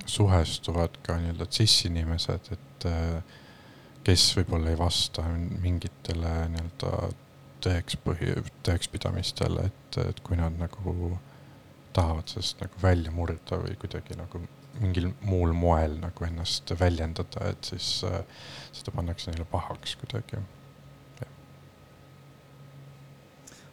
suhestuvad 0.05 0.97
ka 1.03 1.17
nii-öelda 1.19 1.47
cis-inimesed, 1.51 2.51
et 2.55 2.87
äh, 2.89 3.37
kes 4.05 4.25
võib-olla 4.37 4.71
ei 4.71 4.79
vasta 4.79 5.25
mingitele 5.35 6.33
nii-öelda 6.53 6.91
tõeks 7.65 7.97
põhi, 8.05 8.35
tõekspidamistele, 8.65 9.69
et, 9.71 9.97
et 10.05 10.21
kui 10.25 10.37
nad 10.37 10.57
nagu 10.59 11.15
tahavad 11.95 12.29
sellest 12.29 12.61
nagu 12.61 12.81
välja 12.83 13.11
murda 13.15 13.57
või 13.61 13.77
kuidagi 13.79 14.17
nagu 14.19 14.41
mingil 14.81 15.09
muul 15.23 15.53
moel 15.55 15.95
nagu 16.01 16.27
ennast 16.27 16.73
väljendada, 16.79 17.51
et 17.51 17.71
siis 17.71 17.89
äh, 18.07 18.21
seda 18.75 18.93
pannakse 18.95 19.31
neile 19.31 19.47
pahaks 19.51 19.95
kuidagi. 20.01 20.41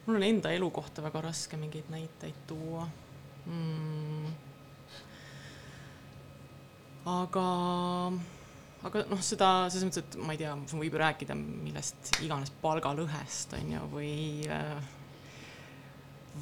Mul 0.06 0.18
on 0.18 0.26
enda 0.26 0.52
elu 0.54 0.70
kohta 0.74 1.04
väga 1.04 1.22
raske 1.28 1.58
mingeid 1.60 1.90
näiteid 1.92 2.44
tuua. 2.46 2.86
Mm.. 3.46 4.30
aga 7.10 7.46
aga 8.86 9.04
noh, 9.10 9.22
seda 9.22 9.48
selles 9.70 9.88
mõttes, 9.88 10.04
et 10.06 10.18
ma 10.22 10.34
ei 10.34 10.40
tea, 10.42 10.54
võib 10.78 10.94
ju 10.94 11.00
rääkida 11.02 11.34
millest 11.38 12.12
iganes 12.22 12.54
palgalõhest 12.62 13.56
on 13.58 13.72
ju, 13.74 13.86
või 13.90 14.12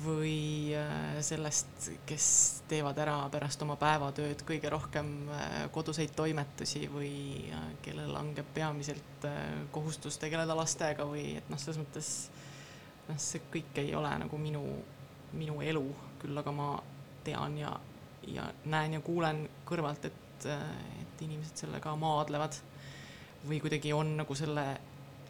või 0.04 0.70
äh, 0.78 1.18
sellest, 1.24 1.90
kes 2.06 2.26
teevad 2.70 2.98
ära 3.02 3.16
pärast 3.32 3.62
oma 3.64 3.74
päevatööd 3.80 4.44
kõige 4.46 4.70
rohkem 4.70 5.08
äh, 5.34 5.56
koduseid 5.74 6.14
toimetusi 6.14 6.84
või 6.92 7.50
äh, 7.50 7.64
kellel 7.82 8.12
langeb 8.14 8.46
peamiselt 8.54 9.26
kohustus 9.74 10.18
tegeleda 10.22 10.54
lastega 10.56 11.06
või 11.08 11.34
et 11.40 11.50
noh, 11.50 11.58
selles 11.58 11.80
mõttes 11.82 12.12
noh, 13.10 13.18
see 13.20 13.42
kõik 13.52 13.82
ei 13.82 13.94
ole 13.98 14.10
nagu 14.22 14.38
minu, 14.40 14.64
minu 15.36 15.60
elu, 15.66 15.84
küll 16.22 16.40
aga 16.42 16.54
ma 16.54 16.72
tean 17.26 17.58
ja, 17.58 17.74
ja 18.30 18.48
näen 18.70 18.98
ja 18.98 19.04
kuulen 19.04 19.44
kõrvalt, 19.68 20.10
et 20.10 20.26
et 20.40 21.20
inimesed 21.20 21.66
sellega 21.66 21.92
maadlevad 22.00 22.54
või 23.44 23.58
kuidagi 23.60 23.90
on 23.92 24.14
nagu 24.22 24.32
selle 24.38 24.64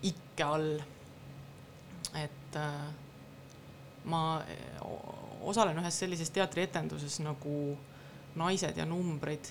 ikke 0.07 0.47
all. 0.47 0.69
et 2.15 2.57
äh, 2.59 2.93
ma 4.05 4.21
osalen 5.47 5.79
ühes 5.83 5.99
sellises 5.99 6.31
teatrietenduses 6.31 7.21
nagu 7.27 7.77
Naised 8.39 8.77
ja 8.79 8.85
numbrid, 8.87 9.49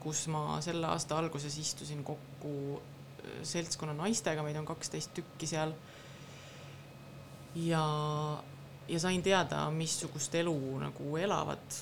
kus 0.00 0.24
ma 0.32 0.62
selle 0.64 0.88
aasta 0.88 1.18
alguses 1.20 1.58
istusin 1.60 2.00
kokku 2.04 2.80
seltskonna 3.44 3.92
naistega, 3.92 4.42
meid 4.42 4.56
on 4.56 4.64
kaksteist 4.68 5.12
tükki 5.16 5.46
seal. 5.50 5.74
Ja, 7.54 7.84
ja 8.88 9.00
sain 9.00 9.22
teada, 9.22 9.70
missugust 9.70 10.34
elu 10.34 10.56
nagu 10.82 11.16
elavad 11.16 11.80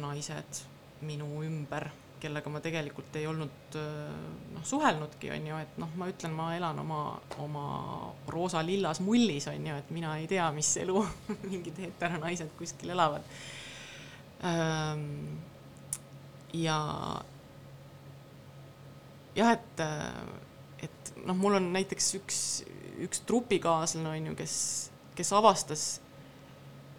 naised 0.00 0.64
minu 1.06 1.28
ümber 1.44 1.90
kellega 2.20 2.50
ma 2.50 2.60
tegelikult 2.64 3.16
ei 3.20 3.26
olnud 3.28 3.76
noh, 3.76 4.64
suhelnudki, 4.64 5.30
on 5.34 5.48
ju, 5.50 5.58
et 5.60 5.76
noh, 5.80 5.90
ma 6.00 6.08
ütlen, 6.10 6.32
ma 6.36 6.48
elan 6.56 6.80
oma, 6.82 7.00
oma 7.44 7.66
roosa-lillas 8.32 9.02
mullis, 9.04 9.48
on 9.52 9.68
ju, 9.68 9.76
et 9.76 9.92
mina 9.94 10.16
ei 10.20 10.28
tea, 10.30 10.46
mis 10.56 10.70
elu 10.82 11.02
mingid 11.50 11.78
heteronaised 11.86 12.54
kuskil 12.58 12.94
elavad. 12.96 13.26
ja 16.56 16.78
jah, 19.36 19.52
et, 19.52 19.84
et 20.88 21.14
noh, 21.26 21.36
mul 21.36 21.60
on 21.60 21.70
näiteks 21.76 22.12
üks, 22.20 22.42
üks 23.04 23.22
trupikaaslane, 23.28 24.16
on 24.16 24.30
ju, 24.32 24.36
kes, 24.40 24.56
kes 25.16 25.32
avastas, 25.32 25.86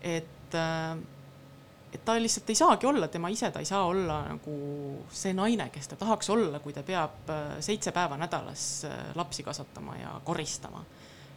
et 0.01 0.55
äh, 0.55 0.97
et 1.93 2.05
ta 2.05 2.18
lihtsalt 2.20 2.49
ei 2.49 2.55
saagi 2.55 2.88
olla 2.88 3.07
tema 3.07 3.30
ise, 3.32 3.51
ta 3.51 3.59
ei 3.59 3.65
saa 3.65 3.86
olla 3.86 4.20
nagu 4.28 4.55
see 5.11 5.34
naine, 5.34 5.70
kes 5.74 5.88
ta 5.88 5.95
tahaks 5.95 6.30
olla, 6.30 6.59
kui 6.59 6.74
ta 6.76 6.84
peab 6.84 7.30
äh, 7.32 7.57
seitse 7.63 7.91
päeva 7.95 8.18
nädalas 8.20 8.86
äh, 8.86 8.97
lapsi 9.15 9.43
kasvatama 9.43 9.95
ja 9.97 10.22
koristama. 10.24 10.84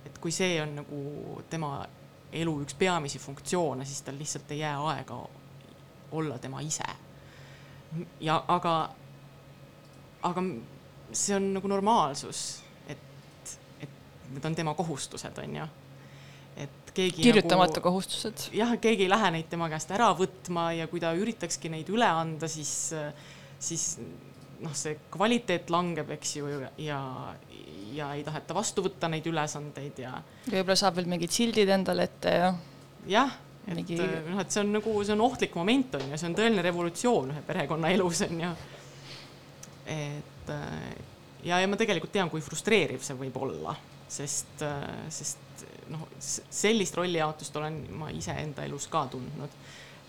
et 0.07 0.19
kui 0.19 0.33
see 0.33 0.63
on 0.63 0.75
nagu 0.81 1.43
tema 1.51 1.85
elu 2.33 2.55
üks 2.63 2.75
peamisi 2.79 3.19
funktsioone, 3.19 3.85
siis 3.85 4.03
tal 4.03 4.19
lihtsalt 4.19 4.51
ei 4.51 4.59
jää 4.59 4.79
aega 4.93 5.19
olla 6.13 6.39
tema 6.39 6.61
ise. 6.61 6.85
ja 8.21 8.45
aga, 8.49 8.91
aga 10.23 10.43
see 11.13 11.37
on 11.37 11.53
nagu 11.55 11.69
normaalsus, 11.69 12.63
et, 12.89 13.59
et 13.81 13.91
need 14.31 14.45
on 14.45 14.55
tema 14.55 14.75
kohustused, 14.75 15.39
on 15.39 15.57
ju 15.57 15.67
et 16.91 16.97
keegi 16.97 17.23
kirjutamata 17.23 17.79
nagu, 17.79 17.87
kohustused. 17.89 18.49
jah, 18.57 18.73
keegi 18.83 19.07
ei 19.07 19.13
lähe 19.13 19.31
neid 19.37 19.51
tema 19.51 19.71
käest 19.71 19.93
ära 19.95 20.11
võtma 20.17 20.71
ja 20.77 20.89
kui 20.91 21.03
ta 21.03 21.13
üritakski 21.17 21.71
neid 21.73 21.91
üle 21.93 22.09
anda, 22.09 22.51
siis, 22.51 22.91
siis 23.63 23.85
noh, 24.61 24.75
see 24.77 24.97
kvaliteet 25.13 25.71
langeb, 25.73 26.11
eks 26.17 26.35
ju, 26.41 26.49
ja, 26.83 27.01
ja 27.95 28.11
ei 28.17 28.25
taheta 28.27 28.57
vastu 28.57 28.85
võtta 28.87 29.11
neid 29.13 29.27
ülesandeid 29.31 30.03
ja. 30.03 30.17
võib-olla 30.49 30.79
saab 30.79 30.99
veel 30.99 31.11
mingid 31.11 31.35
sildid 31.35 31.71
endale 31.71 32.09
ette 32.11 32.35
ja. 32.35 32.51
jah, 33.11 33.39
et 33.67 33.79
Mingi... 33.79 34.01
noh, 34.01 34.41
et 34.43 34.51
see 34.51 34.65
on 34.65 34.75
nagu, 34.79 34.97
see 35.07 35.17
on 35.17 35.25
ohtlik 35.29 35.57
moment 35.59 35.99
on 36.01 36.09
ju, 36.11 36.21
see 36.21 36.31
on 36.31 36.39
tõeline 36.39 36.65
revolutsioon 36.67 37.35
ühe 37.35 37.45
perekonna 37.47 37.93
elus 37.95 38.25
on 38.27 38.43
ju. 38.47 38.55
et 39.95 40.55
ja, 41.47 41.61
ja 41.61 41.71
ma 41.71 41.79
tegelikult 41.81 42.13
tean, 42.15 42.33
kui 42.33 42.43
frustreeriv 42.45 43.05
see 43.07 43.17
võib 43.19 43.39
olla, 43.41 43.77
sest, 44.11 44.67
sest 45.15 45.50
noh, 45.89 46.09
sellist 46.23 46.97
rollijaotust 46.97 47.57
olen 47.57 47.81
ma 47.99 48.11
iseenda 48.15 48.65
elus 48.65 48.87
ka 48.91 49.07
tundnud. 49.11 49.51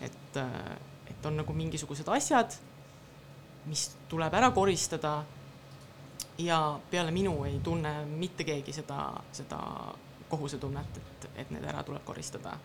et, 0.01 0.37
et 1.09 1.25
on 1.25 1.37
nagu 1.37 1.53
mingisugused 1.53 2.07
asjad, 2.09 2.55
mis 3.65 3.91
tuleb 4.09 4.33
ära 4.33 4.51
koristada. 4.51 5.23
ja 6.37 6.79
peale 6.91 7.11
minu 7.11 7.43
ei 7.45 7.59
tunne 7.63 8.05
mitte 8.05 8.43
keegi 8.43 8.73
seda, 8.73 9.11
seda 9.31 9.59
kohusetunnet, 10.29 10.97
et, 10.97 11.27
et 11.35 11.51
need 11.51 11.63
ära 11.63 11.83
tuleb 11.83 12.03
koristada. 12.05 12.57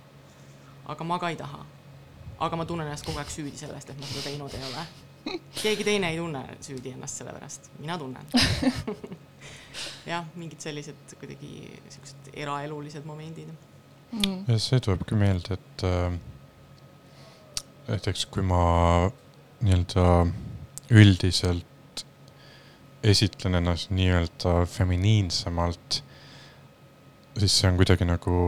aga 0.87 1.05
ma 1.05 1.19
ka 1.19 1.29
ei 1.29 1.37
taha. 1.37 1.65
aga 2.39 2.57
ma 2.57 2.65
tunnen 2.65 2.87
ennast 2.87 3.07
kogu 3.07 3.19
aeg 3.19 3.31
süüdi 3.31 3.59
selle 3.59 3.75
eest, 3.75 3.91
et 3.91 4.01
ma 4.01 4.07
seda 4.07 4.23
teinud 4.31 4.55
ei 4.55 4.65
ole. 4.71 4.87
keegi 5.63 5.87
teine 5.87 6.11
ei 6.13 6.19
tunne 6.21 6.43
süüdi 6.65 6.93
ennast 6.95 7.21
selle 7.21 7.35
pärast, 7.37 7.71
mina 7.81 7.99
tunnen. 7.99 8.27
Jah, 10.11 10.25
mingid 10.39 10.63
sellised 10.63 11.17
kuidagi 11.21 11.67
siuksed 11.93 12.31
eraelulised 12.35 13.07
momendid. 13.09 13.51
Mm.. 14.15 14.45
ja 14.47 14.59
see 14.63 14.79
tulebki 14.81 15.17
meelde, 15.19 15.57
et 15.59 15.83
äh, 15.85 16.15
näiteks 17.89 18.29
kui 18.31 18.45
ma 18.47 18.61
nii-öelda 19.67 20.05
üldiselt 20.95 22.05
esitlen 23.07 23.59
ennast 23.59 23.91
nii-öelda 23.91 24.61
feminiinsemalt, 24.71 26.01
siis 27.37 27.59
see 27.59 27.71
on 27.73 27.81
kuidagi 27.81 28.07
nagu 28.07 28.39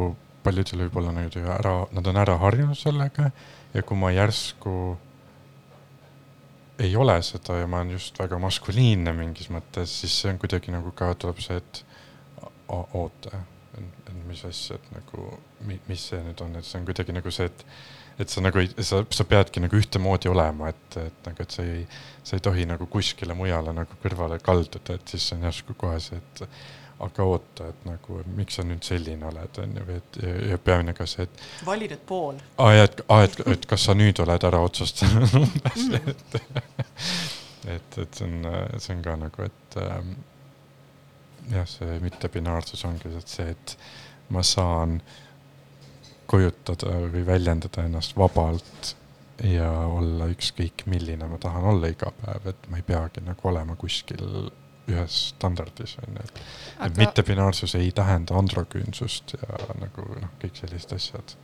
paljudel 0.46 0.86
võib-olla 0.86 1.12
nagu 1.16 1.44
ära, 1.58 1.74
nad 1.94 2.10
on 2.10 2.22
ära 2.22 2.38
harjunud 2.40 2.78
sellega 2.78 3.30
ja 3.74 3.82
kui 3.82 3.98
ma 3.98 4.14
järsku 4.14 4.72
ei 6.78 6.96
ole 6.96 7.18
seda 7.26 7.58
ja 7.58 7.66
ma 7.70 7.82
olen 7.82 7.96
just 7.96 8.18
väga 8.20 8.38
maskuliinne 8.42 9.12
mingis 9.16 9.50
mõttes, 9.50 9.92
siis 10.02 10.14
see 10.22 10.32
on 10.32 10.40
kuidagi 10.42 10.74
nagu 10.74 10.92
ka 10.96 11.12
tuleb 11.18 11.40
see, 11.42 11.58
et 11.58 11.82
oota, 12.68 13.40
et 13.78 14.10
mis 14.28 14.42
asja, 14.46 14.76
et 14.78 14.90
nagu, 14.94 15.30
mis 15.88 16.04
see 16.10 16.20
nüüd 16.22 16.42
on, 16.44 16.58
et 16.58 16.68
see 16.68 16.78
on 16.80 16.86
kuidagi 16.88 17.16
nagu 17.16 17.32
see, 17.34 17.48
et 17.50 17.64
et 18.18 18.30
sa 18.32 18.42
nagu 18.42 18.58
ei, 18.58 18.66
sa, 18.82 19.04
sa 19.14 19.24
peadki 19.30 19.62
nagu 19.62 19.78
ühtemoodi 19.78 20.26
olema, 20.30 20.72
et, 20.72 20.96
et 20.98 21.28
nagu, 21.28 21.44
et 21.44 21.54
sa 21.54 21.62
ei, 21.62 21.84
sa 22.26 22.34
ei 22.34 22.42
tohi 22.42 22.64
nagu 22.66 22.88
kuskile 22.90 23.36
mujale 23.38 23.70
nagu 23.76 23.98
kõrvale 24.02 24.40
kalduda, 24.42 24.96
et 24.98 25.14
siis 25.14 25.28
on 25.36 25.46
järsku 25.46 25.76
kohe 25.78 26.00
see, 26.02 26.18
et 26.18 26.42
aga 26.98 27.24
oota, 27.24 27.68
et 27.70 27.84
nagu, 27.86 28.20
miks 28.36 28.58
sa 28.58 28.64
nüüd 28.66 28.82
selline 28.86 29.26
oled, 29.28 29.60
on 29.62 29.76
ju, 29.78 29.84
et 29.94 30.18
ja, 30.22 30.32
ja 30.52 30.58
peamine 30.62 30.94
ka 30.98 31.06
see, 31.06 31.28
et. 31.28 31.44
vali 31.66 31.86
nüüd 31.90 32.02
pool. 32.08 32.40
aa, 32.58 32.72
ja 32.74 32.88
et, 32.88 33.02
aa, 33.06 33.28
et, 33.28 33.38
et 33.54 33.68
kas 33.70 33.86
sa 33.86 33.94
nüüd 33.98 34.18
oled 34.24 34.48
ära 34.50 34.62
otsustanud 34.66 35.36
umbes 35.42 35.84
mm., 35.84 36.10
et, 36.10 36.40
et, 37.76 38.00
et 38.02 38.20
see 38.20 38.26
on, 38.26 38.50
see 38.82 38.96
on 38.96 39.06
ka 39.06 39.16
nagu, 39.20 39.46
et 39.46 39.78
ähm, 39.84 40.12
jah, 41.54 41.70
see 41.70 41.98
mittebinaarsus 42.02 42.84
ongi 42.88 43.14
see, 43.24 43.50
et 43.54 43.76
ma 44.34 44.42
saan 44.44 44.98
kujutada 46.28 46.98
või 47.08 47.24
väljendada 47.26 47.86
ennast 47.88 48.16
vabalt 48.18 48.94
ja 49.44 49.70
olla 49.86 50.26
ükskõik 50.32 50.82
milline 50.90 51.28
ma 51.30 51.38
tahan 51.40 51.64
olla 51.72 51.90
iga 51.92 52.10
päev, 52.20 52.50
et 52.50 52.66
ma 52.70 52.80
ei 52.80 52.86
peagi 52.86 53.22
nagu 53.24 53.48
olema 53.48 53.78
kuskil 53.78 54.50
ühes 54.88 55.18
standardis 55.34 55.96
on 56.02 56.16
ju, 56.16 56.24
et 56.24 56.40
Aga... 56.40 56.86
et 56.86 57.02
mittepinaarsus 57.02 57.74
ei 57.78 57.90
tähenda 57.96 58.38
androküünsust 58.40 59.36
ja 59.38 59.60
nagu 59.80 60.06
noh, 60.14 60.32
kõik 60.42 60.58
sellised 60.60 60.94
asjad. 60.96 61.36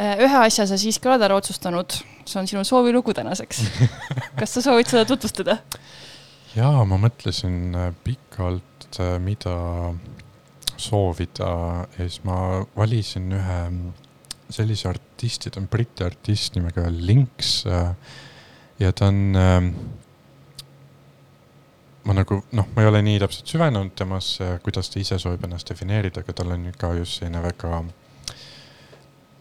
Äh, 0.00 0.16
ühe 0.24 0.38
asja 0.46 0.66
sa 0.68 0.78
siiski 0.80 1.10
oled 1.10 1.22
ära 1.22 1.36
otsustanud, 1.36 1.98
see 2.24 2.40
on 2.40 2.48
sinu 2.48 2.64
soovilugu 2.64 3.14
tänaseks. 3.16 3.64
kas 4.40 4.56
sa 4.56 4.64
soovid 4.64 4.88
seda 4.88 5.04
tutvustada? 5.08 5.58
jaa, 6.56 6.84
ma 6.88 6.98
mõtlesin 7.00 7.76
äh, 7.76 7.90
pikalt, 8.04 8.88
äh, 9.00 9.16
mida 9.22 9.56
soovida 10.80 11.50
ja 11.94 12.06
siis 12.06 12.22
ma 12.26 12.62
valisin 12.76 13.32
ühe 13.36 13.58
sellise 14.52 14.88
artisti, 14.90 15.52
ta 15.52 15.60
on 15.60 15.68
briti 15.70 16.04
artist 16.04 16.56
nimega 16.56 16.88
Lynx. 16.92 17.62
Ja 18.80 18.90
ta 18.96 19.08
on, 19.12 19.36
ähm, 19.38 19.68
ma 22.04 22.16
nagu 22.16 22.40
noh, 22.52 22.68
ma 22.74 22.82
ei 22.82 22.88
ole 22.90 23.02
nii 23.06 23.20
täpselt 23.22 23.50
süvenenud 23.52 23.94
temasse, 23.98 24.56
kuidas 24.64 24.90
ta 24.90 25.00
ise 25.02 25.18
soovib 25.22 25.44
ennast 25.46 25.68
defineerida, 25.70 26.22
aga 26.24 26.34
tal 26.34 26.54
on 26.54 26.66
ka 26.78 26.92
just 26.98 27.20
selline 27.20 27.42
väga 27.44 27.82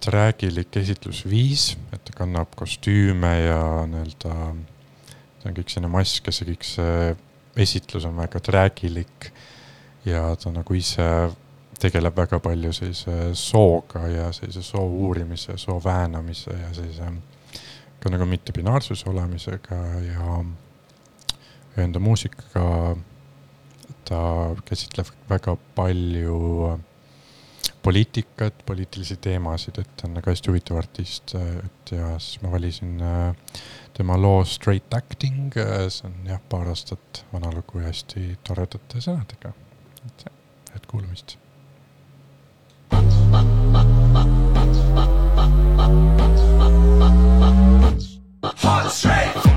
träägilik 0.01 0.77
esitlusviis, 0.81 1.75
et 1.93 2.03
ta 2.05 2.15
kannab 2.17 2.53
kostüüme 2.57 3.33
ja 3.43 3.61
nii-öelda, 3.89 4.37
ta 5.41 5.49
on 5.49 5.57
kõik 5.57 5.73
selline 5.73 5.91
mask 5.93 6.29
ja 6.29 6.33
see 6.35 6.49
kõik 6.49 6.65
see 6.65 7.11
esitlus 7.61 8.05
on 8.09 8.17
väga 8.17 8.39
träägilik. 8.39 9.31
Ja 10.05 10.31
ta 10.39 10.49
nagu 10.49 10.73
ise 10.73 11.05
tegeleb 11.81 12.17
väga 12.17 12.39
palju 12.41 12.71
sellise 12.73 13.35
sooga 13.37 14.07
ja 14.09 14.31
sellise 14.33 14.63
soo 14.65 14.85
uurimise, 15.05 15.57
soo 15.61 15.77
väänamise 15.83 16.53
ja 16.53 16.73
sellise 16.73 17.11
ka 18.01 18.09
nagu 18.09 18.25
mittepinaarsuse 18.25 19.09
olemisega 19.09 19.77
ja 20.07 20.39
enda 21.77 21.99
muusikaga 22.03 22.95
ta 24.07 24.21
käsitleb 24.67 25.07
väga 25.29 25.55
palju 25.75 26.79
poliitikat, 27.81 28.65
poliitilisi 28.65 29.17
teemasid, 29.17 29.79
et 29.81 29.89
ta 29.97 30.07
on 30.07 30.17
nagu 30.17 30.29
hästi 30.29 30.51
huvitav 30.51 30.77
artist, 30.81 31.33
et 31.35 31.93
ja 31.95 32.13
siis 32.19 32.41
ma 32.43 32.51
valisin 32.53 33.01
äh, 33.01 33.53
tema 33.97 34.17
loo 34.17 34.43
Straight 34.45 34.93
Acting, 34.93 35.53
see 35.53 36.09
on 36.09 36.27
jah, 36.29 36.41
paar 36.49 36.69
aastat 36.69 37.23
vana 37.33 37.53
lugu 37.55 37.81
ja 37.81 37.89
hästi 37.89 38.37
toredate 38.47 39.01
sõnadega. 39.01 39.53
et 40.05 40.27
head 40.73 40.85
kuulamist 40.87 41.37
Hot 48.61 48.91
straight. 48.91 49.50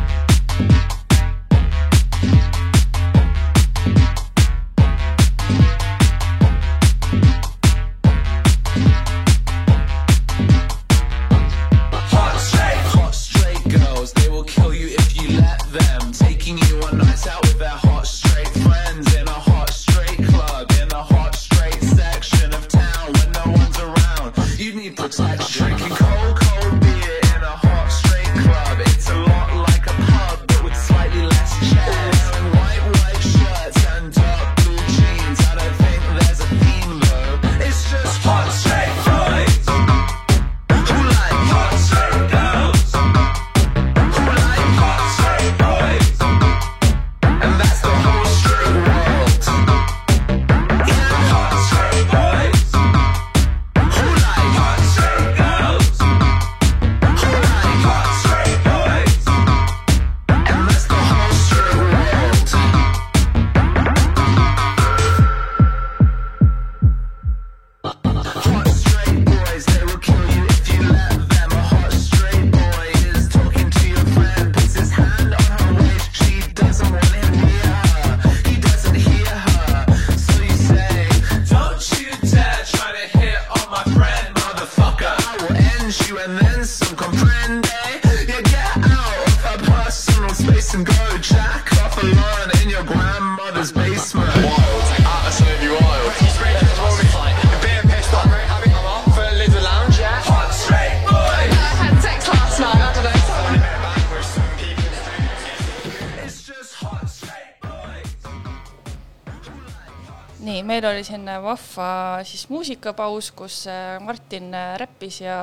Selline 111.02 111.38
vahva 111.42 111.88
siis 112.26 112.44
muusikapaus, 112.50 113.30
kus 113.36 113.64
äh, 113.70 113.96
Martin 114.04 114.52
äh, 114.54 114.74
räppis 114.80 115.20
ja 115.22 115.36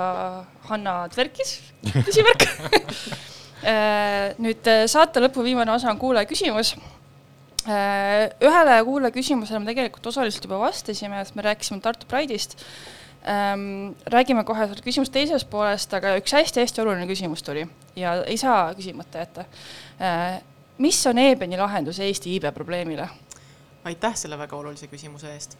Hanna 0.69 0.95
tverkis, 1.11 1.57
küsimärk 2.07 2.45
äh, 3.67 4.31
nüüd 4.41 4.69
saate 4.91 5.23
lõpu 5.23 5.43
viimane 5.45 5.73
osa 5.75 5.91
on 5.91 5.99
kuulaja 6.01 6.29
küsimus. 6.29 6.75
ühele 7.61 8.75
kuulaja 8.87 9.13
küsimusele 9.13 9.59
me 9.61 9.69
tegelikult 9.69 10.07
osaliselt 10.09 10.47
juba 10.47 10.57
vastasime, 10.63 11.19
sest 11.21 11.35
me 11.37 11.45
rääkisime 11.45 11.81
Tartu 11.81 12.07
Pride'ist. 12.09 12.55
Ähm, 13.21 13.91
räägime 14.09 14.41
kohe 14.43 14.65
selle 14.65 14.81
küsimuse 14.81 15.13
teisest 15.13 15.45
poolest, 15.51 15.91
aga 15.93 16.15
üks 16.17 16.33
hästi-hästi 16.33 16.81
oluline 16.81 17.05
küsimus 17.05 17.45
tuli 17.45 17.67
ja 17.95 18.15
ei 18.23 18.39
saa 18.41 18.71
küsimata 18.73 19.21
jätta. 19.21 19.45
mis 20.81 21.03
on 21.05 21.21
Eebeni 21.21 21.59
lahendus 21.59 21.99
Eesti 22.01 22.33
iibe 22.33 22.49
probleemile? 22.55 23.05
Aitäh 23.83 24.15
selle 24.15 24.37
väga 24.37 24.57
olulise 24.57 24.87
küsimuse 24.87 25.33
eest. 25.33 25.57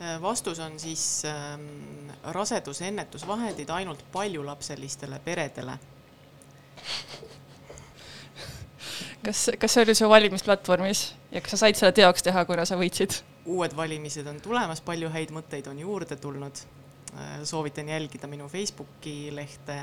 Äh, 0.00 0.20
vastus 0.22 0.58
on 0.58 0.78
siis 0.80 1.22
ähm, 1.26 2.10
raseduse 2.22 2.88
ennetusvahendid 2.88 3.70
ainult 3.70 4.04
paljulapselistele 4.12 5.18
peredele. 5.24 5.78
kas, 9.24 9.50
kas 9.58 9.74
see 9.74 9.82
oli 9.82 9.94
su 9.94 10.08
valimisplatvormis 10.08 11.14
ja 11.32 11.40
kas 11.40 11.56
sa 11.56 11.64
said 11.64 11.80
selle 11.80 11.92
teoks 11.92 12.22
teha, 12.22 12.44
kuna 12.46 12.64
sa 12.68 12.78
võitsid? 12.78 13.18
uued 13.48 13.74
valimised 13.76 14.26
on 14.28 14.40
tulemas, 14.44 14.82
palju 14.84 15.08
häid 15.12 15.32
mõtteid 15.34 15.66
on 15.70 15.80
juurde 15.80 16.16
tulnud. 16.20 16.60
Äh, 17.16 17.40
soovitan 17.48 17.88
jälgida 17.88 18.28
minu 18.28 18.48
Facebooki 18.48 19.32
lehte 19.34 19.78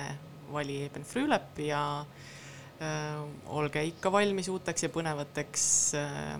Vali 0.51 0.84
Eben 0.86 1.03
Frülep 1.03 1.59
ja 1.65 1.82
äh, 2.80 3.23
olge 3.45 3.84
ikka 3.84 4.11
valmis 4.11 4.49
uuteks 4.53 4.86
ja 4.86 4.91
põnevateks 4.93 5.65
äh, 5.97 6.39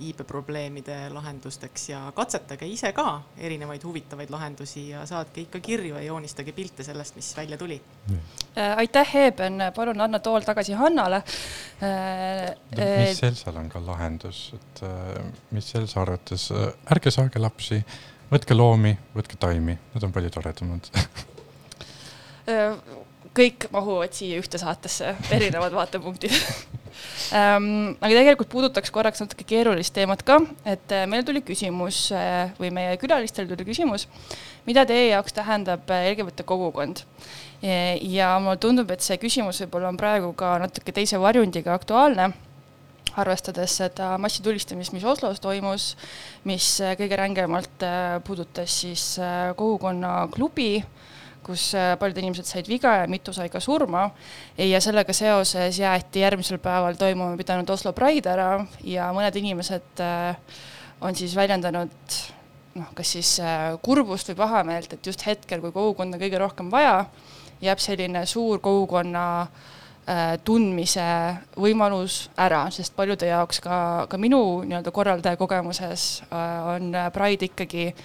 iibeprobleemide 0.00 0.96
lahendusteks 1.14 1.88
ja 1.92 2.00
katsetage 2.16 2.66
ise 2.68 2.92
ka 2.96 3.06
erinevaid 3.38 3.84
huvitavaid 3.84 4.30
lahendusi 4.32 4.88
ja 4.88 5.04
saatke 5.06 5.44
ikka 5.44 5.60
kirju 5.60 5.94
ja 5.96 6.02
joonistage 6.02 6.52
pilte 6.56 6.84
sellest, 6.86 7.16
mis 7.16 7.30
välja 7.36 7.58
tuli. 7.58 7.80
Äh, 8.10 8.76
aitäh, 8.76 9.16
Eeben, 9.16 9.62
palun 9.76 10.00
anna 10.00 10.18
tool 10.18 10.46
tagasi 10.46 10.72
Hannale. 10.72 11.22
mis 12.76 13.22
Elsal 13.22 13.56
on 13.56 13.68
ka 13.68 13.82
lahendus, 13.86 14.52
et 14.54 14.82
mis 15.50 15.74
Elsa 15.74 16.00
arvates, 16.02 16.48
ärge 16.90 17.10
saage 17.14 17.42
lapsi, 17.42 17.82
võtke 18.30 18.56
loomi, 18.56 18.94
võtke 19.14 19.38
taimi, 19.40 19.76
need 19.94 20.06
on 20.06 20.12
palju 20.14 20.30
toredamad. 20.34 20.90
Kõik 23.30 23.68
mahuvad 23.70 24.14
siia 24.16 24.40
ühte 24.42 24.58
saatesse, 24.58 25.12
erinevad 25.30 25.74
vaatepunktid 25.74 26.34
aga 27.30 28.10
tegelikult 28.10 28.50
puudutaks 28.52 28.92
korraks 28.94 29.22
natuke 29.22 29.46
keerulist 29.48 29.94
teemat 29.96 30.22
ka, 30.26 30.40
et 30.68 30.94
äh, 30.94 31.06
meil 31.10 31.24
tuli 31.26 31.42
küsimus 31.46 32.08
äh, 32.16 32.50
või 32.60 32.72
meie 32.74 32.98
külalistel 33.00 33.48
tuli 33.50 33.66
küsimus, 33.68 34.06
mida 34.66 34.84
teie 34.88 35.10
jaoks 35.12 35.36
tähendab 35.36 35.90
äh, 35.90 36.10
LGBT 36.14 36.46
kogukond? 36.48 37.04
ja 37.60 38.38
mulle 38.40 38.56
tundub, 38.56 38.88
et 38.88 39.04
see 39.04 39.18
küsimus 39.20 39.58
võib-olla 39.60 39.90
on 39.90 39.98
praegu 40.00 40.30
ka 40.32 40.54
natuke 40.62 40.94
teise 40.96 41.18
varjundiga 41.20 41.74
aktuaalne 41.76 42.30
arvestades 43.20 43.74
seda 43.82 44.14
massitulistamist, 44.22 44.94
mis 44.96 45.04
Oslos 45.04 45.42
toimus, 45.44 45.90
mis 46.48 46.70
kõige 46.96 47.18
rängemalt 47.20 47.84
puudutas 48.24 48.78
siis 48.80 49.04
kogukonnaklubi 49.60 50.70
äh, 50.78 50.88
kus 51.50 51.70
äh, 51.74 51.94
paljud 51.98 52.20
inimesed 52.22 52.46
said 52.48 52.68
viga 52.70 52.94
ja 53.00 53.06
mitu 53.10 53.34
sai 53.34 53.48
ka 53.50 53.60
surma. 53.60 54.10
ja 54.58 54.80
sellega 54.80 55.12
seoses 55.12 55.78
jäeti 55.78 56.22
järgmisel 56.22 56.58
päeval 56.62 56.98
toimuma 56.98 57.36
pidanud 57.36 57.70
Oslo 57.70 57.92
Pride 57.96 58.30
ära 58.30 58.50
ja 58.84 59.10
mõned 59.16 59.36
inimesed 59.40 60.04
äh, 60.04 60.36
on 61.00 61.16
siis 61.16 61.34
väljendanud 61.36 62.14
noh, 62.74 62.94
kas 62.94 63.16
siis 63.16 63.34
äh, 63.42 63.74
kurbust 63.82 64.30
või 64.30 64.40
pahameelt, 64.44 64.92
et 64.94 65.06
just 65.06 65.26
hetkel, 65.26 65.62
kui 65.64 65.74
kogukonda 65.74 66.20
kõige 66.20 66.38
rohkem 66.38 66.70
vaja, 66.70 67.04
jääb 67.60 67.82
selline 67.82 68.24
suur 68.26 68.62
kogukonna 68.62 69.26
tundmise 70.42 71.02
võimalus 71.60 72.14
ära, 72.40 72.64
sest 72.74 72.96
paljude 72.96 73.28
jaoks 73.28 73.60
ka, 73.62 73.76
ka 74.10 74.18
minu 74.18 74.40
nii-öelda 74.64 74.90
korraldaja 74.90 75.38
kogemuses 75.38 76.06
on 76.32 76.96
Pride 77.14 77.46
ikkagi 77.46 77.84
äh, 77.92 78.00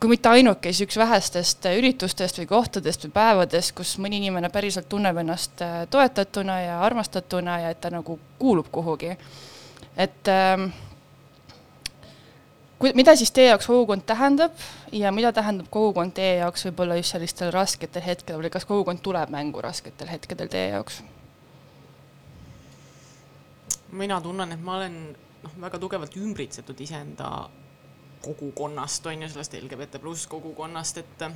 kui 0.00 0.08
mitte 0.08 0.28
ainuke, 0.32 0.72
siis 0.72 0.86
üks 0.88 0.96
vähestest 0.96 1.66
üritustest 1.76 2.38
või 2.40 2.46
kohtadest 2.48 3.04
või 3.04 3.12
päevadest, 3.18 3.74
kus 3.76 3.98
mõni 4.00 4.16
inimene 4.22 4.48
päriselt 4.48 4.88
tunneb 4.88 5.18
ennast 5.20 5.60
äh, 5.64 5.82
toetatuna 5.92 6.60
ja 6.64 6.78
armastatuna 6.86 7.58
ja 7.64 7.74
et 7.74 7.80
ta 7.80 7.90
nagu 7.92 8.18
kuulub 8.38 8.70
kuhugi. 8.72 9.16
et 9.96 10.28
ähm, 10.28 10.70
kui, 12.78 12.92
mida 12.96 13.16
siis 13.16 13.30
teie 13.30 13.50
jaoks 13.50 13.68
kogukond 13.68 14.06
tähendab 14.08 14.56
ja 14.92 15.12
mida 15.12 15.32
tähendab 15.36 15.68
kogukond 15.70 16.16
teie 16.16 16.38
jaoks 16.40 16.64
võib-olla 16.70 16.96
just 16.96 17.12
sellistel 17.12 17.52
rasketel 17.52 18.02
hetkedel 18.02 18.40
või 18.40 18.50
kas 18.50 18.64
kogukond 18.64 19.04
tuleb 19.04 19.30
mängu 19.30 19.60
rasketel 19.60 20.08
hetkedel 20.08 20.48
teie 20.48 20.72
jaoks? 20.76 21.02
mina 23.92 24.20
tunnen, 24.20 24.52
et 24.52 24.62
ma 24.62 24.76
olen 24.78 25.00
noh, 25.42 25.56
väga 25.60 25.78
tugevalt 25.82 26.16
ümbritsetud 26.16 26.80
iseenda 26.80 27.50
kogukonnast, 28.22 29.06
on 29.06 29.22
ju, 29.22 29.28
sellest 29.28 29.54
LGBT 29.54 30.00
pluss 30.00 30.26
kogukonnast, 30.26 30.98
et 30.98 31.22
äh, 31.22 31.32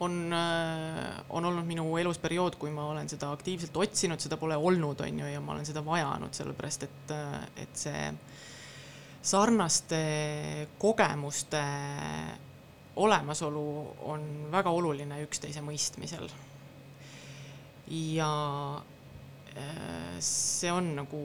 on, 0.00 0.32
äh, 0.32 1.24
on 1.28 1.44
olnud 1.44 1.66
minu 1.66 1.96
elus 2.00 2.18
periood, 2.18 2.56
kui 2.56 2.70
ma 2.70 2.88
olen 2.92 3.08
seda 3.08 3.30
aktiivselt 3.32 3.76
otsinud, 3.76 4.20
seda 4.20 4.38
pole 4.40 4.56
olnud, 4.56 5.00
on 5.04 5.20
ju, 5.20 5.30
ja 5.32 5.40
ma 5.44 5.52
olen 5.56 5.68
seda 5.68 5.84
vajanud, 5.84 6.32
sellepärast 6.34 6.86
et, 6.88 7.14
äh, 7.14 7.40
et 7.64 7.80
see 7.86 8.04
sarnaste 9.28 9.98
kogemuste 10.78 11.62
olemasolu 12.96 13.64
on 14.08 14.22
väga 14.52 14.70
oluline 14.74 15.20
üksteise 15.26 15.60
mõistmisel. 15.62 16.30
ja 17.88 18.30
see 20.20 20.70
on 20.72 20.90
nagu 20.98 21.20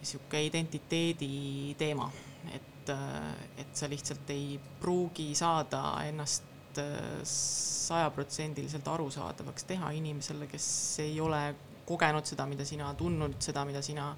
niisugune 0.00 0.42
identiteedi 0.46 1.74
teema 1.78 2.10
et, 2.54 2.90
äh, 2.90 3.62
et 3.62 3.76
sa 3.76 3.88
lihtsalt 3.90 4.30
ei 4.34 4.58
pruugi 4.80 5.32
saada 5.34 5.82
ennast 6.06 6.78
äh, 6.80 7.20
sajaprotsendiliselt 7.26 8.88
arusaadavaks 8.88 9.68
teha 9.68 9.90
inimesele, 9.96 10.48
kes 10.50 10.66
ei 11.04 11.20
ole 11.20 11.42
kogenud 11.86 12.26
seda, 12.26 12.46
mida 12.50 12.66
sina, 12.66 12.90
tundnud 12.98 13.38
seda, 13.42 13.64
mida 13.68 13.82
sina 13.84 14.10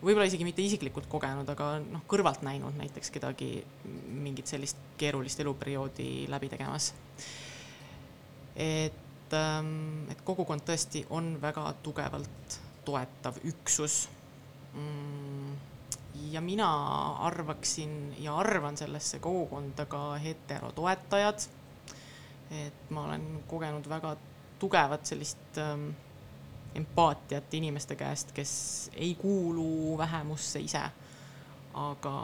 võib-olla 0.00 0.26
isegi 0.30 0.46
mitte 0.48 0.64
isiklikult 0.64 1.10
kogenud, 1.12 1.48
aga 1.52 1.74
noh, 1.84 2.06
kõrvalt 2.08 2.40
näinud 2.46 2.76
näiteks 2.80 3.12
kedagi 3.12 3.50
mingit 3.84 4.48
sellist 4.48 4.80
keerulist 5.00 5.42
eluperioodi 5.44 6.26
läbi 6.32 6.48
tegemas. 6.52 6.94
et, 8.56 9.32
ähm, 9.36 10.08
et 10.10 10.20
kogukond 10.24 10.64
tõesti 10.66 11.04
on 11.10 11.36
väga 11.40 11.74
tugevalt 11.82 12.60
toetav 12.84 13.36
üksus 13.44 14.08
mm 14.74 15.29
ja 16.32 16.40
mina 16.40 16.70
arvaksin 17.26 18.14
ja 18.18 18.36
arvan 18.36 18.76
sellesse 18.76 19.18
kogukonda 19.18 19.86
ka 19.86 20.14
heterotoetajad. 20.14 21.40
et 22.50 22.90
ma 22.90 23.04
olen 23.04 23.42
kogenud 23.46 23.88
väga 23.88 24.16
tugevat 24.58 25.06
sellist 25.06 25.58
ähm, 25.58 25.90
empaatiat 26.74 27.54
inimeste 27.54 27.96
käest, 27.96 28.32
kes 28.32 28.90
ei 28.94 29.14
kuulu 29.14 29.98
vähemusse 29.98 30.60
ise, 30.60 30.82
aga, 31.74 32.14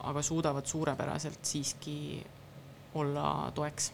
aga 0.00 0.22
suudavad 0.22 0.66
suurepäraselt 0.66 1.44
siiski 1.44 2.26
olla 2.94 3.52
toeks. 3.54 3.92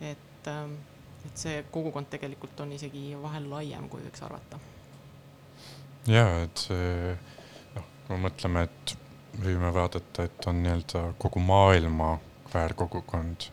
et, 0.00 0.46
ähm, 0.46 0.72
et 1.26 1.36
see 1.38 1.62
kogukond 1.70 2.10
tegelikult 2.10 2.60
on 2.60 2.72
isegi 2.72 3.14
vahel 3.22 3.46
laiem, 3.50 3.88
kui 3.88 4.02
võiks 4.02 4.22
arvata. 4.26 4.58
ja 6.06 6.26
et 6.42 6.66
see 6.66 7.16
kui 8.04 8.16
me 8.16 8.28
mõtleme, 8.28 8.66
et 8.68 8.96
võime 9.44 9.70
vaadata, 9.74 10.26
et 10.28 10.46
on 10.50 10.62
nii-öelda 10.62 11.04
kogu 11.18 11.42
maailma 11.42 12.16
kväärkogukond, 12.50 13.48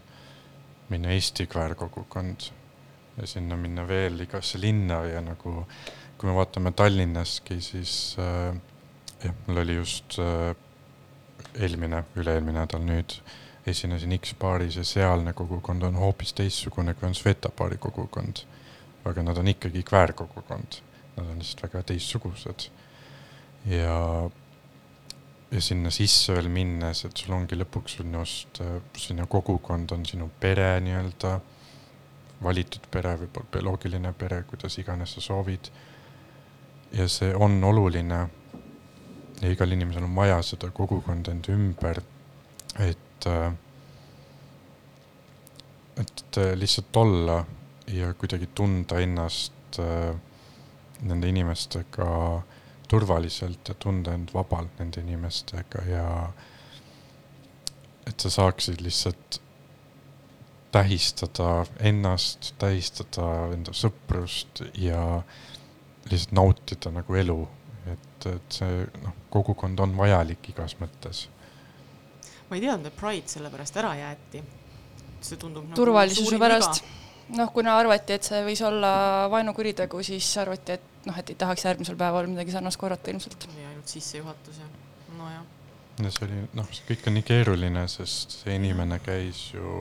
minna 0.91 1.13
Eesti 1.15 1.47
kväärkogukond 1.49 2.51
ja 3.17 3.27
sinna 3.27 3.57
minna 3.57 3.87
veel 3.87 4.19
igasse 4.25 4.59
linna 4.61 5.01
ja 5.07 5.21
nagu 5.23 5.65
kui 6.17 6.29
me 6.29 6.35
vaatame 6.37 6.71
Tallinnaski, 6.77 7.57
siis 7.65 7.93
äh, 8.21 8.51
jah, 9.23 9.37
mul 9.47 9.63
oli 9.63 9.79
just 9.79 10.19
äh, 10.21 10.51
eelmine, 11.57 12.03
üle-eelmine 12.19 12.61
nädal 12.61 12.83
nüüd 12.85 13.17
esinesin 13.67 14.13
X-baaris 14.17 14.77
ja 14.77 14.85
sealne 14.87 15.33
kogukond 15.37 15.83
on 15.85 15.97
hoopis 15.97 16.33
teistsugune, 16.37 16.93
kui 16.97 17.07
on 17.09 17.17
Sveta 17.17 17.49
baari 17.49 17.77
kogukond. 17.81 18.45
aga 19.05 19.23
nad 19.25 19.37
on 19.41 19.47
ikkagi 19.49 19.81
kväärkogukond, 19.83 20.75
nad 21.15 21.25
on 21.25 21.39
lihtsalt 21.41 21.63
väga 21.63 21.83
teistsugused. 21.89 22.69
ja 23.65 23.97
ja 25.51 25.61
sinna 25.61 25.91
sisse 25.91 26.33
veel 26.35 26.49
minnes, 26.49 27.03
et 27.05 27.17
sul 27.17 27.33
ongi 27.35 27.57
lõpuks 27.59 27.97
sinust, 27.99 28.61
sinu 28.97 29.27
kogukond 29.31 29.91
on 29.91 30.05
sinu 30.07 30.29
pere 30.39 30.73
nii-öelda, 30.83 31.33
valitud 32.41 32.87
pere 32.91 33.15
või 33.19 33.29
bioloogiline 33.53 34.13
pere, 34.17 34.41
kuidas 34.49 34.77
iganes 34.81 35.17
sa 35.17 35.21
soovid. 35.21 35.71
ja 36.91 37.07
see 37.07 37.35
on 37.35 37.63
oluline. 37.63 38.29
ja 39.41 39.51
igal 39.51 39.71
inimesel 39.71 40.03
on 40.03 40.15
vaja 40.15 40.41
seda 40.41 40.69
kogukonda 40.71 41.31
enda 41.31 41.53
ümber, 41.53 42.01
et, 42.79 43.27
et 45.97 46.37
lihtsalt 46.55 46.97
olla 46.97 47.45
ja 47.87 48.13
kuidagi 48.13 48.47
tunda 48.55 48.99
ennast 48.99 49.79
äh, 49.79 50.15
nende 51.01 51.27
inimestega 51.27 52.07
turvaliselt 52.91 53.71
ja 53.71 53.75
tunda 53.79 54.15
end 54.17 54.33
vabalt 54.35 54.79
nende 54.81 54.99
inimestega 55.03 55.85
ja 55.87 56.07
et 58.07 58.19
sa 58.19 58.31
saaksid 58.33 58.81
lihtsalt 58.83 59.39
tähistada 60.71 61.65
ennast, 61.79 62.53
tähistada 62.59 63.27
enda 63.55 63.73
sõprust 63.75 64.63
ja 64.79 65.21
lihtsalt 66.09 66.35
nautida 66.35 66.91
nagu 66.95 67.15
elu. 67.15 67.39
et, 67.91 68.25
et 68.29 68.57
see 68.59 68.83
noh, 69.01 69.15
kogukond 69.33 69.79
on 69.81 69.95
vajalik 69.97 70.51
igas 70.53 70.75
mõttes. 70.79 71.25
ma 72.49 72.57
ei 72.57 72.63
teadnud, 72.63 72.91
et 72.91 72.97
Pride 72.99 73.31
sellepärast 73.31 73.79
ära 73.81 73.95
jäeti. 73.99 74.43
see 75.21 75.37
tundub 75.37 75.65
nagu 75.69 75.75
turvalisuse 75.75 76.39
pärast. 76.39 76.83
Noh, 77.37 77.51
kuna 77.53 77.75
arvati, 77.79 78.17
et 78.17 78.27
see 78.27 78.41
võis 78.45 78.61
olla 78.65 78.91
vaenukuritegu, 79.31 80.03
siis 80.05 80.29
arvati, 80.41 80.77
et 80.77 81.07
noh, 81.07 81.17
et 81.17 81.33
ei 81.33 81.39
tahaks 81.39 81.65
järgmisel 81.65 81.97
päeval 81.99 82.29
midagi 82.31 82.53
sarnast 82.55 82.79
korrata 82.81 83.11
ilmselt. 83.11 83.47
oli 83.51 83.65
ainult 83.65 83.91
sissejuhatus 83.91 84.61
ja 84.61 84.69
nojah. 85.17 85.45
ja 86.03 86.11
see 86.11 86.27
oli, 86.27 86.41
noh, 86.57 86.69
see 86.75 86.89
kõik 86.91 87.07
on 87.09 87.17
nii 87.17 87.27
keeruline, 87.27 87.87
sest 87.91 88.37
see 88.41 88.57
inimene 88.59 88.99
käis 89.03 89.47
ju 89.55 89.79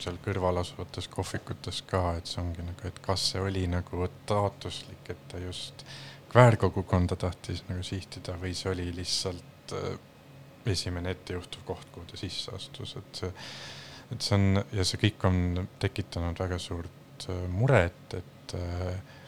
seal 0.00 0.16
kõrval 0.24 0.62
asuvates 0.62 1.08
kohvikutes 1.12 1.82
ka, 1.88 2.14
et 2.18 2.30
see 2.30 2.40
ongi 2.42 2.64
nagu, 2.64 2.86
et 2.88 3.00
kas 3.04 3.30
see 3.32 3.42
oli 3.44 3.66
nagu 3.70 4.06
taotluslik, 4.28 5.02
et 5.12 5.26
ta 5.28 5.40
just 5.42 5.84
kväärkogukonda 6.30 7.18
tahtis 7.20 7.64
nagu 7.68 7.84
sihtida 7.84 8.36
või 8.40 8.54
see 8.56 8.70
oli 8.72 8.86
lihtsalt 8.96 9.74
äh, 9.76 9.98
esimene 10.70 11.14
ettejuhtuv 11.16 11.64
koht, 11.66 11.88
kuhu 11.92 12.06
ta 12.10 12.20
sisse 12.20 12.54
astus, 12.56 12.96
et 13.00 13.22
see, 13.22 13.32
et 14.10 14.26
see 14.26 14.36
on 14.36 14.62
ja 14.76 14.86
see 14.86 15.00
kõik 15.06 15.26
on 15.28 15.40
tekitanud 15.82 16.38
väga 16.40 16.58
suurt 16.62 17.26
äh, 17.30 17.42
muret, 17.48 18.18
et 18.18 18.54
äh, 18.58 19.18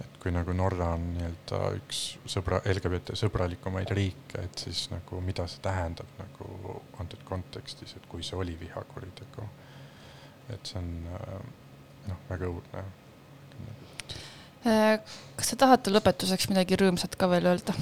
et 0.00 0.16
kui 0.22 0.32
nagu 0.32 0.52
Norra 0.56 0.94
on 0.96 1.10
nii-öelda 1.14 1.58
üks 1.76 2.00
sõbra, 2.32 2.62
LGBT 2.72 3.16
sõbralikumaid 3.20 3.90
riike, 3.96 4.46
et 4.46 4.62
siis 4.64 4.86
nagu 4.92 5.20
mida 5.24 5.44
see 5.48 5.60
tähendab 5.64 6.08
nagu 6.20 6.80
antud 7.02 7.20
kontekstis, 7.28 7.96
et 7.98 8.08
kui 8.08 8.24
see 8.24 8.38
oli 8.40 8.56
vihakuritegu. 8.60 9.44
et 10.50 10.66
see 10.66 10.80
on 10.80 10.88
noh, 12.08 12.24
väga 12.30 12.48
õudne 12.48 12.88
Äh, 14.60 14.98
kas 15.40 15.48
te 15.48 15.56
tahate 15.56 15.92
lõpetuseks 15.92 16.50
midagi 16.50 16.76
rõõmsat 16.76 17.14
ka 17.16 17.30
veel 17.32 17.48
öelda? 17.48 17.72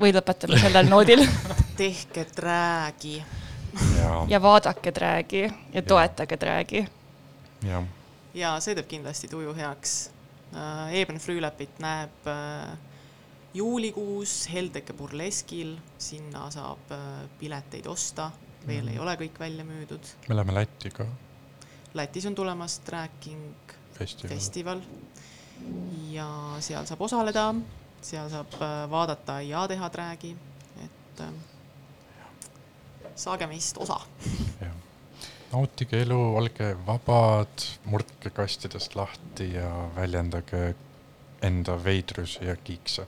Või 0.00 0.12
lõpetame 0.14 0.58
sellel 0.60 0.88
noodil 0.90 1.22
tehke 1.80 2.26
Drag'i. 2.36 3.18
ja 4.28 4.40
vaadake 4.42 4.92
Drag'i 4.94 5.44
ja 5.46 5.82
toetage 5.82 6.38
Drag'i. 6.40 6.86
ja, 7.66 7.82
ja 8.34 8.56
see 8.60 8.76
teeb 8.78 8.88
kindlasti 8.90 9.30
tuju 9.32 9.54
heaks. 9.56 9.98
Äh, 10.54 10.94
Eben 11.02 11.18
Frühlepit 11.20 11.80
näeb 11.82 12.28
äh, 12.30 12.72
juulikuus 13.54 14.46
Heldeke 14.52 14.94
burleskil, 14.96 15.76
sinna 15.98 16.50
saab 16.52 16.92
pileteid 17.40 17.86
osta, 17.90 18.30
veel 18.66 18.84
mm. 18.84 18.92
ei 18.94 18.98
ole 19.00 19.16
kõik 19.24 19.40
välja 19.40 19.64
müüdud. 19.64 20.16
me 20.28 20.36
läheme 20.36 20.60
Lätti 20.60 20.92
ka 20.92 21.08
Lätis 21.96 22.26
on 22.26 22.34
tulemas 22.34 22.78
Tracking 22.78 23.52
festival, 23.92 24.36
festival 24.36 24.80
ja 26.12 26.28
seal 26.60 26.84
saab 26.86 27.00
osaleda, 27.06 27.48
seal 28.04 28.30
saab 28.30 28.56
äh, 28.60 28.74
vaadata 28.90 29.40
ja 29.44 29.66
teha 29.68 29.90
träägi, 29.90 30.32
et 30.84 31.20
äh, 31.20 31.32
saage 33.16 33.46
meist 33.46 33.78
osa. 33.78 34.00
nautige 35.52 36.02
elu, 36.02 36.18
olge 36.36 36.74
vabad, 36.86 37.68
murdke 37.84 38.30
kastidest 38.34 38.96
lahti 38.98 39.52
ja 39.54 39.70
väljendage 39.96 40.74
enda 41.42 41.76
veidrusi 41.84 42.44
ja 42.44 42.56
kiikse. 42.56 43.06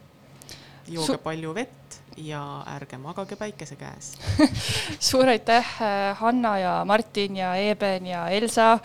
jooge 0.89 1.19
palju 1.19 1.55
vett 1.55 2.01
ja 2.17 2.65
ärge 2.67 2.99
magage 2.99 3.37
päikese 3.37 3.77
käes 3.77 4.15
suur 5.11 5.29
aitäh, 5.29 5.67
äh, 5.83 6.17
Hanna 6.19 6.59
ja 6.59 6.85
Martin 6.85 7.37
ja 7.37 7.55
Eben 7.57 8.07
ja 8.07 8.29
Elsa. 8.29 8.79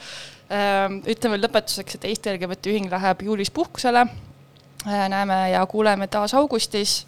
Ähm, 0.53 0.99
ütleme 1.09 1.39
lõpetuseks, 1.39 1.95
et 1.95 2.05
Eesti 2.05 2.33
LGBT 2.33 2.73
Ühing 2.73 2.91
läheb 2.91 3.23
juulis 3.25 3.49
puhkusele. 3.51 4.03
Äh, 4.87 5.09
näeme 5.09 5.49
ja 5.49 5.65
kuuleme 5.65 6.07
taas 6.07 6.33
augustis. 6.33 7.07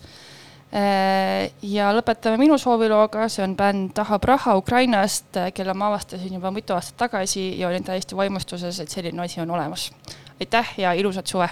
Äh, 0.75 1.51
ja 1.61 1.91
lõpetame 1.95 2.39
minu 2.39 2.57
soovilooga, 2.57 3.27
see 3.29 3.43
on 3.43 3.55
bänd 3.59 3.93
Tahab 3.95 4.23
raha 4.23 4.55
Ukrainast, 4.59 5.35
kelle 5.53 5.75
ma 5.75 5.91
avastasin 5.91 6.39
juba 6.39 6.51
mitu 6.55 6.75
aastat 6.75 6.97
tagasi 7.05 7.49
ja 7.59 7.67
olin 7.67 7.83
täiesti 7.83 8.15
vaimustuses, 8.17 8.79
et 8.79 8.89
selline 8.89 9.23
asi 9.23 9.41
on 9.41 9.51
olemas. 9.51 9.91
aitäh 10.39 10.73
ja 10.77 10.93
ilusat 10.93 11.27
suve! 11.27 11.49